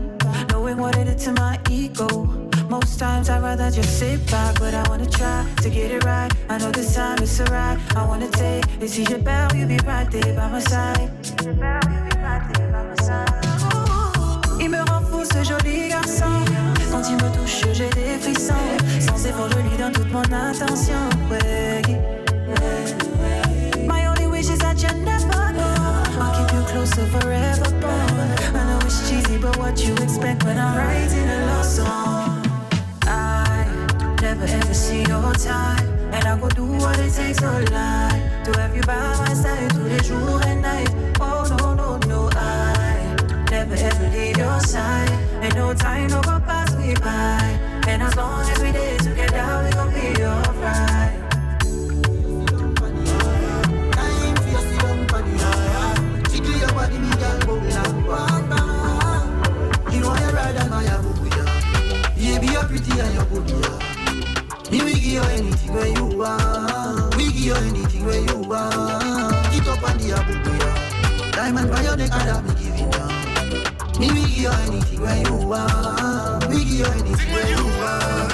Knowing 0.50 0.76
what 0.76 0.94
it 0.98 1.06
did 1.06 1.18
to 1.20 1.32
my 1.32 1.58
ego. 1.70 2.37
Most 2.68 2.98
times 2.98 3.30
I'd 3.30 3.42
rather 3.42 3.70
just 3.70 3.98
sit 3.98 4.30
back, 4.30 4.58
but 4.58 4.74
I 4.74 4.86
wanna 4.90 5.06
try 5.06 5.46
to 5.62 5.70
get 5.70 5.90
it 5.90 6.04
right. 6.04 6.30
I 6.50 6.58
know 6.58 6.70
this 6.70 6.94
time 6.94 7.18
it's 7.22 7.40
alright. 7.40 7.78
I 7.96 8.04
wanna 8.04 8.28
take 8.28 8.64
is 8.82 8.98
your 8.98 9.18
bell, 9.20 9.48
you 9.56 9.66
be 9.66 9.78
right 9.86 10.10
there 10.10 10.34
by 10.34 10.48
my 10.48 10.60
side. 10.60 11.10
Il 14.60 14.68
me 14.68 14.80
rend 14.80 15.02
fou 15.08 15.24
ce 15.24 15.42
joli 15.44 15.88
garçon. 15.88 16.44
Quand 16.90 17.02
il 17.08 17.16
me 17.16 17.30
touche, 17.36 17.64
j'ai 17.72 17.88
des 17.88 18.18
frissons. 18.20 18.54
Sans 19.00 19.24
effort, 19.26 19.48
je 19.48 19.58
lui 19.60 19.76
donne 19.78 19.92
toute 19.92 20.12
mon 20.12 20.22
attention. 20.22 21.08
My 23.86 24.06
only 24.08 24.26
wish 24.26 24.50
is 24.50 24.58
that 24.58 24.82
you 24.82 24.92
never 25.04 25.52
go. 25.54 25.70
I'll 26.20 26.34
keep 26.36 26.52
you 26.54 26.62
closer 26.70 27.06
forever, 27.06 27.70
boy. 27.80 27.88
I 28.54 28.64
know 28.66 28.78
it's 28.84 29.08
cheesy, 29.08 29.38
but 29.38 29.56
what 29.56 29.82
you 29.82 29.94
expect 29.94 30.44
when 30.44 30.58
I'm 30.58 30.76
writing 30.76 31.28
a 31.28 31.46
love 31.46 31.64
song? 31.64 32.27
I 34.38 34.42
never 34.42 34.66
ever 34.66 34.74
see 34.74 35.00
your 35.00 35.32
time, 35.34 35.88
and 36.14 36.24
I 36.24 36.38
go 36.38 36.48
do 36.50 36.64
what 36.64 36.96
it 37.00 37.12
takes, 37.12 37.40
no 37.40 37.58
lie, 37.72 38.42
to 38.44 38.60
have 38.60 38.76
you 38.76 38.82
by 38.82 38.94
my 38.94 39.34
side 39.34 39.72
through 39.72 39.88
the 39.88 40.00
jour 40.00 40.40
and 40.46 40.62
night. 40.62 40.88
Oh 41.20 41.44
no 41.58 41.74
no 41.74 41.98
no, 42.06 42.30
I 42.34 43.16
never 43.50 43.74
ever 43.74 44.08
leave 44.16 44.38
your 44.38 44.60
side, 44.60 45.10
and 45.42 45.52
no 45.56 45.74
time 45.74 46.10
no 46.10 46.20
go 46.22 46.38
pass 46.38 46.72
me 46.76 46.94
by. 46.94 47.58
And 47.88 48.00
as 48.00 48.14
long 48.14 48.48
as 48.48 48.62
we 48.62 48.70
did 48.70 49.00
together, 49.00 49.64
we 49.64 49.70
gon' 49.72 49.92
be 49.92 50.22
alright. 50.22 51.18
Body, 56.74 56.98
me 56.98 57.10
girl, 57.16 57.38
bubble 57.40 57.74
and 57.74 58.48
bang. 58.50 59.92
You 59.92 60.00
know 60.00 60.14
you 60.14 60.30
rather 60.30 60.68
my 60.70 60.84
boo, 61.02 61.26
yeah. 61.26 62.14
Yeah, 62.16 62.38
be 62.38 62.46
you 62.46 62.60
pretty 62.60 63.00
and 63.00 63.14
your 63.14 63.26
yeah. 63.60 63.87
Me 64.70 64.84
we 64.84 64.92
give 64.94 65.04
you 65.04 65.22
anything 65.22 65.72
where 65.72 65.88
you 65.88 66.04
want. 66.04 67.16
We 67.16 67.24
give 67.32 67.36
you 67.36 67.54
anything 67.54 68.04
where 68.04 68.20
you 68.20 68.38
want. 68.38 69.32
Get 69.52 69.66
up 69.66 69.82
on 69.82 69.96
the 69.98 70.12
abu. 70.12 71.32
Diamond 71.32 71.70
by 71.70 71.82
your 71.82 71.96
neck, 71.96 72.10
that 72.10 72.44
me 72.44 72.52
giving 72.60 72.90
down. 72.90 73.08
Me 73.98 74.12
we 74.12 74.20
give 74.28 74.38
you 74.38 74.50
anything 74.68 75.00
where 75.00 75.16
you 75.24 75.34
want. 75.46 76.48
We 76.48 76.64
give 76.64 76.68
you 76.68 76.84
anything 76.84 77.32
where 77.32 77.48
you 77.48 77.64
want. 77.80 78.32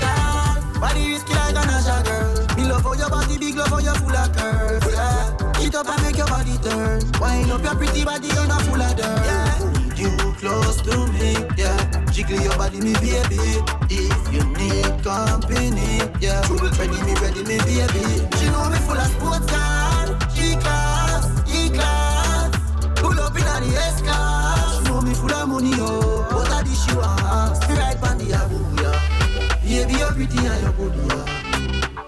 Girl, 0.00 0.80
Body 0.80 1.12
like 1.12 1.56
an 1.60 1.68
Asha 1.68 2.04
girl. 2.04 2.56
Me 2.56 2.64
love 2.64 2.82
how 2.82 2.94
your 2.94 3.10
body 3.10 3.36
big, 3.38 3.54
love 3.56 3.68
how 3.68 3.78
you 3.78 3.92
full 4.00 4.16
of 4.16 4.32
curves. 4.36 4.86
Yeah. 4.90 5.36
Get 5.60 5.74
up 5.74 5.88
and 5.88 6.02
make 6.02 6.16
your 6.16 6.26
body 6.28 6.56
turn. 6.64 7.02
Wind 7.20 7.50
up 7.52 7.62
your 7.62 7.74
pretty 7.74 8.04
body, 8.04 8.28
you're 8.28 8.46
not 8.46 8.62
full 8.62 8.80
of 8.80 8.96
dirt. 8.96 9.04
Yeah. 9.04 9.58
You 10.00 10.16
close 10.40 10.80
to 10.82 11.06
me, 11.12 11.36
yeah. 11.58 11.76
Jiggle 12.10 12.40
your 12.40 12.56
body, 12.56 12.80
me 12.80 12.94
baby. 12.94 13.60
If 13.90 14.17
you 14.32 14.44
need 14.56 15.02
company, 15.02 16.00
yeah. 16.20 16.42
Ready 16.78 17.00
me, 17.02 17.14
ready 17.20 17.42
me, 17.44 17.58
baby. 17.58 18.04
She 18.38 18.46
know 18.50 18.68
me 18.70 18.78
full 18.86 18.96
of 18.96 19.08
sports 19.12 19.46
car. 19.50 20.06
G 20.34 20.56
class, 20.56 21.24
E 21.48 21.70
class. 21.70 22.50
Pull 22.96 23.18
up 23.20 23.36
in 23.36 23.44
the 23.44 23.76
S 23.76 24.00
class. 24.02 24.76
She 24.76 24.84
know 24.84 25.00
me 25.00 25.14
full 25.14 25.32
of 25.32 25.48
money, 25.48 25.72
oh. 25.78 26.26
What 26.32 26.50
are 26.52 26.62
the 26.62 26.74
she 26.74 26.94
want? 26.96 27.58
Right 27.68 28.02
on 28.02 28.18
the 28.18 28.34
abu, 28.34 28.58
yeah. 28.82 29.84
Baby, 29.84 29.98
you're 29.98 30.12
pretty 30.12 30.38
and 30.38 30.62
you're 30.62 30.72
good, 30.72 30.94
yeah. 31.08 31.24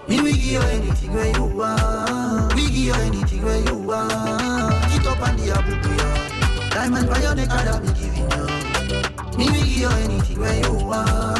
Me 0.08 0.20
we 0.22 0.32
give 0.32 0.44
you 0.44 0.60
anything 0.60 1.12
where 1.12 1.32
you 1.32 1.44
want. 1.44 2.54
We 2.54 2.62
give 2.62 2.76
you 2.76 2.94
anything 2.94 3.42
where 3.44 3.60
you 3.64 3.76
want. 3.76 4.10
Get 4.10 5.06
up 5.06 5.20
on 5.22 5.36
the 5.36 5.52
abu, 5.56 5.72
yeah. 5.96 6.70
Diamond 6.70 7.08
by 7.08 7.20
your 7.22 7.34
neck, 7.34 7.48
that 7.48 7.82
me 7.82 7.88
giving 7.94 8.30
you. 8.30 9.38
Me 9.38 9.50
we 9.50 9.58
give 9.58 9.78
you 9.78 9.88
anything 9.88 10.40
where 10.40 10.58
you 10.60 10.74
want. 10.74 11.39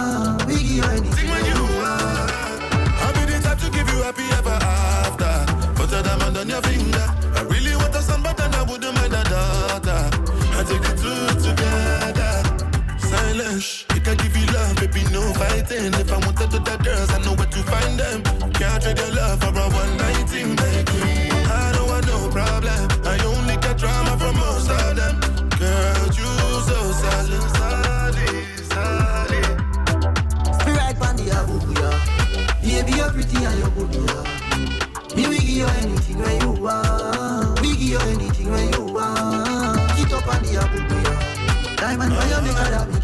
Trade 18.81 18.99
your 18.99 19.13
love 19.15 19.41
for 19.41 19.49
a 19.49 19.69
one 19.69 19.97
night 19.99 20.29
thing. 20.29 20.57
I 20.59 21.73
don't 21.75 21.89
want 21.89 22.07
no 22.07 22.31
problem. 22.31 22.89
I 23.05 23.19
only 23.27 23.57
get 23.57 23.77
drama 23.79 24.17
from 24.19 24.37
most 24.37 24.71
of 24.71 24.97
them. 24.97 25.21
Girl, 25.59 26.07
you 26.17 26.31
so 26.69 26.79
solid, 27.03 27.45
solid, 27.59 28.37
solid. 28.73 29.47
Right 30.67 30.97
on 31.07 31.15
the 31.17 31.27
abu, 31.37 31.57
yeah. 31.79 31.99
Baby, 32.63 32.93
you're 32.97 33.11
pretty 33.11 33.37
and 33.45 33.59
you're 33.59 33.71
good, 33.71 33.95
yeah. 33.95 35.17
Me 35.17 35.29
we 35.29 35.39
give 35.39 35.49
you 35.51 35.67
anything 35.67 36.19
where 36.19 36.39
you 36.41 36.51
want. 36.53 37.61
We 37.61 37.69
give 37.77 37.83
you 37.83 37.99
anything 37.99 38.51
where 38.51 38.71
you 38.71 38.83
want. 38.85 39.77
Get 39.99 40.13
up 40.13 40.27
on 40.27 40.43
the 40.43 40.57
abu, 40.57 40.79
yeah. 40.95 41.77
Diamond 41.77 42.13
by 42.13 42.29
your 42.29 42.43
neck, 42.43 42.55
that 42.57 43.00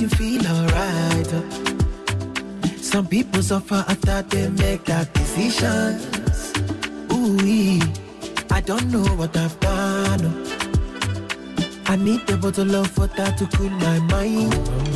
you 0.00 0.08
feel 0.08 0.46
alright. 0.46 1.32
Some 2.80 3.06
people 3.06 3.42
suffer 3.42 3.84
after 3.88 4.22
they 4.22 4.48
make 4.48 4.84
that 4.84 5.12
decisions. 5.14 6.52
Ooh, 7.12 7.80
I 8.50 8.60
don't 8.60 8.90
know 8.90 9.04
what 9.16 9.36
I've 9.36 9.58
done. 9.60 10.46
I 11.86 11.96
need 11.96 12.28
a 12.30 12.36
bottle 12.36 12.74
of 12.76 12.98
water 12.98 13.34
to 13.38 13.46
cool 13.56 13.70
my 13.70 13.98
mind. 14.00 14.93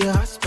I 0.00 0.37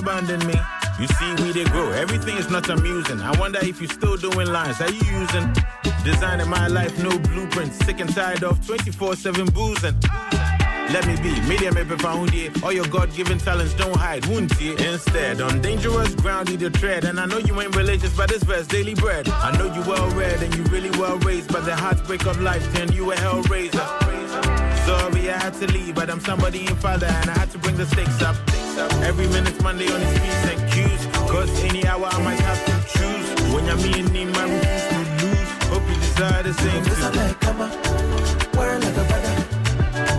abandon 0.00 0.44
me. 0.46 0.54
You 0.98 1.06
see, 1.06 1.30
we 1.42 1.52
they 1.52 1.64
grow. 1.64 1.90
Everything 1.92 2.36
is 2.36 2.50
not 2.50 2.68
amusing. 2.68 3.20
I 3.20 3.38
wonder 3.38 3.58
if 3.62 3.80
you 3.80 3.88
still 3.88 4.16
doing 4.16 4.48
lines. 4.48 4.80
Are 4.80 4.90
you 4.90 5.02
using? 5.20 5.54
Designing 6.04 6.48
my 6.48 6.66
life, 6.68 6.98
no 7.02 7.18
blueprint. 7.18 7.72
Sick 7.84 8.00
and 8.00 8.12
tired 8.12 8.42
of 8.42 8.64
24 8.66 9.16
7 9.16 9.46
boozing. 9.46 9.94
Let 10.92 11.06
me 11.06 11.14
be, 11.22 11.40
media 11.48 11.70
me 11.72 11.84
found 11.98 12.30
here. 12.30 12.50
All 12.64 12.72
your 12.72 12.86
God 12.86 13.14
given 13.14 13.38
talents 13.38 13.74
don't 13.74 13.96
hide, 13.96 14.26
won't? 14.26 14.60
Instead, 14.60 15.40
on 15.40 15.60
dangerous 15.60 16.14
ground, 16.16 16.48
you 16.48 16.70
tread. 16.70 17.04
And 17.04 17.20
I 17.20 17.26
know 17.26 17.38
you 17.38 17.60
ain't 17.60 17.76
religious, 17.76 18.16
but 18.16 18.28
this 18.28 18.42
verse 18.42 18.66
daily 18.66 18.94
bread. 18.94 19.28
I 19.28 19.56
know 19.56 19.72
you 19.72 19.82
well 19.82 20.08
read 20.10 20.42
and 20.42 20.52
you 20.54 20.64
really 20.64 20.90
well 20.98 21.18
raised, 21.18 21.52
but 21.52 21.64
the 21.64 21.76
heartbreak 21.76 22.26
of 22.26 22.40
life 22.40 22.64
turned 22.74 22.94
you 22.94 23.12
a 23.12 23.14
hellraiser. 23.14 23.99
Sorry, 24.86 25.30
I 25.30 25.38
had 25.38 25.54
to 25.54 25.66
leave, 25.72 25.94
but 25.94 26.10
I'm 26.10 26.20
somebody 26.20 26.66
in 26.66 26.76
father 26.76 27.06
and 27.06 27.30
I 27.30 27.38
had 27.38 27.50
to 27.52 27.58
bring 27.58 27.76
the 27.76 27.86
stakes 27.86 28.22
up. 28.22 28.36
Every 29.02 29.26
minute's 29.28 29.60
Monday 29.62 29.88
on 29.92 30.00
his 30.00 30.18
P's 30.18 30.44
and 30.52 30.72
Q's. 30.72 31.06
Cause 31.30 31.50
any 31.64 31.86
hour 31.86 32.06
I 32.06 32.22
might 32.22 32.40
have 32.40 32.60
to 32.66 32.72
choose. 32.98 33.52
When 33.52 33.64
you're 33.66 33.76
me 33.76 34.00
and 34.00 34.08
him, 34.10 34.34
I 34.34 34.44
refuse 34.44 34.86
to 34.90 35.26
lose. 35.26 35.50
Hope 35.70 35.86
you 35.88 35.94
desire 35.96 36.42
the 36.42 36.54
same 36.54 36.84
Feel 36.84 36.94
too. 36.96 37.18
like 37.18 37.40
come 37.40 37.60
on, 37.60 37.70
world 38.56 38.82
like 38.84 38.96
a 38.96 39.04
brother. 39.10 39.34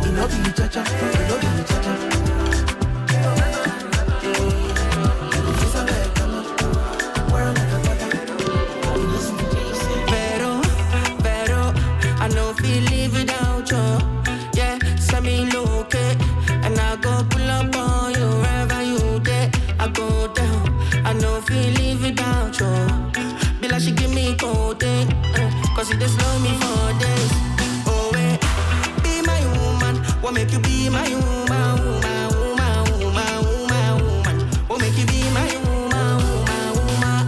You 0.05 0.11
know 0.15 0.27
be 0.27 0.51
cha-cha, 0.57 0.81
you 0.83 1.23
know 1.27 1.37
be 1.41 1.63
cha-cha. 1.69 1.93
Pero, 10.07 10.61
pero, 11.23 11.73
I 12.19 12.27
know 12.33 12.53
feel 12.53 12.83
live 12.91 13.13
without 13.13 13.71
you. 13.71 14.20
Live 21.51 22.01
without 22.01 22.57
you. 22.59 22.71
Be 23.59 23.67
like 23.67 23.81
she 23.81 23.91
give 23.91 24.13
me 24.13 24.35
cold 24.35 24.81
eh, 24.83 25.05
cause 25.75 25.89
you 25.91 25.97
just 25.99 26.17
love 26.21 26.41
me 26.41 26.49
for 26.61 26.93
this. 27.01 27.31
Oh, 27.87 28.09
wait, 28.13 28.39
be 29.03 29.21
my 29.21 29.41
woman. 29.57 29.97
What 30.21 30.33
make 30.33 30.51
you 30.53 30.59
be 30.59 30.89
my 30.89 31.07
woman, 31.09 31.75
woman, 31.83 32.27
woman, 32.31 32.85
woman, 33.01 33.97
woman, 34.69 34.79
make 34.79 34.97
you 34.97 35.05
be 35.05 35.21
my 35.37 35.51
woman, 35.65 36.17
woman, 36.23 36.71
woman? 36.87 37.27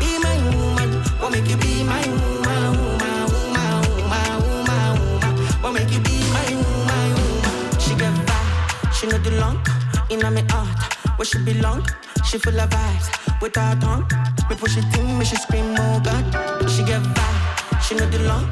Be 0.00 0.18
my 0.18 0.36
woman. 0.56 0.88
Make 1.30 1.48
you 1.48 1.56
be 1.58 1.84
my 1.84 2.02
woman, 2.08 2.72
woman, 2.80 3.28
woman, 3.30 4.36
woman, 4.42 5.62
woman, 5.62 5.74
make 5.74 5.92
you 5.92 6.00
be 6.00 6.16
my 6.32 6.48
woman? 6.56 7.78
She 7.78 7.94
get 7.94 8.14
she 8.94 9.06
know 9.06 9.18
the 9.18 9.30
long, 9.38 9.60
in 10.10 10.18
my 10.20 10.44
heart, 10.50 10.78
where 11.16 11.26
she 11.26 11.38
belong. 11.38 11.86
She 12.24 12.38
full 12.38 12.60
of 12.60 12.70
vibes, 12.70 13.08
with 13.40 13.56
her 13.56 13.76
tongue. 13.80 14.06
Me 14.48 14.56
push 14.56 14.76
it 14.76 14.98
in, 14.98 15.18
me 15.18 15.24
she 15.24 15.36
scream, 15.36 15.74
oh 15.78 16.00
God. 16.00 16.24
She 16.68 16.82
get 16.84 17.02
vibe, 17.02 17.82
she 17.82 17.94
know 17.94 18.06
the 18.06 18.20
long, 18.20 18.46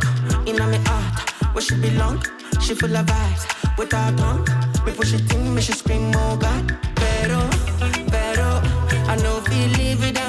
in 0.46 0.56
my 0.56 0.78
heart, 0.88 1.54
where 1.54 1.62
she 1.62 1.74
belong. 1.76 2.22
She 2.60 2.74
full 2.74 2.96
of 2.96 3.06
vibes, 3.06 3.78
with 3.78 3.92
her 3.92 4.12
tongue. 4.16 4.46
Me 4.84 4.92
push 4.92 5.12
it 5.14 5.32
in, 5.34 5.54
me 5.54 5.60
she 5.60 5.72
scream, 5.72 6.12
oh 6.14 6.36
God. 6.36 6.76
Pero, 6.96 7.40
pero, 8.10 8.62
I 9.12 9.16
know 9.22 9.40
feel 9.40 9.68
live 9.78 10.00
without 10.00 10.22
you. 10.22 10.27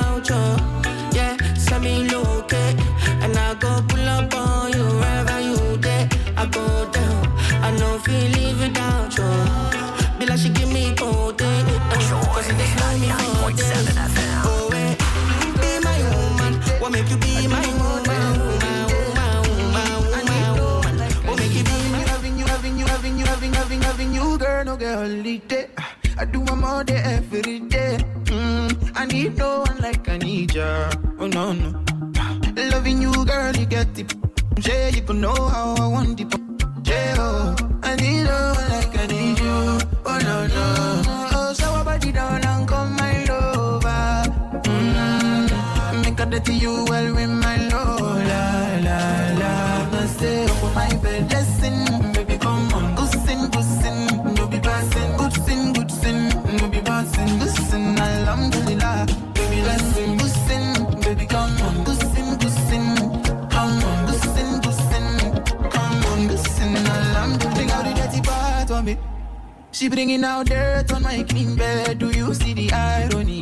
Holiday. 24.96 25.70
I 26.18 26.26
do 26.26 26.44
them 26.44 26.64
all 26.64 26.84
day, 26.84 27.02
every 27.04 27.60
day. 27.62 27.98
Mm, 28.26 28.92
I 28.96 29.06
need 29.06 29.38
no 29.38 29.62
one 29.62 29.78
like 29.80 30.08
I 30.10 30.18
need 30.18 30.54
ya. 30.54 30.90
Oh 31.20 31.28
no 31.28 31.54
no. 31.54 31.70
Loving 32.72 33.02
you, 33.02 33.26
girl, 33.26 33.56
you 33.56 33.66
get 33.66 33.98
it. 33.98 34.14
Yeah, 34.68 34.90
you 34.90 35.14
know 35.14 35.34
how 35.34 35.76
I 35.76 35.88
want 35.88 36.20
it. 36.20 36.34
Yeah, 36.84 37.16
oh, 37.18 37.56
I 37.84 37.96
need 37.96 38.24
no 38.24 38.59
She 69.80 69.88
bringing 69.88 70.26
out 70.26 70.48
dirt 70.48 70.92
on 70.92 71.04
my 71.04 71.24
clean 71.24 71.56
bed. 71.56 72.00
Do 72.00 72.12
you 72.12 72.34
see 72.34 72.54
the 72.54 72.70
irony? 72.74 73.39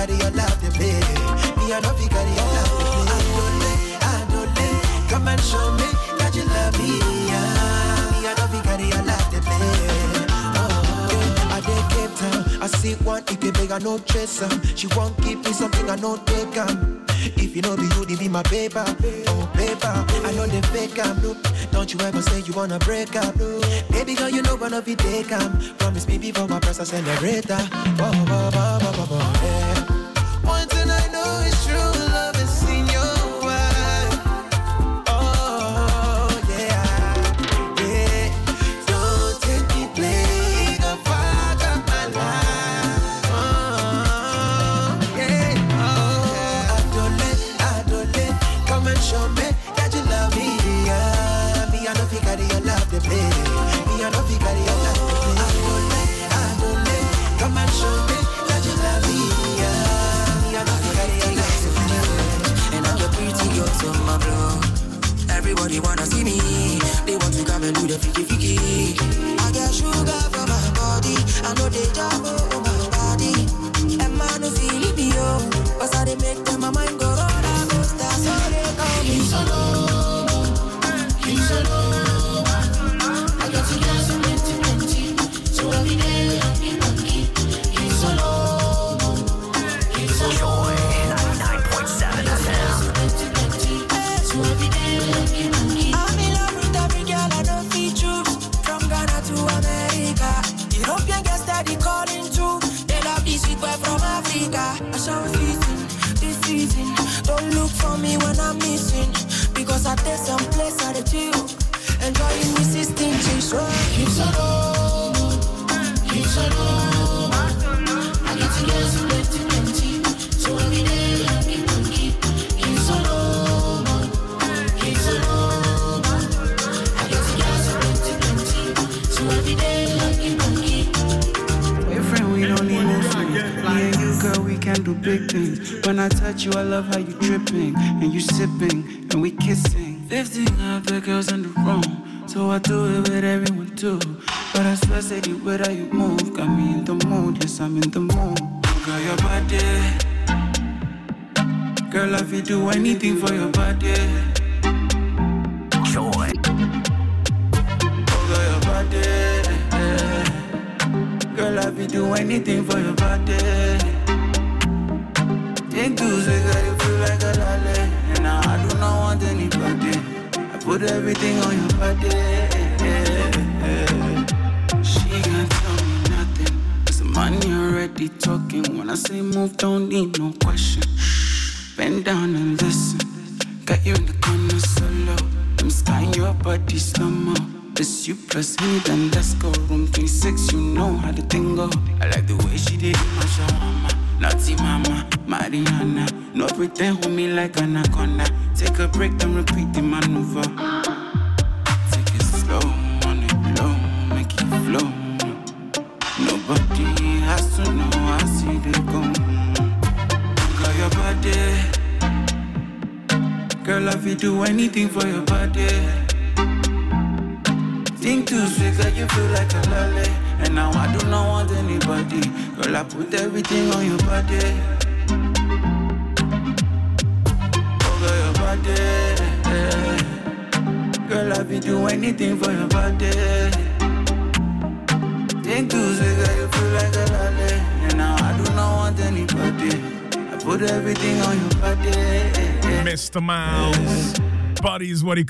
carry 0.00 0.16
your 0.16 0.30
love 0.30 0.56
to 0.60 0.70
pay. 0.78 0.96
Me, 1.58 1.72
I 1.72 1.80
don't 1.82 2.00
you 2.00 2.08
carry 2.08 2.32
your 2.32 2.48
love 2.56 2.72
to 2.72 2.84
pay. 2.88 3.20
Adole, 3.20 3.72
Adole, 4.12 5.10
come 5.10 5.28
and 5.28 5.40
show 5.42 5.66
me 5.72 5.88
that 6.18 6.32
you 6.34 6.44
love 6.44 6.74
me. 6.80 6.96
Yeah. 7.28 8.08
Me, 8.12 8.28
I 8.28 8.34
don't 8.34 8.52
you 8.54 8.62
carry 8.62 8.88
your 8.88 9.04
love 9.04 9.28
to 9.32 9.40
pay. 9.44 9.68
Oh, 10.56 11.52
I 11.52 11.60
did 11.60 11.84
Cape 11.92 12.14
Town. 12.16 12.62
I 12.62 12.66
see 12.66 12.94
one 13.04 13.24
if 13.28 13.44
you 13.44 13.52
beg, 13.52 13.72
I 13.72 13.78
no 13.78 13.98
chase 13.98 14.40
her. 14.40 14.48
She 14.74 14.86
won't 14.96 15.16
give 15.20 15.44
me 15.44 15.52
something 15.52 15.90
I 15.90 15.96
no 15.96 16.16
take 16.24 16.54
her. 16.54 16.96
If 17.36 17.54
you 17.54 17.60
know 17.60 17.76
the 17.76 17.84
you, 17.94 18.06
they 18.06 18.16
be 18.16 18.28
my 18.28 18.42
paper, 18.44 18.84
oh 19.28 19.50
paper. 19.52 19.92
I 20.24 20.32
know 20.32 20.46
they 20.46 20.62
fake 20.72 20.98
I'm. 21.04 21.20
Don't 21.72 21.92
you 21.92 22.00
ever 22.00 22.22
say 22.22 22.40
you 22.40 22.54
wanna 22.54 22.78
break 22.78 23.14
up, 23.16 23.36
no. 23.36 23.60
Baby 23.90 24.14
girl, 24.14 24.30
you 24.30 24.40
know 24.40 24.56
one 24.56 24.72
of 24.72 24.88
you 24.88 24.96
take 24.96 25.30
I'm. 25.30 25.60
Promise 25.76 26.08
me 26.08 26.16
before 26.16 26.48
my 26.48 26.58
press, 26.58 26.80
I 26.80 26.84
celebrate 26.84 27.44
her. 27.50 27.62
Whoa. 28.00 29.59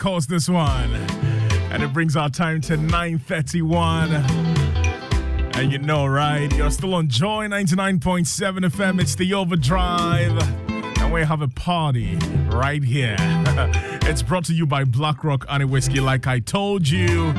Calls 0.00 0.26
this 0.26 0.48
one. 0.48 0.94
And 1.70 1.82
it 1.82 1.92
brings 1.92 2.16
our 2.16 2.30
time 2.30 2.62
to 2.62 2.78
9.31. 2.78 5.56
And 5.56 5.70
you 5.70 5.76
know, 5.76 6.06
right? 6.06 6.50
You're 6.56 6.70
still 6.70 6.94
on 6.94 7.08
Joy 7.08 7.48
99.7 7.48 8.60
FM. 8.60 8.98
It's 8.98 9.14
the 9.14 9.34
Overdrive. 9.34 10.38
And 10.70 11.12
we 11.12 11.22
have 11.22 11.42
a 11.42 11.48
party 11.48 12.16
right 12.46 12.82
here. 12.82 13.14
it's 14.08 14.22
brought 14.22 14.46
to 14.46 14.54
you 14.54 14.64
by 14.64 14.84
Blackrock 14.84 15.46
Honey 15.46 15.66
Whiskey. 15.66 16.00
Like 16.00 16.26
I 16.26 16.38
told 16.38 16.88
you, 16.88 17.34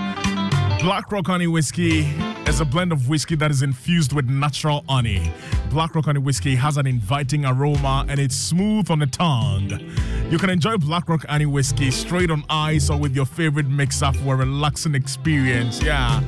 Blackrock 0.81 1.25
Honey 1.25 1.47
Whiskey 1.47 2.01
is 2.47 2.59
a 2.59 2.65
blend 2.65 2.91
of 2.91 3.09
whiskey 3.09 3.33
that 3.37 3.49
is 3.49 3.63
infused 3.63 4.13
with 4.13 4.29
natural 4.29 4.85
honey. 4.87 5.33
Blackrock 5.71 6.05
Honey 6.05 6.19
Whiskey 6.19 6.57
has 6.57 6.77
an 6.77 6.85
inviting 6.85 7.43
aroma 7.43 8.05
and 8.07 8.19
it's 8.19 8.35
smooth 8.35 8.91
on 8.91 8.99
the 8.99 9.07
tongue. 9.07 9.79
You 10.31 10.37
can 10.37 10.49
enjoy 10.49 10.77
Blackrock 10.77 11.25
Honey 11.25 11.45
Whiskey 11.45 11.91
straight 11.91 12.31
on 12.31 12.45
ice 12.49 12.89
or 12.89 12.97
with 12.97 13.13
your 13.13 13.25
favorite 13.25 13.67
mixer 13.67 14.13
for 14.13 14.35
a 14.35 14.37
relaxing 14.37 14.95
experience. 14.95 15.83
Yeah. 15.83 16.23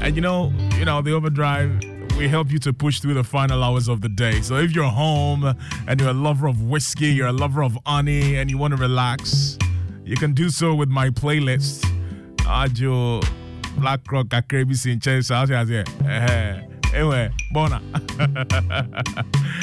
And 0.00 0.16
you 0.16 0.22
know, 0.22 0.52
you 0.76 0.84
know, 0.84 1.00
the 1.00 1.12
overdrive 1.12 1.80
we 2.18 2.26
help 2.28 2.50
you 2.50 2.58
to 2.58 2.72
push 2.72 2.98
through 2.98 3.14
the 3.14 3.22
final 3.22 3.62
hours 3.62 3.86
of 3.86 4.00
the 4.00 4.08
day. 4.08 4.40
So 4.40 4.56
if 4.56 4.74
you're 4.74 4.90
home 4.90 5.54
and 5.86 6.00
you're 6.00 6.10
a 6.10 6.12
lover 6.12 6.48
of 6.48 6.62
whiskey, 6.62 7.06
you're 7.06 7.28
a 7.28 7.32
lover 7.32 7.62
of 7.62 7.78
honey, 7.86 8.36
and 8.36 8.50
you 8.50 8.58
want 8.58 8.72
to 8.72 8.76
relax, 8.76 9.56
you 10.04 10.16
can 10.16 10.32
do 10.32 10.50
so 10.50 10.74
with 10.74 10.88
my 10.88 11.10
playlist. 11.10 11.84
Ajo 12.48 13.20
Black 13.78 14.00
Rock 14.10 14.26
Akrebi 14.26 14.76
Sin 14.76 14.98
Chelsea. 14.98 15.32
Anyway, 16.92 17.30
Bona. 17.52 17.80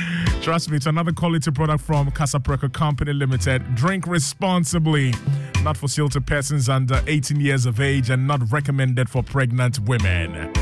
Trust 0.41 0.71
me, 0.71 0.77
it's 0.77 0.87
another 0.87 1.11
quality 1.11 1.51
product 1.51 1.83
from 1.83 2.09
Kasapreko 2.09 2.73
Company 2.73 3.13
Limited. 3.13 3.75
Drink 3.75 4.07
responsibly. 4.07 5.13
Not 5.63 5.77
for 5.77 5.87
sale 5.87 6.09
to 6.09 6.19
persons 6.19 6.67
under 6.67 6.99
18 7.05 7.39
years 7.39 7.67
of 7.67 7.79
age 7.79 8.09
and 8.09 8.25
not 8.25 8.51
recommended 8.51 9.07
for 9.07 9.21
pregnant 9.21 9.77
women. 9.81 10.60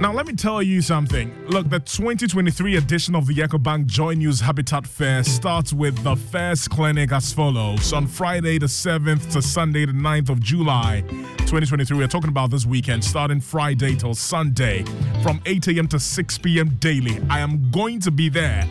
Now, 0.00 0.14
let 0.14 0.26
me 0.26 0.32
tell 0.32 0.62
you 0.62 0.80
something. 0.80 1.30
Look, 1.48 1.68
the 1.68 1.78
2023 1.78 2.76
edition 2.78 3.14
of 3.14 3.26
the 3.26 3.34
EcoBank 3.34 3.84
Joy 3.84 4.14
News 4.14 4.40
Habitat 4.40 4.86
Fair 4.86 5.22
starts 5.22 5.74
with 5.74 6.02
the 6.02 6.16
first 6.16 6.70
clinic 6.70 7.12
as 7.12 7.34
follows. 7.34 7.92
On 7.92 8.06
Friday, 8.06 8.56
the 8.56 8.64
7th 8.64 9.30
to 9.32 9.42
Sunday, 9.42 9.84
the 9.84 9.92
9th 9.92 10.30
of 10.30 10.40
July, 10.40 11.02
2023, 11.40 11.98
we're 11.98 12.06
talking 12.06 12.30
about 12.30 12.50
this 12.50 12.64
weekend, 12.64 13.04
starting 13.04 13.42
Friday 13.42 13.94
till 13.94 14.14
Sunday 14.14 14.84
from 15.22 15.38
8 15.44 15.68
a.m. 15.68 15.86
to 15.88 16.00
6 16.00 16.38
p.m. 16.38 16.70
daily. 16.80 17.20
I 17.28 17.40
am 17.40 17.70
going 17.70 18.00
to 18.00 18.10
be 18.10 18.30
there. 18.30 18.66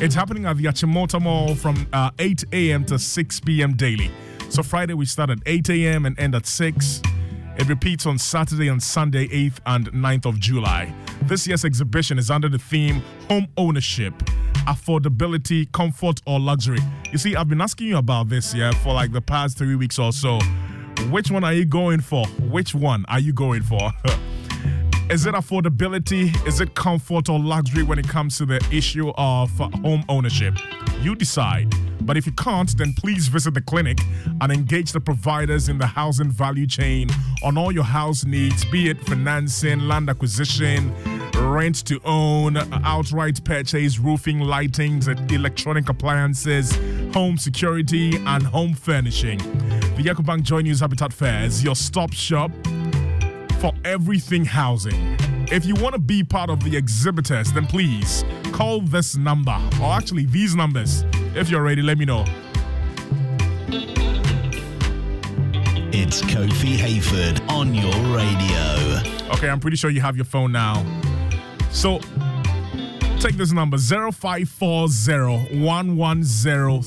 It's 0.00 0.14
happening 0.14 0.46
at 0.46 0.56
the 0.56 0.64
Achimota 0.64 1.20
Mall 1.20 1.54
from 1.54 1.86
uh, 1.92 2.10
8 2.18 2.42
a.m. 2.54 2.86
to 2.86 2.98
6 2.98 3.40
p.m. 3.40 3.74
daily. 3.74 4.10
So 4.48 4.62
Friday, 4.62 4.94
we 4.94 5.04
start 5.04 5.28
at 5.28 5.40
8 5.44 5.68
a.m. 5.68 6.06
and 6.06 6.18
end 6.18 6.34
at 6.34 6.46
6. 6.46 7.02
It 7.56 7.68
repeats 7.68 8.04
on 8.04 8.18
Saturday 8.18 8.68
and 8.68 8.82
Sunday, 8.82 9.28
8th 9.28 9.58
and 9.66 9.92
9th 9.92 10.26
of 10.26 10.40
July. 10.40 10.92
This 11.22 11.46
year's 11.46 11.64
exhibition 11.64 12.18
is 12.18 12.30
under 12.30 12.48
the 12.48 12.58
theme 12.58 13.00
Home 13.28 13.46
Ownership, 13.56 14.12
Affordability, 14.66 15.70
Comfort, 15.70 16.20
or 16.26 16.40
Luxury. 16.40 16.80
You 17.12 17.18
see, 17.18 17.36
I've 17.36 17.48
been 17.48 17.60
asking 17.60 17.86
you 17.86 17.98
about 17.98 18.28
this, 18.28 18.54
yeah, 18.54 18.72
for 18.72 18.92
like 18.92 19.12
the 19.12 19.20
past 19.20 19.56
three 19.56 19.76
weeks 19.76 20.00
or 20.00 20.12
so. 20.12 20.40
Which 21.10 21.30
one 21.30 21.44
are 21.44 21.52
you 21.52 21.64
going 21.64 22.00
for? 22.00 22.26
Which 22.26 22.74
one 22.74 23.04
are 23.08 23.20
you 23.20 23.32
going 23.32 23.62
for? 23.62 23.92
Is 25.10 25.26
it 25.26 25.34
affordability? 25.34 26.34
Is 26.48 26.60
it 26.60 26.74
comfort 26.74 27.28
or 27.28 27.38
luxury 27.38 27.84
when 27.84 27.98
it 27.98 28.08
comes 28.08 28.36
to 28.38 28.46
the 28.46 28.66
issue 28.72 29.12
of 29.16 29.50
home 29.50 30.04
ownership? 30.08 30.54
You 31.02 31.14
decide. 31.14 31.72
But 32.04 32.16
if 32.16 32.26
you 32.26 32.32
can't, 32.32 32.76
then 32.76 32.92
please 32.92 33.28
visit 33.28 33.54
the 33.54 33.60
clinic 33.60 33.98
and 34.40 34.52
engage 34.52 34.92
the 34.92 35.00
providers 35.00 35.68
in 35.68 35.78
the 35.78 35.86
housing 35.86 36.30
value 36.30 36.66
chain 36.66 37.08
on 37.42 37.56
all 37.56 37.72
your 37.72 37.84
house 37.84 38.24
needs, 38.24 38.64
be 38.66 38.90
it 38.90 39.00
financing, 39.06 39.80
land 39.80 40.10
acquisition, 40.10 40.94
rent 41.34 41.84
to 41.86 42.00
own, 42.04 42.56
outright 42.84 43.42
purchase, 43.44 43.98
roofing, 43.98 44.38
lightings, 44.38 45.08
electronic 45.32 45.88
appliances, 45.88 46.76
home 47.14 47.38
security, 47.38 48.16
and 48.26 48.42
home 48.42 48.74
furnishing. 48.74 49.38
The 49.96 50.02
EcoBank 50.04 50.42
Joy 50.42 50.60
News 50.60 50.80
Habitat 50.80 51.12
Fair 51.12 51.44
is 51.44 51.64
your 51.64 51.74
stop 51.74 52.12
shop 52.12 52.50
for 53.60 53.72
everything 53.84 54.44
housing. 54.44 55.16
If 55.50 55.64
you 55.64 55.74
want 55.76 55.94
to 55.94 56.00
be 56.00 56.22
part 56.22 56.50
of 56.50 56.62
the 56.64 56.76
exhibitors, 56.76 57.52
then 57.52 57.66
please 57.66 58.24
call 58.52 58.80
this 58.80 59.16
number, 59.16 59.56
or 59.80 59.92
actually 59.92 60.26
these 60.26 60.54
numbers. 60.54 61.04
If 61.36 61.50
you're 61.50 61.62
ready, 61.62 61.82
let 61.82 61.98
me 61.98 62.04
know. 62.04 62.24
It's 65.92 66.22
Kofi 66.22 66.76
Hayford 66.76 67.44
on 67.50 67.74
your 67.74 67.92
radio. 68.16 69.00
Okay, 69.34 69.48
I'm 69.48 69.58
pretty 69.58 69.76
sure 69.76 69.90
you 69.90 70.00
have 70.00 70.14
your 70.14 70.24
phone 70.24 70.52
now. 70.52 70.86
So 71.70 71.98
take 73.18 73.36
this 73.36 73.50
number 73.50 73.78
0540 73.78 75.58
110 75.60 76.82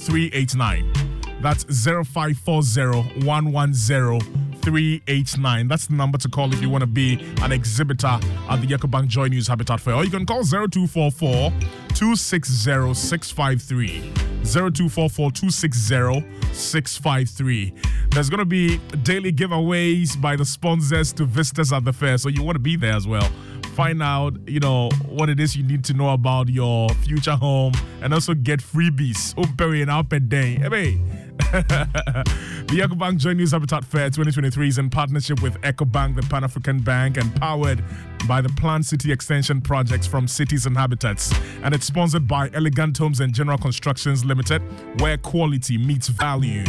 That's 1.42 1.66
0540 1.66 3.26
110 3.26 4.22
389. 4.62 5.68
That's 5.68 5.88
the 5.88 5.94
number 5.94 6.18
to 6.18 6.30
call 6.30 6.54
if 6.54 6.62
you 6.62 6.70
want 6.70 6.82
to 6.82 6.88
be 6.88 7.20
an 7.42 7.52
exhibitor 7.52 8.08
at 8.50 8.62
the 8.62 8.68
EcoBank 8.68 9.08
Joy 9.08 9.28
News 9.28 9.48
Habitat 9.48 9.80
Fair. 9.80 9.96
Or 9.96 10.04
you 10.04 10.12
can 10.12 10.26
call 10.26 10.44
0244 10.44 11.52
260 11.94 12.94
653. 12.94 14.12
0244 14.44 15.32
260 15.32 16.54
653. 16.54 17.74
There's 18.12 18.30
going 18.30 18.40
to 18.40 18.46
be 18.46 18.78
daily 19.04 19.32
giveaways 19.32 20.20
by 20.20 20.36
the 20.36 20.46
sponsors 20.46 21.14
to 21.14 21.26
visitors 21.26 21.74
at 21.74 21.86
the 21.86 21.94
fair, 21.94 22.18
so 22.18 22.30
you 22.30 22.44
want 22.44 22.56
to 22.56 22.60
be 22.60 22.76
there 22.76 22.94
as 22.94 23.08
well. 23.08 23.30
Find 23.76 24.02
out, 24.02 24.34
you 24.48 24.60
know, 24.60 24.90
what 25.08 25.30
it 25.30 25.40
is 25.40 25.56
you 25.56 25.64
need 25.64 25.84
to 25.86 25.94
know 25.94 26.10
about 26.10 26.50
your 26.50 26.90
future 26.90 27.36
home 27.36 27.74
and 28.02 28.12
also 28.12 28.34
get 28.34 28.60
freebies. 28.60 29.36
Umperi 29.36 29.84
and 29.84 30.30
day. 30.30 30.56
Hey, 30.56 31.00
the 31.52 32.80
EcoBank 32.82 33.20
Joy 33.20 33.32
News 33.32 33.52
Habitat 33.54 33.86
Fair 33.86 34.10
2023 34.10 34.68
is 34.68 34.78
in 34.80 34.90
partnership 34.90 35.42
with 35.42 35.54
EcoBank, 35.62 36.18
the 36.18 36.22
Pan 36.24 36.44
African 36.44 36.80
Bank, 36.80 37.16
and 37.16 37.34
powered 37.38 37.82
by 38.28 38.42
the 38.42 38.50
Planned 38.50 38.86
City 38.86 39.14
Extension 39.14 39.62
projects 39.62 40.06
from 40.06 40.28
Cities 40.28 40.66
and 40.66 40.76
Habitats. 40.76 41.34
And 41.64 41.74
it's 41.74 41.86
sponsored 41.86 42.28
by 42.28 42.50
Elegant 42.54 42.98
Homes 42.98 43.22
and 43.22 43.34
General 43.34 43.58
Constructions 43.58 44.26
Limited, 44.26 44.62
where 45.00 45.18
quality 45.18 45.78
meets 45.78 46.10
value. 46.10 46.66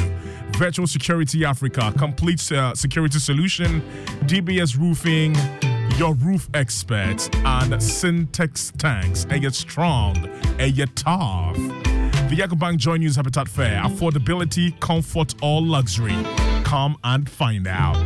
Virtual 0.52 0.86
Security 0.86 1.44
Africa, 1.44 1.92
complete 1.98 2.52
uh, 2.52 2.72
security 2.76 3.18
solution, 3.18 3.82
DBS 4.26 4.78
Roofing, 4.78 5.34
your 5.98 6.14
roof 6.14 6.48
experts, 6.54 7.28
and 7.34 7.72
Syntex 7.74 8.70
tanks. 8.78 9.26
And 9.28 9.42
you're 9.42 9.50
strong, 9.50 10.28
and 10.60 10.76
you're 10.76 10.86
tough. 10.94 11.56
The 12.28 12.36
EcoBank 12.36 12.76
Joy 12.76 12.98
News 12.98 13.16
Habitat 13.16 13.48
Fair. 13.48 13.82
Affordability, 13.84 14.78
comfort, 14.80 15.34
or 15.42 15.62
luxury. 15.62 16.14
Come 16.62 16.98
and 17.02 17.28
find 17.28 17.66
out. 17.66 17.96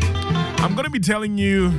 I'm 0.61 0.75
going 0.75 0.85
to 0.85 0.91
be 0.91 1.01
telling 1.01 1.37
you 1.37 1.71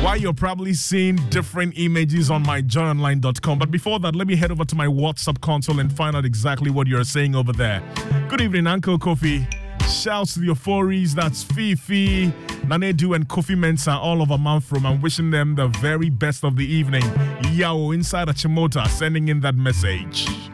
why 0.00 0.16
you're 0.18 0.32
probably 0.32 0.72
seeing 0.72 1.16
different 1.28 1.74
images 1.76 2.30
on 2.30 2.42
my 2.44 2.62
joyonline.com. 2.62 3.58
But 3.58 3.70
before 3.70 4.00
that, 4.00 4.16
let 4.16 4.26
me 4.26 4.36
head 4.36 4.50
over 4.50 4.64
to 4.64 4.74
my 4.74 4.86
WhatsApp 4.86 5.38
console 5.42 5.80
and 5.80 5.92
find 5.92 6.16
out 6.16 6.24
exactly 6.24 6.70
what 6.70 6.86
you're 6.86 7.04
saying 7.04 7.34
over 7.34 7.52
there. 7.52 7.82
Good 8.28 8.40
evening, 8.40 8.66
Uncle 8.66 8.98
Kofi. 8.98 9.46
Shouts 9.86 10.32
to 10.34 10.40
the 10.40 10.46
Euphories, 10.46 11.14
that's 11.14 11.42
Fifi, 11.42 12.28
Nanedu, 12.66 13.14
and 13.14 13.28
Kofi 13.28 13.56
Mensa, 13.56 13.92
all 13.92 14.22
over 14.22 14.38
Manfrom. 14.38 14.86
I'm 14.86 15.02
wishing 15.02 15.30
them 15.30 15.56
the 15.56 15.68
very 15.68 16.08
best 16.08 16.42
of 16.42 16.56
the 16.56 16.64
evening. 16.64 17.04
Yao 17.52 17.90
inside 17.90 18.28
Achimota 18.28 18.86
sending 18.88 19.28
in 19.28 19.40
that 19.40 19.56
message. 19.56 20.47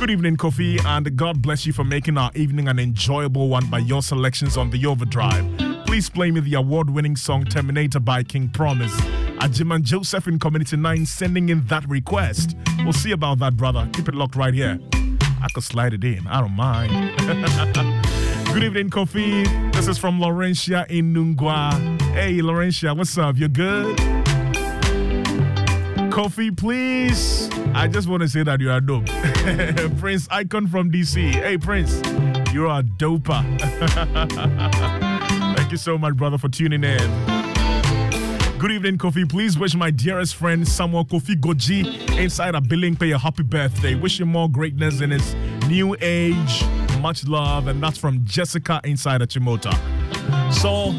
Good 0.00 0.12
evening, 0.12 0.38
Kofi, 0.38 0.82
and 0.82 1.14
God 1.14 1.42
bless 1.42 1.66
you 1.66 1.74
for 1.74 1.84
making 1.84 2.16
our 2.16 2.30
evening 2.34 2.68
an 2.68 2.78
enjoyable 2.78 3.50
one 3.50 3.68
by 3.68 3.80
your 3.80 4.00
selections 4.00 4.56
on 4.56 4.70
the 4.70 4.86
Overdrive. 4.86 5.44
Please 5.84 6.08
play 6.08 6.30
me 6.30 6.40
the 6.40 6.54
award 6.54 6.88
winning 6.88 7.16
song 7.16 7.44
Terminator 7.44 8.00
by 8.00 8.22
King 8.22 8.48
Promise. 8.48 8.98
Ajiman 9.42 9.82
Joseph 9.82 10.26
in 10.26 10.38
Community 10.38 10.78
9 10.78 11.04
sending 11.04 11.50
in 11.50 11.66
that 11.66 11.86
request. 11.86 12.56
We'll 12.78 12.94
see 12.94 13.10
about 13.12 13.40
that, 13.40 13.58
brother. 13.58 13.90
Keep 13.92 14.08
it 14.08 14.14
locked 14.14 14.36
right 14.36 14.54
here. 14.54 14.80
I 15.42 15.48
could 15.52 15.64
slide 15.64 15.92
it 15.92 16.02
in. 16.02 16.26
I 16.26 16.40
don't 16.40 16.56
mind. 16.56 17.18
Good 18.54 18.64
evening, 18.64 18.88
Kofi. 18.88 19.44
This 19.74 19.86
is 19.86 19.98
from 19.98 20.18
Laurentia 20.18 20.90
in 20.90 21.12
Nungua. 21.12 22.00
Hey, 22.14 22.38
Laurentia, 22.38 22.96
what's 22.96 23.18
up? 23.18 23.36
You 23.36 23.48
good? 23.48 24.19
Kofi, 26.20 26.54
please. 26.54 27.48
I 27.74 27.88
just 27.88 28.06
want 28.06 28.20
to 28.20 28.28
say 28.28 28.42
that 28.42 28.60
you 28.60 28.70
are 28.70 28.82
dope. 28.82 29.06
Prince 29.98 30.28
Icon 30.30 30.66
from 30.66 30.92
DC. 30.92 31.32
Hey, 31.32 31.56
Prince, 31.56 31.94
you're 32.52 32.66
a 32.66 32.82
doper. 32.82 33.42
Thank 35.56 35.70
you 35.70 35.78
so 35.78 35.96
much, 35.96 36.14
brother, 36.18 36.36
for 36.36 36.50
tuning 36.50 36.84
in. 36.84 37.10
Good 38.58 38.70
evening, 38.70 38.98
Kofi. 38.98 39.26
Please 39.26 39.58
wish 39.58 39.74
my 39.74 39.90
dearest 39.90 40.34
friend 40.36 40.68
Samuel 40.68 41.06
Kofi 41.06 41.36
Goji 41.40 42.18
inside 42.18 42.54
a 42.54 42.60
billing 42.60 42.96
pay 42.96 43.12
a 43.12 43.18
happy 43.18 43.42
birthday. 43.42 43.94
Wish 43.94 44.20
him 44.20 44.28
more 44.28 44.50
greatness 44.50 45.00
in 45.00 45.12
his 45.12 45.34
new 45.68 45.96
age. 46.02 46.64
Much 47.00 47.26
love, 47.26 47.66
and 47.66 47.82
that's 47.82 47.96
from 47.96 48.26
Jessica 48.26 48.78
inside 48.84 49.22
Achimota. 49.22 49.72
So, 50.52 50.92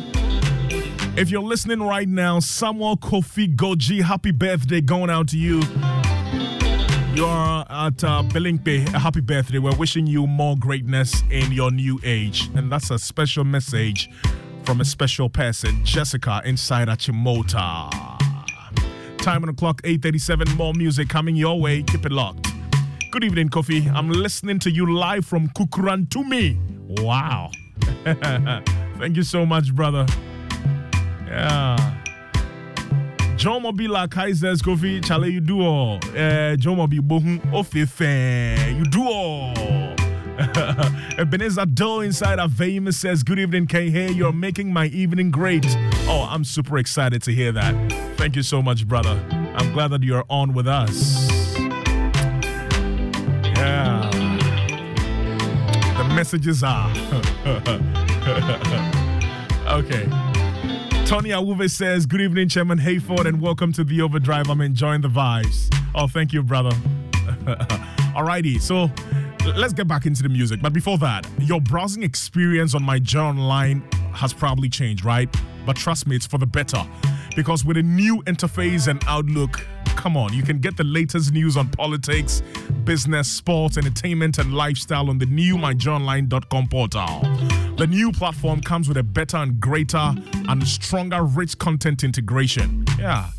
if 1.17 1.29
you're 1.29 1.41
listening 1.41 1.81
right 1.81 2.07
now, 2.07 2.39
Samuel 2.39 2.97
Kofi 2.97 3.55
Goji, 3.55 4.01
happy 4.01 4.31
birthday 4.31 4.81
going 4.81 5.09
out 5.09 5.27
to 5.29 5.37
you. 5.37 5.61
You're 7.13 7.27
at 7.27 8.03
uh. 8.03 8.23
A 8.33 8.99
happy 8.99 9.19
birthday. 9.19 9.59
We're 9.59 9.75
wishing 9.75 10.07
you 10.07 10.25
more 10.27 10.55
greatness 10.57 11.23
in 11.29 11.51
your 11.51 11.69
new 11.69 11.99
age. 12.03 12.49
And 12.55 12.71
that's 12.71 12.89
a 12.89 12.97
special 12.97 13.43
message 13.43 14.09
from 14.63 14.79
a 14.79 14.85
special 14.85 15.29
person, 15.29 15.83
Jessica, 15.83 16.41
inside 16.45 16.87
Achimota. 16.87 17.89
Time 19.17 19.43
on 19.43 19.47
the 19.47 19.53
clock, 19.53 19.81
8.37. 19.81 20.55
More 20.55 20.73
music 20.73 21.09
coming 21.09 21.35
your 21.35 21.59
way. 21.59 21.83
Keep 21.83 22.05
it 22.05 22.11
locked. 22.11 22.47
Good 23.11 23.25
evening, 23.25 23.49
Kofi. 23.49 23.93
I'm 23.93 24.09
listening 24.09 24.59
to 24.59 24.71
you 24.71 24.93
live 24.93 25.25
from 25.25 25.49
Kukurantumi. 25.49 27.01
Wow. 27.01 27.51
Thank 28.97 29.17
you 29.17 29.23
so 29.23 29.45
much, 29.45 29.75
brother. 29.75 30.05
Yeah. 31.31 31.77
John 33.37 33.63
Mobila 33.63 34.07
Kaisers 34.07 34.61
Kofi 34.61 35.03
Chale 35.03 35.31
you 35.31 35.39
do 35.39 35.61
all. 35.61 35.95
Uh, 36.09 36.57
John 36.57 36.75
Mobi 36.75 36.99
Bohun 36.99 37.39
Ofife 37.51 38.77
you 38.77 38.83
do 38.83 39.03
all. 39.07 39.53
Ebenezer 41.17 41.65
Doe 41.65 42.01
inside 42.01 42.37
our 42.37 42.49
famous 42.49 42.99
says, 42.99 43.23
Good 43.23 43.39
evening, 43.39 43.67
K. 43.67 43.89
Hey, 43.89 44.11
you're 44.11 44.33
making 44.33 44.73
my 44.73 44.87
evening 44.87 45.31
great. 45.31 45.65
Oh, 46.07 46.27
I'm 46.29 46.43
super 46.43 46.77
excited 46.77 47.21
to 47.23 47.31
hear 47.31 47.53
that. 47.53 47.73
Thank 48.17 48.35
you 48.35 48.43
so 48.43 48.61
much, 48.61 48.85
brother. 48.85 49.23
I'm 49.55 49.71
glad 49.71 49.89
that 49.91 50.03
you're 50.03 50.25
on 50.29 50.53
with 50.53 50.67
us. 50.67 51.29
Yeah. 53.55 54.09
The 55.97 56.03
messages 56.13 56.61
are. 56.63 56.89
okay. 59.77 60.30
Tony 61.11 61.31
Awuve 61.31 61.69
says, 61.69 62.05
Good 62.05 62.21
evening, 62.21 62.47
Chairman 62.47 62.79
Hayford, 62.79 63.25
and 63.25 63.41
welcome 63.41 63.73
to 63.73 63.83
the 63.83 64.01
Overdrive. 64.01 64.49
I'm 64.49 64.61
enjoying 64.61 65.01
the 65.01 65.09
vibes. 65.09 65.67
Oh, 65.93 66.07
thank 66.07 66.31
you, 66.31 66.41
brother. 66.41 66.69
Alrighty, 68.15 68.61
so 68.61 68.89
let's 69.57 69.73
get 69.73 69.89
back 69.89 70.05
into 70.05 70.23
the 70.23 70.29
music. 70.29 70.61
But 70.61 70.71
before 70.71 70.97
that, 70.99 71.27
your 71.37 71.59
browsing 71.59 72.03
experience 72.03 72.73
on 72.75 72.83
my 72.83 73.01
Online 73.13 73.81
has 74.13 74.31
probably 74.31 74.69
changed, 74.69 75.03
right? 75.03 75.27
But 75.65 75.75
trust 75.75 76.07
me, 76.07 76.15
it's 76.15 76.25
for 76.25 76.37
the 76.37 76.45
better. 76.45 76.81
Because 77.35 77.65
with 77.65 77.75
a 77.75 77.83
new 77.83 78.23
interface 78.23 78.87
and 78.87 79.03
outlook, 79.05 79.67
come 79.83 80.15
on, 80.15 80.31
you 80.31 80.43
can 80.43 80.59
get 80.59 80.77
the 80.77 80.85
latest 80.85 81.33
news 81.33 81.57
on 81.57 81.67
politics, 81.71 82.41
business, 82.85 83.29
sports, 83.29 83.77
entertainment, 83.77 84.37
and 84.37 84.53
lifestyle 84.53 85.09
on 85.09 85.17
the 85.17 85.25
new 85.25 85.57
myjoyonline.com 85.57 86.69
portal. 86.69 87.70
The 87.81 87.87
new 87.87 88.11
platform 88.11 88.61
comes 88.61 88.87
with 88.87 88.97
a 88.97 89.01
better 89.01 89.37
and 89.37 89.59
greater 89.59 90.13
and 90.47 90.67
stronger 90.67 91.23
rich 91.23 91.57
content 91.57 92.03
integration. 92.03 92.85
Yeah. 92.99 93.31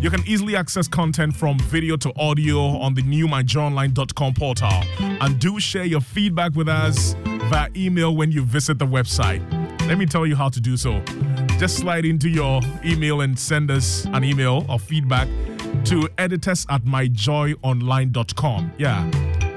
You 0.00 0.10
can 0.10 0.26
easily 0.26 0.56
access 0.56 0.88
content 0.88 1.36
from 1.36 1.56
video 1.60 1.96
to 1.98 2.12
audio 2.18 2.58
on 2.58 2.94
the 2.94 3.02
new 3.02 3.28
myjoyonline.com 3.28 4.34
portal. 4.34 4.82
And 4.98 5.38
do 5.38 5.60
share 5.60 5.84
your 5.84 6.00
feedback 6.00 6.56
with 6.56 6.68
us 6.68 7.14
via 7.48 7.68
email 7.76 8.16
when 8.16 8.32
you 8.32 8.42
visit 8.42 8.80
the 8.80 8.86
website. 8.86 9.40
Let 9.86 9.98
me 9.98 10.06
tell 10.06 10.26
you 10.26 10.34
how 10.34 10.48
to 10.48 10.60
do 10.60 10.76
so. 10.76 11.00
Just 11.56 11.76
slide 11.76 12.04
into 12.04 12.28
your 12.28 12.62
email 12.84 13.20
and 13.20 13.38
send 13.38 13.70
us 13.70 14.04
an 14.06 14.24
email 14.24 14.66
or 14.68 14.80
feedback 14.80 15.28
to 15.84 16.08
editors 16.18 16.66
at 16.70 16.82
myjoyonline.com. 16.82 18.72
Yeah, 18.78 19.08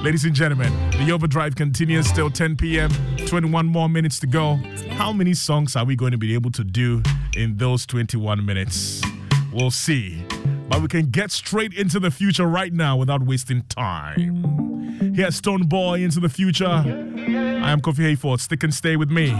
Ladies 0.02 0.26
and 0.26 0.34
gentlemen, 0.34 0.73
the 0.91 1.11
overdrive 1.11 1.56
continues 1.56 2.11
till 2.11 2.32
10 2.32 2.57
p.m. 2.57 2.90
21 3.28 3.68
more 3.68 3.88
minutes 3.88 4.19
to 4.19 4.28
go. 4.28 4.56
How 4.90 5.14
many 5.14 5.34
songs 5.34 5.76
are 5.76 5.86
we 5.86 5.95
going 5.95 6.11
to 6.11 6.18
be 6.18 6.34
able 6.34 6.52
to 6.52 6.64
do 6.64 7.03
in 7.36 7.57
those 7.57 7.86
21 7.86 8.44
minutes? 8.44 9.02
We'll 9.53 9.69
see. 9.69 10.26
But 10.72 10.81
we 10.81 10.88
can 10.88 11.07
get 11.07 11.31
straight 11.31 11.73
into 11.73 11.99
the 11.99 12.10
future 12.10 12.45
right 12.45 12.72
now 12.72 12.95
without 12.95 13.23
wasting 13.23 13.64
time. 13.64 15.14
Here's 15.14 15.41
Stonebwoy 15.41 16.02
into 16.02 16.22
the 16.22 16.30
future. 16.30 16.65
I 16.65 17.72
am 17.72 17.81
Kofi 17.81 18.15
Hayford. 18.15 18.39
Stick 18.39 18.64
and 18.64 18.73
stay 18.73 18.95
with 18.95 19.11
me. 19.11 19.31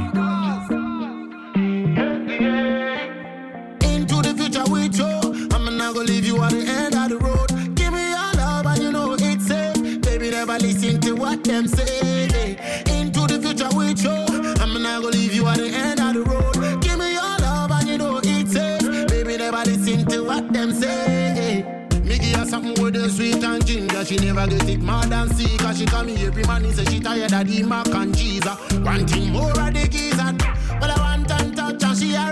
Into 3.82 4.22
the 4.22 4.42
her 23.02 23.08
the 23.08 23.14
sweet 23.14 23.44
and 23.44 23.66
ginger. 23.66 24.06
She 24.06 24.18
never 24.18 24.48
get 24.48 24.70
it 24.70 24.82
mad 24.82 25.12
and 25.12 25.32
see. 25.36 25.58
Cause 25.58 25.80
she 25.80 25.86
call 25.86 26.04
me 26.04 26.16
every 26.26 26.44
man. 26.44 26.64
He 26.64 26.72
say 26.72 26.86
she 26.86 27.00
tired 27.00 27.34
of 27.34 27.48
the 27.48 27.64
mac 27.64 27.88
and 27.88 28.16
cheese. 28.16 28.46
uh. 28.46 28.56
One 28.84 29.08
thing 29.08 29.32
more 29.32 29.50
of 29.50 29.74
the 29.74 29.88
geezer. 29.90 30.36
Well, 30.80 30.92
I 30.92 31.00
want 31.00 31.32
and 31.32 31.56
touch 31.56 31.84
and 31.84 31.98
she 31.98 32.16
already 32.16 32.31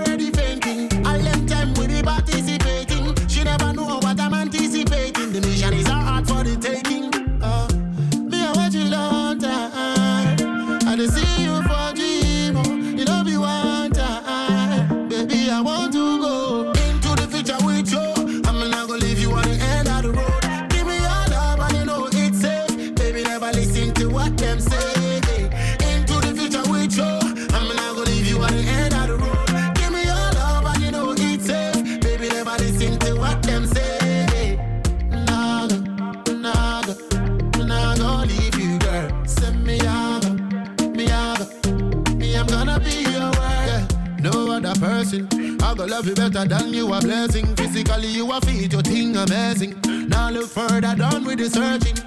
You 46.10 46.16
better 46.16 46.44
than 46.44 46.74
you 46.74 46.92
a 46.92 47.00
blessing. 47.00 47.56
Physically, 47.56 48.08
you 48.08 48.32
a 48.32 48.42
fit, 48.42 48.74
your 48.74 48.82
thing 48.82 49.16
amazing. 49.16 49.80
Now 50.08 50.32
look 50.32 50.50
further 50.50 50.96
down 50.96 51.24
with 51.24 51.38
the 51.38 51.52
searching. 51.52 51.98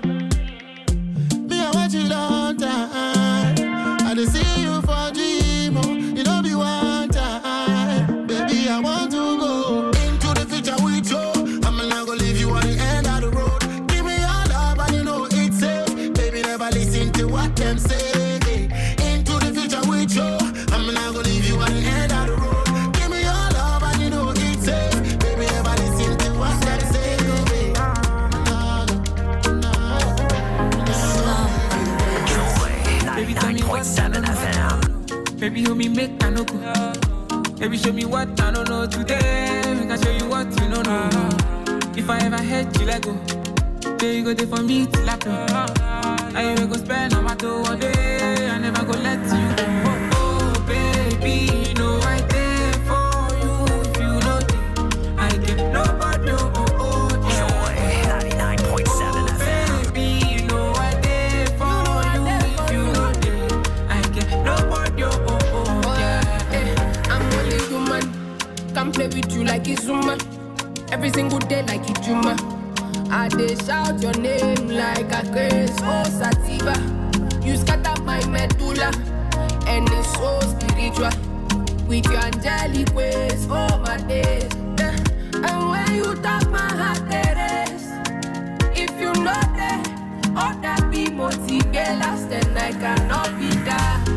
Me, 1.46 1.60
I 1.60 1.70
watch 1.70 1.94
you 1.94 2.08
long 2.08 2.56
time. 2.56 3.54
I 4.04 4.24
see 4.24 4.51
me, 35.82 35.88
make 35.88 36.24
I 36.24 36.30
no. 36.30 36.44
Baby, 37.58 37.76
show 37.76 37.92
me 37.92 38.04
what 38.04 38.40
I 38.40 38.50
don't 38.50 38.68
know 38.68 38.86
today. 38.86 39.62
Make 39.78 39.90
I 39.90 39.96
show 40.02 40.10
you 40.10 40.28
what 40.28 40.46
you 40.60 40.68
don't 40.68 40.86
know. 40.86 41.28
If 41.96 42.08
I 42.08 42.18
ever 42.18 42.38
hurt 42.42 42.78
you, 42.78 42.86
let 42.86 43.02
go. 43.02 43.12
Then 43.98 44.16
you 44.16 44.24
go 44.24 44.34
there 44.34 44.46
for 44.46 44.62
me 44.62 44.86
till 44.86 45.10
I 45.10 45.16
pay. 45.16 45.30
I 46.34 46.54
will 46.54 46.68
go 46.68 46.76
spend 46.76 47.14
my 47.22 47.34
two 47.34 47.62
one 47.62 47.80
day. 47.80 48.48
I 48.48 48.58
never 48.58 48.84
go 48.84 48.92
let 48.92 49.20
you 49.20 49.56
go. 49.56 49.61
With 69.22 69.32
you 69.34 69.44
like 69.44 69.68
it's 69.68 69.82
Zuma. 69.84 70.16
Every 70.90 71.10
single 71.10 71.38
day 71.38 71.62
like 71.62 71.88
it's 71.88 72.06
Juma. 72.06 72.36
I 73.10 73.28
dey 73.28 73.54
shout 73.64 74.00
your 74.02 74.14
name 74.14 74.68
like 74.68 75.10
a 75.12 75.22
grace, 75.32 75.76
oh 75.82 76.04
sativa. 76.04 76.74
You 77.44 77.56
scatter 77.56 78.00
my 78.02 78.24
medulla, 78.26 78.90
and 79.66 79.88
it's 79.90 80.12
so 80.14 80.40
spiritual. 80.40 81.10
With 81.86 82.06
your 82.06 82.18
angelic 82.20 82.94
ways, 82.94 83.46
oh 83.50 83.78
my 83.84 83.96
days. 84.08 84.50
Eh, 84.78 84.96
And 85.48 85.70
when 85.70 85.94
you 85.94 86.14
talk 86.22 86.48
my 86.50 86.68
heart, 86.80 87.02
it 87.10 87.38
is. 87.68 87.82
If 88.78 88.90
you 89.00 89.12
know 89.12 89.42
that, 89.58 89.82
all 90.36 90.54
that 90.62 90.88
be 90.90 91.10
motivate 91.10 91.74
last, 92.00 92.28
then 92.30 92.56
I 92.56 92.72
cannot 92.72 93.38
be 93.38 93.48
that. 93.68 94.08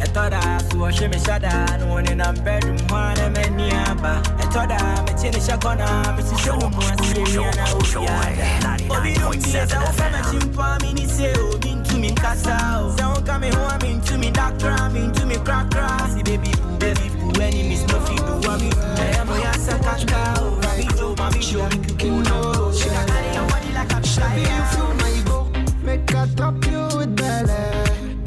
I 0.00 0.58
so 0.70 0.76
ɔhwɛ 0.78 1.10
me 1.10 1.16
hyɛda 1.18 1.78
no 1.80 1.86
wɔne 1.94 2.16
nam 2.16 2.36
bɛdum 2.44 2.76
hɔ 2.88 2.96
a 2.98 3.14
na 3.16 3.28
m'ani 3.34 3.66
aba 3.88 4.12
ɛtɔda 4.22 4.38
mekye 4.38 4.39
ne 4.50 5.38
hyɛ 5.38 5.56
kɔna 5.62 5.86
mesesɛ 6.16 6.52
wo 6.58 6.68
mu 6.70 6.80
aseɛ 6.80 7.22
wia 7.30 7.50
na 7.54 7.64
wobiada 7.70 8.74
obi 8.90 9.12
nomtie 9.14 9.62
sɛ 9.66 9.78
wofa 9.78 10.06
m'akyi 10.10 10.38
mpo 10.44 10.62
a 10.62 10.78
meni 10.82 11.06
se 11.06 11.32
obi 11.38 11.70
ntumi 11.74 12.10
nkasa 12.10 12.56
o 12.82 12.90
sɛ 12.96 13.04
woka 13.14 13.38
me 13.40 13.48
ho 13.50 13.62
a 13.68 13.78
mentumi 13.78 14.30
dakra 14.32 14.90
mentumi 14.90 15.36
krakra 15.44 15.86
si 16.12 16.22
baby 16.22 16.50
boo 16.62 16.76
baby 16.78 17.08
boo 17.20 17.40
enemies 17.40 17.86
no 17.86 18.00
fit 18.00 18.16
do 18.16 18.48
what 18.48 18.60
we 18.60 18.70
do 18.70 18.76
ɛyɛ 18.76 19.24
mo 19.26 19.34
yɛ 19.34 19.50
asɛ 19.54 19.74
kaka 19.84 20.40
o 20.42 20.58
rabi 20.62 20.84
do 20.98 21.14
mami. 21.14 21.40
Show 21.42 21.68
me 21.68 21.76
kuku 21.86 22.08
no 22.28 22.72
she 22.72 22.88
can 22.88 23.06
carry 23.06 23.34
your 23.34 23.46
body 23.48 23.72
like 23.72 23.92
a 23.92 24.06
Shabby, 24.06 24.40
you 24.40 24.46
fly 24.46 24.66
feel 24.74 24.94
my 24.94 25.10
ego. 25.18 25.38
Make 25.82 26.14
I 26.14 26.26
top 26.34 26.64
you 26.66 26.82
with 26.98 27.14
belly. 27.16 27.62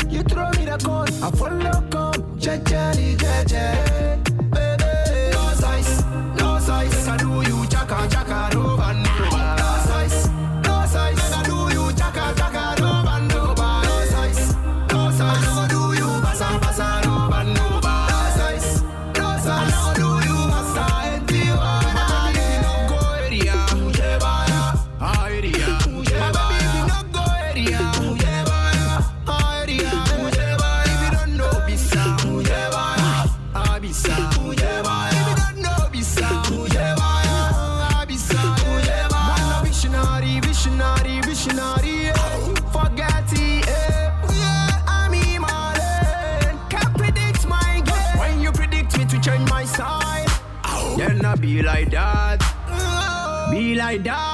You 0.09 0.23
throw 0.23 0.49
me 0.51 0.65
the 0.65 0.77
code, 0.77 1.11
I 1.21 1.29
follow 1.31 1.81
come. 1.91 2.39
Che 2.39 2.59
like 53.75 54.03
that, 54.03 54.32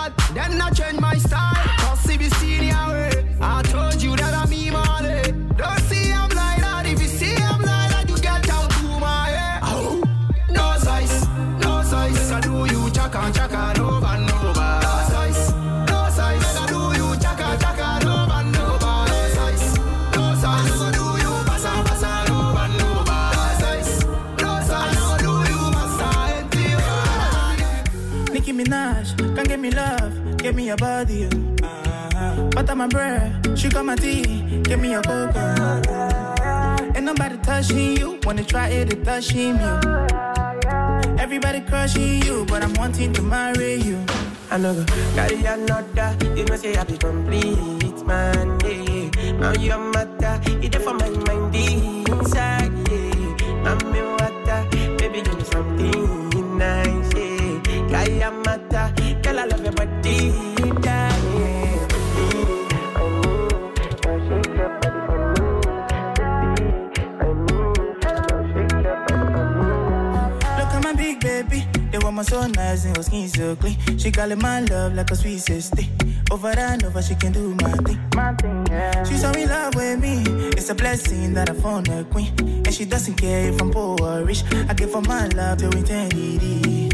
give 30.50 30.56
me 30.56 30.66
your 30.66 30.78
body. 30.78 31.26
Uh-huh. 31.62 32.50
Butter 32.50 32.76
my 32.76 32.88
bread, 32.88 33.56
sugar 33.56 33.84
my 33.84 33.96
tea, 33.96 34.24
give 34.64 34.80
me 34.80 34.90
your 34.90 35.04
cocoa. 35.04 35.82
Ain't 36.96 37.04
nobody 37.04 37.38
touching 37.44 37.98
you, 37.98 38.20
wanna 38.24 38.44
try 38.44 38.70
it, 38.70 38.92
it 38.92 39.06
touching 39.06 39.60
you. 39.62 39.74
Everybody 41.20 41.62
crushing 41.62 42.24
you, 42.24 42.46
but 42.46 42.64
I'm 42.64 42.74
wanting 42.74 43.14
to 43.14 43.22
marry 43.22 43.76
you. 43.76 44.04
I 44.50 44.58
know 44.58 44.74
go 44.74 44.86
carry 45.14 45.46
another. 45.46 46.18
You 46.36 46.46
know 46.46 46.56
say 46.56 46.76
I 46.76 46.84
be 46.84 46.98
complete 46.98 48.04
man. 48.08 48.58
Yeah. 48.66 49.34
Now 49.34 49.54
you 49.54 49.78
matter. 49.94 50.42
It 50.66 50.76
for 50.82 50.96
my 50.96 51.10
mind 51.10 51.49
so 72.42 72.48
nice 72.48 72.86
and 72.86 72.96
her 72.96 73.04
skin 73.04 73.28
so 73.28 73.56
clean. 73.56 73.78
She 73.98 74.12
calling 74.12 74.40
my 74.40 74.62
love 74.62 74.94
like 74.94 75.12
a 75.12 75.16
sweet 75.16 75.40
sister. 75.40 75.84
Over 76.32 76.54
and 76.58 76.84
over, 76.84 77.02
she 77.02 77.16
can 77.16 77.32
do 77.32 77.56
my 77.62 77.72
thing. 77.72 78.00
My 78.16 78.34
thing, 78.36 78.66
yeah. 78.70 79.04
She 79.04 79.16
saw 79.16 79.32
me 79.34 79.46
love 79.46 79.76
with 79.76 80.00
me. 80.00 80.24
It's 80.58 80.70
a 80.70 80.76
blessing 80.76 81.34
that 81.34 81.50
I 81.50 81.54
found 81.54 81.88
a 81.90 82.04
queen. 82.06 82.32
And 82.40 82.74
she 82.74 82.86
doesn't 82.86 83.16
care 83.16 83.50
if 83.50 83.62
I'm 83.62 83.72
poor 83.72 83.98
or 84.02 84.24
rich. 84.24 84.44
I 84.70 84.74
give 84.74 84.94
her 84.94 85.02
my 85.02 85.28
love 85.28 85.58
till 85.58 85.76
eternity. 85.76 86.90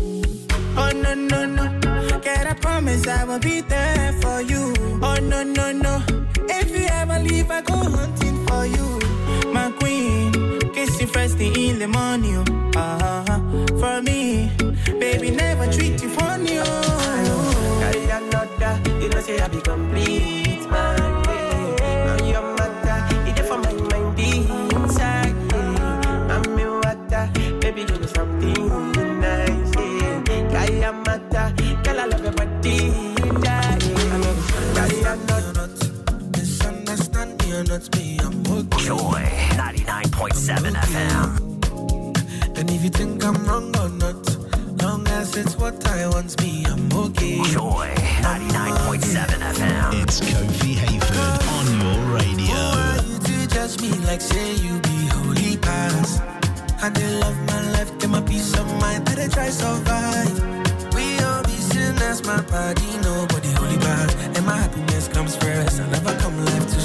Oh 0.78 0.92
no 0.94 1.14
no 1.14 1.46
no, 1.46 2.20
can 2.20 2.48
I 2.48 2.54
promise 2.54 3.08
I 3.08 3.24
will 3.24 3.40
be 3.40 3.62
there 3.62 4.12
for 4.22 4.42
you? 4.42 4.74
Oh 5.02 5.18
no 5.22 5.42
no 5.44 5.72
no, 5.72 6.04
if 6.50 6.70
you 6.78 6.86
ever 6.90 7.20
leave, 7.20 7.50
I 7.50 7.62
go 7.62 7.76
hunting 7.76 8.46
for 8.46 8.66
you, 8.66 9.00
my 9.54 9.72
queen. 9.80 10.35
Kiss 10.76 10.99
you 10.99 11.07
first 11.07 11.38
thing 11.38 11.56
in 11.57 11.80
the 11.80 11.88
morning, 11.88 12.35
oh. 12.35 12.80
uh-huh. 12.80 13.39
for 13.80 14.02
me, 14.02 14.52
baby 14.99 15.31
never 15.31 15.72
treat 15.72 16.02
you 16.03 16.10
funny. 16.10 16.60
Oh. 16.60 17.77
Carry 17.80 18.03
another. 18.10 18.81
You 19.02 19.07
know 19.07 19.22
say 19.22 19.39
I 19.39 19.47
be 19.47 19.61
complete 19.61 20.69
man. 20.69 21.23
Yeah. 21.30 22.06
Now 22.06 22.26
you 22.27 22.41
matter. 22.57 22.97
It 23.30 23.39
for 23.47 23.57
my 23.57 23.72
mind 23.72 24.19
inside. 24.19 25.35
Yeah. 25.53 26.27
Mami 26.30 26.65
water, 26.84 27.31
baby 27.61 27.85
give 27.85 28.02
me 28.02 28.07
something 28.07 28.91
nice. 29.22 29.76
Yeah. 29.80 30.49
Kaya 30.52 30.91
mata, 30.91 31.53
girl 31.84 31.99
I 32.02 32.06
love 32.06 32.23
your 32.23 32.34
body. 32.34 32.77
Yeah. 33.43 33.80
Carry 34.76 34.99
another. 35.07 35.69
Misunderstand 36.34 37.41
me 37.43 37.53
or 37.53 37.64
not 37.64 37.95
me, 37.95 38.19
I'm 38.19 38.45
okay. 38.45 38.85
Joy 38.85 39.55
99.7 40.16 40.72
FM. 40.76 42.58
And 42.58 42.72
if 42.72 42.84
you 42.86 42.90
think 42.90 43.22
I'm 43.26 43.36
wrong 43.46 43.76
or 43.76 43.90
not, 43.90 44.82
long 44.82 45.06
as 45.10 45.36
it's 45.36 45.58
what 45.58 45.86
I 45.88 46.08
want 46.08 46.42
me, 46.42 46.64
I'm 46.66 46.90
okay. 46.94 47.44
Joy 47.52 47.92
99.7 48.24 49.26
FM. 49.60 50.02
It's 50.02 50.22
Kofi 50.22 50.76
Hayford 50.76 51.42
on 51.58 51.68
your 51.82 52.00
radio. 52.16 52.56
You 53.06 53.20
to 53.20 53.48
judge 53.54 53.82
me 53.82 53.90
like 54.08 54.22
say 54.22 54.56
you 54.56 54.80
be 54.80 55.08
holy 55.08 55.58
past. 55.58 56.22
I 56.82 56.90
did 56.92 57.20
love 57.20 57.38
my 57.48 57.72
life, 57.72 57.92
get 58.00 58.10
my 58.10 58.22
peace 58.22 58.54
of 58.58 58.68
mind, 58.80 59.06
that 59.08 59.20
I 59.20 59.28
try 59.28 59.50
survive. 59.50 60.40
We 60.96 61.20
all 61.26 61.44
be 61.44 61.60
sinners, 61.60 62.24
my 62.24 62.40
body, 62.44 62.88
nobody 63.04 63.52
holy 63.52 63.78
bad. 63.80 64.16
And 64.38 64.46
my 64.46 64.56
happiness 64.56 65.10
comes 65.10 65.36
first, 65.36 65.82
I 65.82 65.90
never 65.90 66.16
come 66.20 66.38
left 66.46 66.70
to 66.70 66.80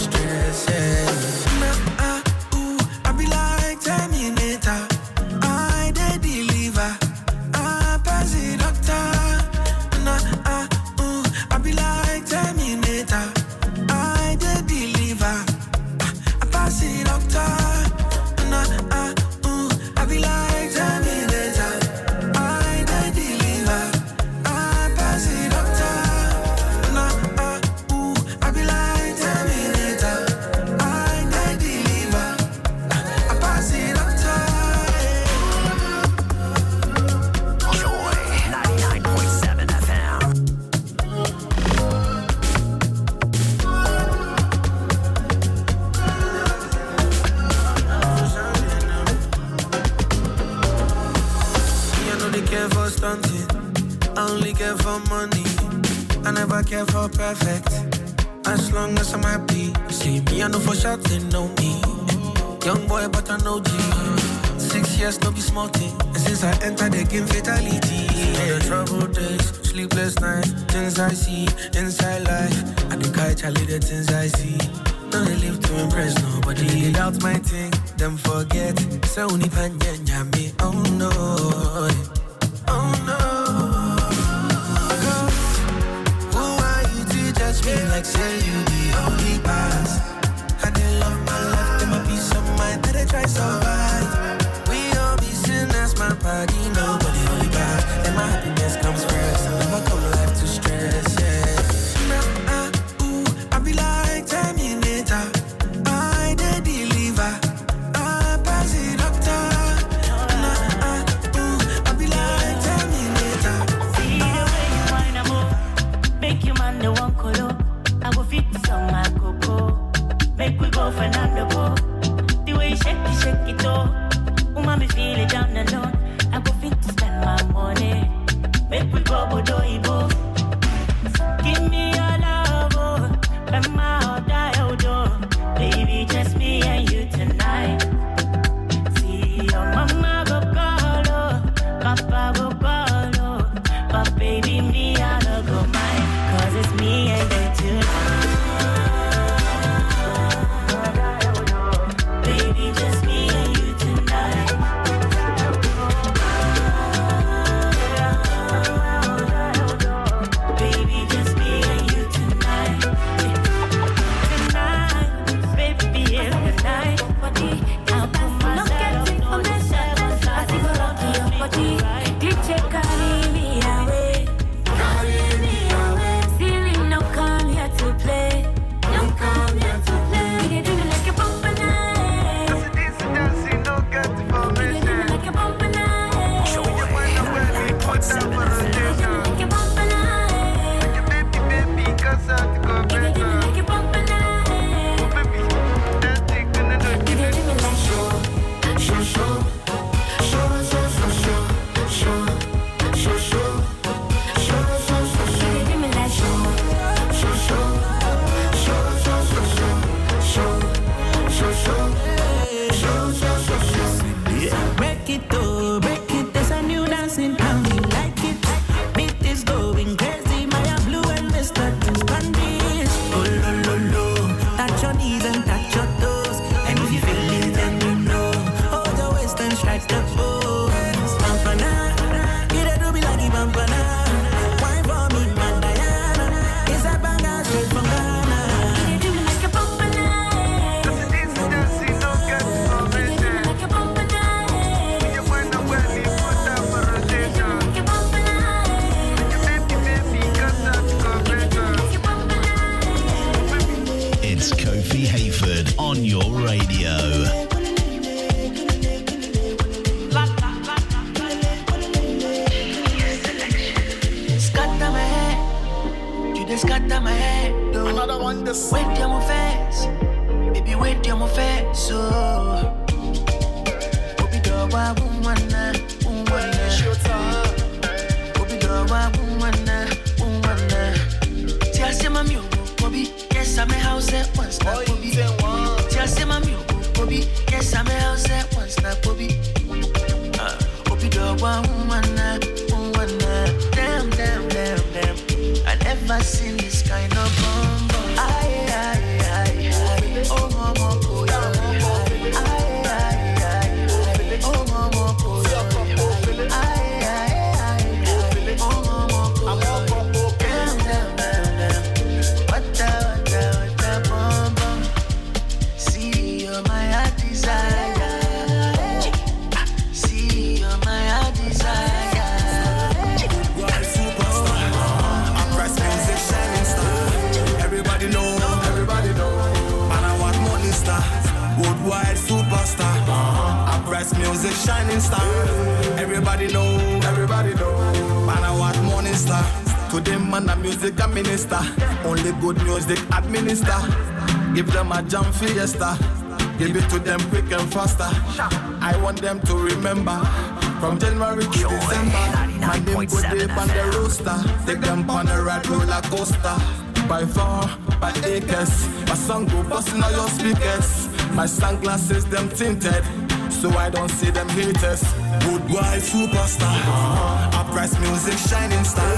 busting 359.91 360.03
all 360.03 360.13
your 360.13 360.29
speakers. 360.29 361.09
My 361.35 361.47
sunglasses 361.47 362.25
them 362.27 362.49
tinted, 362.49 363.05
so 363.51 363.71
I 363.71 363.91
don't 363.91 364.11
see 364.11 364.31
them 364.31 364.49
haters. 364.51 365.03
Good 365.45 365.63
superstar. 366.01 366.63
Uh-huh. 366.63 367.61
Uprise 367.61 367.95
uh-huh. 367.95 368.11
music, 368.11 368.39
shining 368.49 368.85
star. 368.85 369.13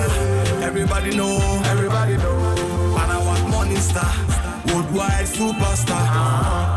Everybody 0.62 1.16
know, 1.16 1.38
everybody 1.66 2.16
know. 2.16 2.94
Man, 2.96 3.10
I 3.10 3.18
want 3.24 3.48
morning 3.48 3.76
star. 3.76 4.12
Worldwide 4.66 5.26
superstar. 5.26 6.04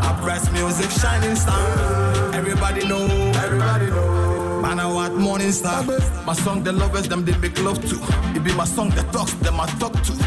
Uprise 0.04 0.50
music, 0.52 0.90
shining 0.90 1.36
star. 1.36 2.34
Everybody 2.34 2.86
know, 2.86 3.06
everybody 3.44 3.86
know. 3.86 4.60
Man, 4.62 4.80
I 4.80 4.86
want 4.86 5.16
morning 5.16 5.52
star. 5.52 5.84
My 6.24 6.34
song, 6.34 6.62
the 6.62 6.72
lovers, 6.72 7.08
them 7.08 7.24
they 7.24 7.36
make 7.38 7.58
love 7.62 7.80
to. 7.90 7.96
It 8.34 8.42
be 8.44 8.52
my 8.54 8.64
song, 8.64 8.90
the 8.90 9.02
talks, 9.12 9.34
them 9.34 9.60
I 9.60 9.66
talk 9.78 9.92
to. 9.92 10.25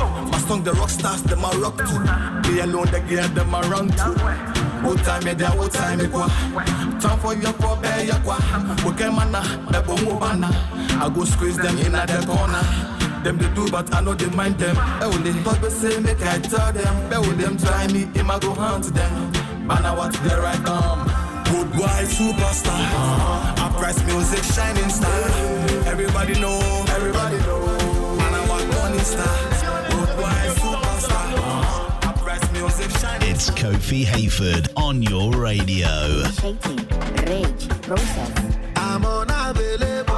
Song, 0.50 0.64
the 0.64 0.74
rock 0.74 0.90
stars, 0.90 1.22
them 1.22 1.46
I 1.46 1.52
rock 1.62 1.78
to. 1.78 2.50
They 2.50 2.62
alone, 2.62 2.90
the 2.90 3.00
girl, 3.02 3.28
them 3.38 3.54
I 3.54 3.62
run 3.70 3.88
to. 3.90 4.10
What 4.82 4.98
time 5.06 5.28
is 5.28 5.36
there? 5.36 5.50
What 5.50 5.72
time 5.72 6.00
is 6.02 6.08
kwa? 6.08 6.26
Time 7.00 7.20
for 7.20 7.36
your 7.36 7.54
poor 7.54 7.78
bear, 7.78 8.04
ya 8.04 8.18
kwa. 8.26 8.38
Okay, 8.90 9.10
mana, 9.14 9.46
the 9.70 9.80
bongo 9.86 10.18
bana. 10.18 10.50
I 10.98 11.08
go 11.14 11.24
squeeze 11.24 11.58
them 11.58 11.78
in 11.78 11.94
at 11.94 12.08
the 12.10 12.26
corner. 12.26 12.66
Them 13.24 13.38
they 13.38 13.54
do, 13.54 13.70
but 13.70 13.94
I 13.94 14.02
know 14.02 14.16
they 14.16 14.26
mind 14.36 14.58
them. 14.58 14.76
Only 15.04 15.34
but 15.44 15.62
they 15.62 15.70
say 15.70 16.00
make 16.00 16.20
I 16.24 16.40
tell 16.40 16.74
them. 16.74 16.96
Better 17.12 17.34
them 17.36 17.56
try 17.56 17.86
me, 17.94 18.10
him 18.18 18.32
I 18.32 18.40
go 18.40 18.56
hunt 18.56 18.86
them. 18.86 19.32
Man, 19.68 19.86
I 19.86 19.94
want 19.94 20.14
the 20.14 20.34
right 20.42 20.66
arm. 20.68 21.06
Good 21.46 21.78
boy, 21.78 22.02
superstar. 22.10 23.54
Uprise 23.62 24.04
music, 24.08 24.44
shining 24.44 24.90
star. 24.90 25.14
Everybody 25.86 26.42
know, 26.42 26.58
everybody 26.90 27.38
know. 27.46 28.18
Man, 28.18 28.34
I 28.34 28.50
want 28.50 28.68
money 28.70 28.98
star. 29.06 29.39
Kofi 33.60 34.06
Hayford 34.06 34.70
on 34.78 35.04
your 35.04 35.34
radio. 35.34 36.24
Rage, 37.28 37.68
process. 37.82 38.58
I'm 38.78 39.06
unavailable. 39.06 40.09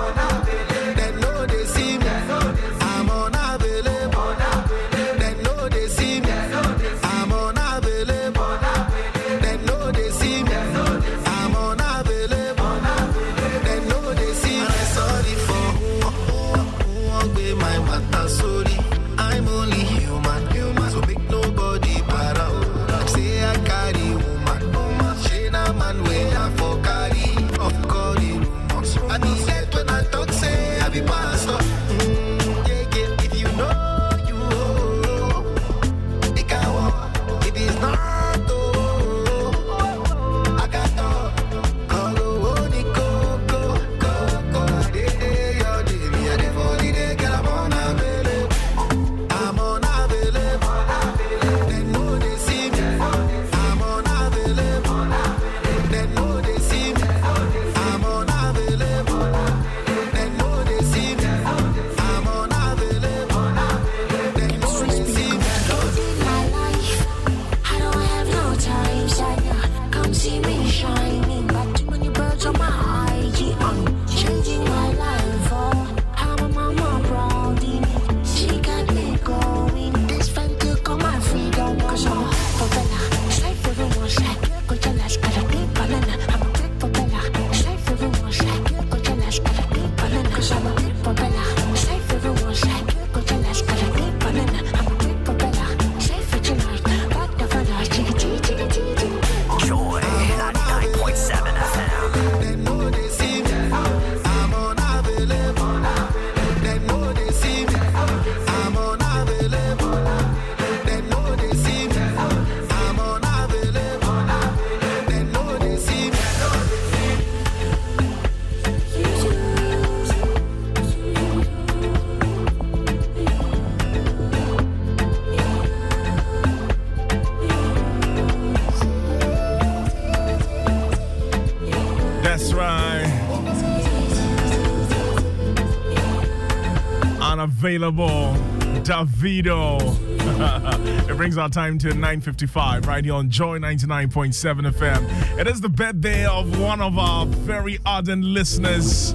Unavailable. 137.63 138.33
Davido. 138.81 139.77
it 141.07 141.15
brings 141.15 141.37
our 141.37 141.47
time 141.47 141.77
to 141.77 141.89
9.55 141.89 142.87
right 142.87 143.05
here 143.05 143.13
on 143.13 143.29
Joy 143.29 143.59
99.7 143.59 144.71
FM. 144.71 145.37
It 145.37 145.47
is 145.47 145.61
the 145.61 145.69
birthday 145.69 146.25
of 146.25 146.59
one 146.59 146.81
of 146.81 146.97
our 146.97 147.27
very 147.27 147.77
ardent 147.85 148.23
listeners, 148.23 149.13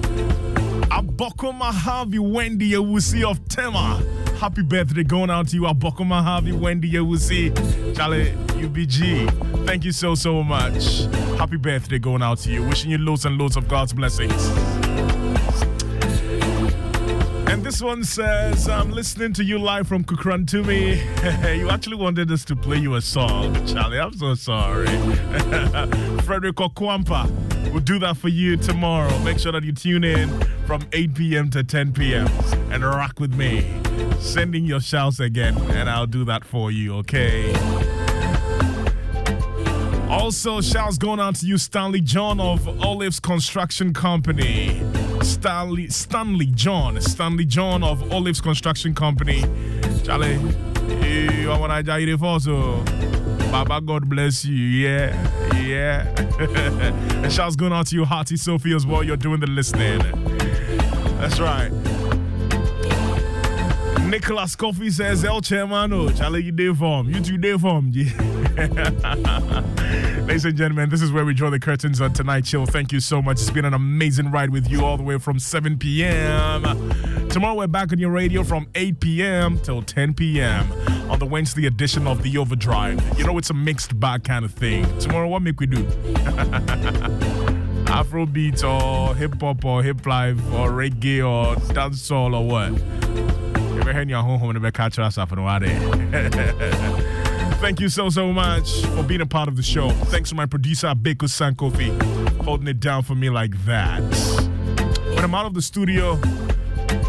Aboko 0.89 1.51
Mahavi 1.59 2.19
Wendy 2.19 2.71
Ewusi 2.71 3.29
of 3.29 3.45
Tema. 3.49 4.01
Happy 4.39 4.61
birthday 4.61 5.03
going 5.03 5.29
out 5.29 5.49
to 5.49 5.57
you, 5.57 5.63
Aboko 5.63 6.05
Mahavi 6.05 6.57
Wendy 6.57 6.89
Ewusi. 6.93 7.53
Charlie, 7.97 8.31
UBG. 8.61 9.65
Thank 9.65 9.83
you 9.83 9.91
so, 9.91 10.15
so 10.15 10.41
much. 10.41 11.01
Happy 11.37 11.57
birthday 11.57 11.99
going 11.99 12.23
out 12.23 12.37
to 12.39 12.51
you. 12.53 12.65
Wishing 12.65 12.91
you 12.91 12.97
loads 12.97 13.25
and 13.25 13.37
loads 13.37 13.57
of 13.57 13.67
God's 13.67 13.91
blessings. 13.91 14.49
This 17.77 17.83
one 17.83 18.03
says, 18.03 18.67
I'm 18.67 18.89
listening 18.89 19.33
to 19.33 19.43
you 19.43 19.59
live 19.59 19.87
from 19.87 20.03
Kukrantumi. 20.03 20.97
you 21.59 21.69
actually 21.69 21.97
wanted 21.97 22.31
us 22.31 22.43
to 22.45 22.55
play 22.55 22.77
you 22.77 22.95
a 22.95 23.01
song, 23.01 23.53
Charlie. 23.67 23.99
I'm 23.99 24.13
so 24.13 24.33
sorry. 24.33 24.87
Frederick 26.23 26.55
Okwampa 26.55 27.29
will 27.71 27.79
do 27.79 27.99
that 27.99 28.17
for 28.17 28.29
you 28.29 28.57
tomorrow. 28.57 29.15
Make 29.19 29.37
sure 29.37 29.51
that 29.51 29.63
you 29.63 29.73
tune 29.73 30.03
in 30.03 30.27
from 30.65 30.87
8 30.91 31.13
p.m. 31.13 31.51
to 31.51 31.63
10 31.63 31.93
p.m. 31.93 32.25
and 32.71 32.83
rock 32.83 33.19
with 33.19 33.35
me. 33.35 33.71
Sending 34.17 34.65
your 34.65 34.79
shouts 34.79 35.19
again, 35.19 35.55
and 35.69 35.87
I'll 35.87 36.07
do 36.07 36.25
that 36.25 36.45
for 36.45 36.71
you, 36.71 36.95
okay? 36.95 37.53
Also, 40.09 40.61
shouts 40.61 40.97
going 40.97 41.19
out 41.19 41.35
to 41.35 41.45
you, 41.45 41.57
Stanley 41.57 41.99
John 42.01 42.39
of 42.39 42.67
Olives 42.81 43.19
Construction 43.19 43.93
Company. 43.93 44.81
Stanley 45.21 45.89
Stanley 45.89 46.45
John, 46.47 47.01
Stanley 47.01 47.45
John 47.45 47.83
of 47.83 48.11
Olives 48.13 48.39
Construction 48.39 48.95
Company. 48.95 49.41
Charlie, 50.03 50.35
you 51.05 51.51
I 51.51 51.81
tell 51.81 51.99
you 51.99 52.17
for 52.17 52.39
so. 52.39 52.83
Baba, 53.51 53.81
God 53.81 54.09
bless 54.09 54.45
you. 54.45 54.55
Yeah, 54.55 55.55
yeah. 55.57 56.07
and 57.23 57.31
shouts 57.31 57.55
going 57.55 57.73
out 57.73 57.87
to 57.87 57.95
you, 57.95 58.05
Hearty 58.05 58.37
Sophie, 58.37 58.73
as 58.73 58.85
well. 58.85 59.03
You're 59.03 59.17
doing 59.17 59.39
the 59.39 59.47
listening. 59.47 59.99
That's 61.19 61.39
right. 61.39 61.71
Nicholas 64.07 64.55
Coffee 64.55 64.89
says, 64.89 65.25
El 65.25 65.41
Chairman, 65.41 65.91
oh, 65.91 66.09
Charlie, 66.11 66.43
you 66.43 66.51
day 66.51 66.73
form. 66.73 67.09
You 67.09 67.21
two 67.21 67.37
day 67.37 67.57
form. 67.57 67.91
Ladies 68.57 70.45
and 70.45 70.57
gentlemen, 70.57 70.89
this 70.89 71.03
is 71.03 71.11
where 71.11 71.23
we 71.23 71.35
draw 71.35 71.51
the 71.51 71.59
curtains 71.59 72.01
on 72.01 72.11
tonight's 72.11 72.49
show. 72.49 72.65
Thank 72.65 72.91
you 72.91 72.99
so 72.99 73.21
much. 73.21 73.37
It's 73.39 73.51
been 73.51 73.65
an 73.65 73.75
amazing 73.75 74.31
ride 74.31 74.49
with 74.49 74.67
you 74.67 74.83
all 74.83 74.97
the 74.97 75.03
way 75.03 75.19
from 75.19 75.37
7 75.37 75.77
p.m. 75.77 76.63
Tomorrow 77.29 77.53
we're 77.53 77.67
back 77.67 77.91
on 77.91 77.99
your 77.99 78.09
radio 78.09 78.43
from 78.43 78.67
8 78.73 78.99
p.m. 78.99 79.59
till 79.59 79.83
10 79.83 80.15
p.m. 80.15 80.71
on 81.07 81.19
the 81.19 81.25
Wednesday 81.27 81.67
edition 81.67 82.07
of 82.07 82.23
The 82.23 82.35
Overdrive. 82.39 82.99
You 83.19 83.27
know, 83.27 83.37
it's 83.37 83.51
a 83.51 83.53
mixed 83.53 83.99
bag 83.99 84.23
kind 84.23 84.43
of 84.43 84.55
thing. 84.55 84.85
Tomorrow, 84.97 85.27
what 85.27 85.43
make 85.43 85.59
we 85.59 85.67
do? 85.67 85.83
Afrobeat 87.85 88.63
or 88.63 89.13
hip 89.13 89.39
hop 89.39 89.63
or 89.65 89.83
hip 89.83 90.03
life 90.07 90.39
or 90.53 90.71
reggae 90.71 91.19
or 91.19 91.55
dancehall 91.73 92.33
or 92.33 92.43
what? 92.47 92.71
Ever 93.79 93.93
heard 93.93 94.09
your 94.09 94.23
home 94.23 94.49
and 94.49 94.73
catch 94.73 94.97
us 94.97 95.19
and 95.31 97.06
Thank 97.59 97.79
you 97.79 97.89
so 97.89 98.09
so 98.09 98.31
much 98.31 98.81
for 98.85 99.03
being 99.03 99.21
a 99.21 99.25
part 99.25 99.47
of 99.49 99.55
the 99.57 99.63
show. 99.63 99.89
Thanks 99.89 100.29
to 100.29 100.35
my 100.35 100.45
producer 100.45 100.93
Beko 100.93 101.27
Sankofi 101.27 102.17
holding 102.43 102.67
it 102.67 102.79
down 102.79 103.03
for 103.03 103.15
me 103.15 103.29
like 103.29 103.51
that. 103.65 104.01
When 105.15 105.23
I'm 105.23 105.35
out 105.35 105.47
of 105.47 105.53
the 105.53 105.61
studio, 105.61 106.15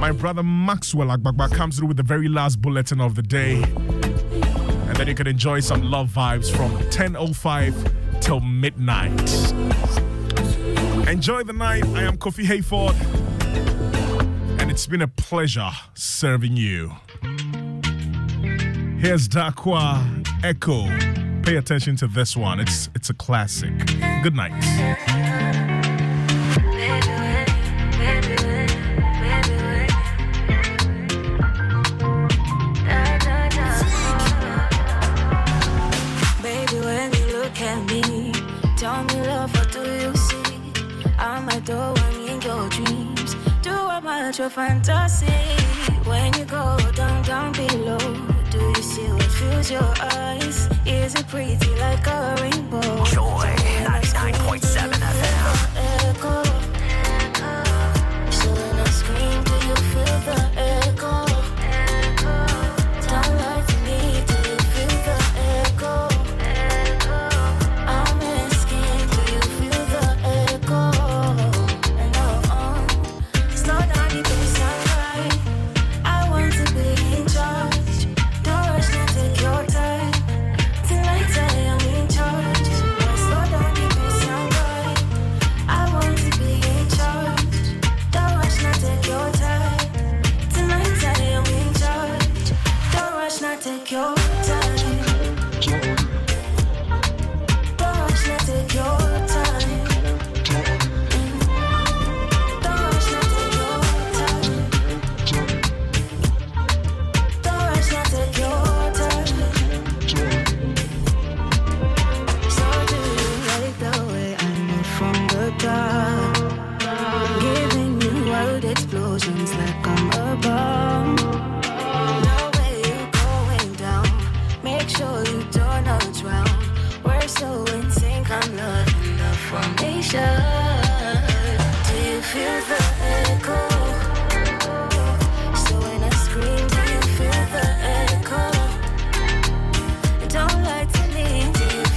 my 0.00 0.10
brother 0.10 0.42
Maxwell 0.42 1.08
Agbagba 1.08 1.54
comes 1.54 1.78
through 1.78 1.88
with 1.88 1.96
the 1.96 2.02
very 2.02 2.28
last 2.28 2.60
bulletin 2.60 3.00
of 3.00 3.14
the 3.14 3.22
day. 3.22 3.62
And 3.62 4.96
then 4.96 5.06
you 5.06 5.14
can 5.14 5.26
enjoy 5.26 5.60
some 5.60 5.82
love 5.82 6.08
vibes 6.08 6.50
from 6.50 6.72
10.05 6.90 8.20
till 8.20 8.40
midnight. 8.40 9.12
Enjoy 11.08 11.42
the 11.42 11.52
night. 11.52 11.84
I 11.88 12.02
am 12.02 12.16
Kofi 12.16 12.44
Hayford. 12.44 12.96
And 14.60 14.70
it's 14.70 14.86
been 14.86 15.02
a 15.02 15.08
pleasure 15.08 15.70
serving 15.94 16.56
you. 16.56 16.96
Here's 18.98 19.28
Dakwa 19.28 20.27
Echo. 20.44 20.86
Pay 21.42 21.56
attention 21.56 21.96
to 21.96 22.06
this 22.06 22.36
one. 22.36 22.60
It's 22.60 22.88
it's 22.94 23.10
a 23.10 23.14
classic. 23.14 23.76
Good 24.22 24.36
night. 24.36 24.52
Baby, 36.40 36.78
when 36.84 37.12
you 37.14 37.26
look 37.38 37.60
at 37.60 37.84
me, 37.90 38.32
tell 38.76 39.02
me 39.04 39.26
love, 39.26 39.52
what 39.54 39.72
do 39.72 39.80
you 39.80 40.14
see? 40.14 41.12
I'm 41.18 41.48
at 41.48 41.66
the 41.66 41.76
one 41.76 42.28
in 42.28 42.40
your 42.42 42.68
dreams. 42.68 43.34
Do 43.62 43.70
your 44.38 44.50
fantasy? 44.50 45.26
When 46.04 46.32
you 46.34 46.44
go 46.44 46.78
down, 46.94 47.22
down 47.24 47.52
see 49.62 49.74
your 49.74 49.94
eyes? 50.00 50.68
Is 50.86 51.14
it 51.14 51.26
pretty 51.26 51.56
like 51.76 52.06
a 52.06 52.36
rainbow? 52.40 53.04
Joy 53.04 53.48
99.7 53.84 54.97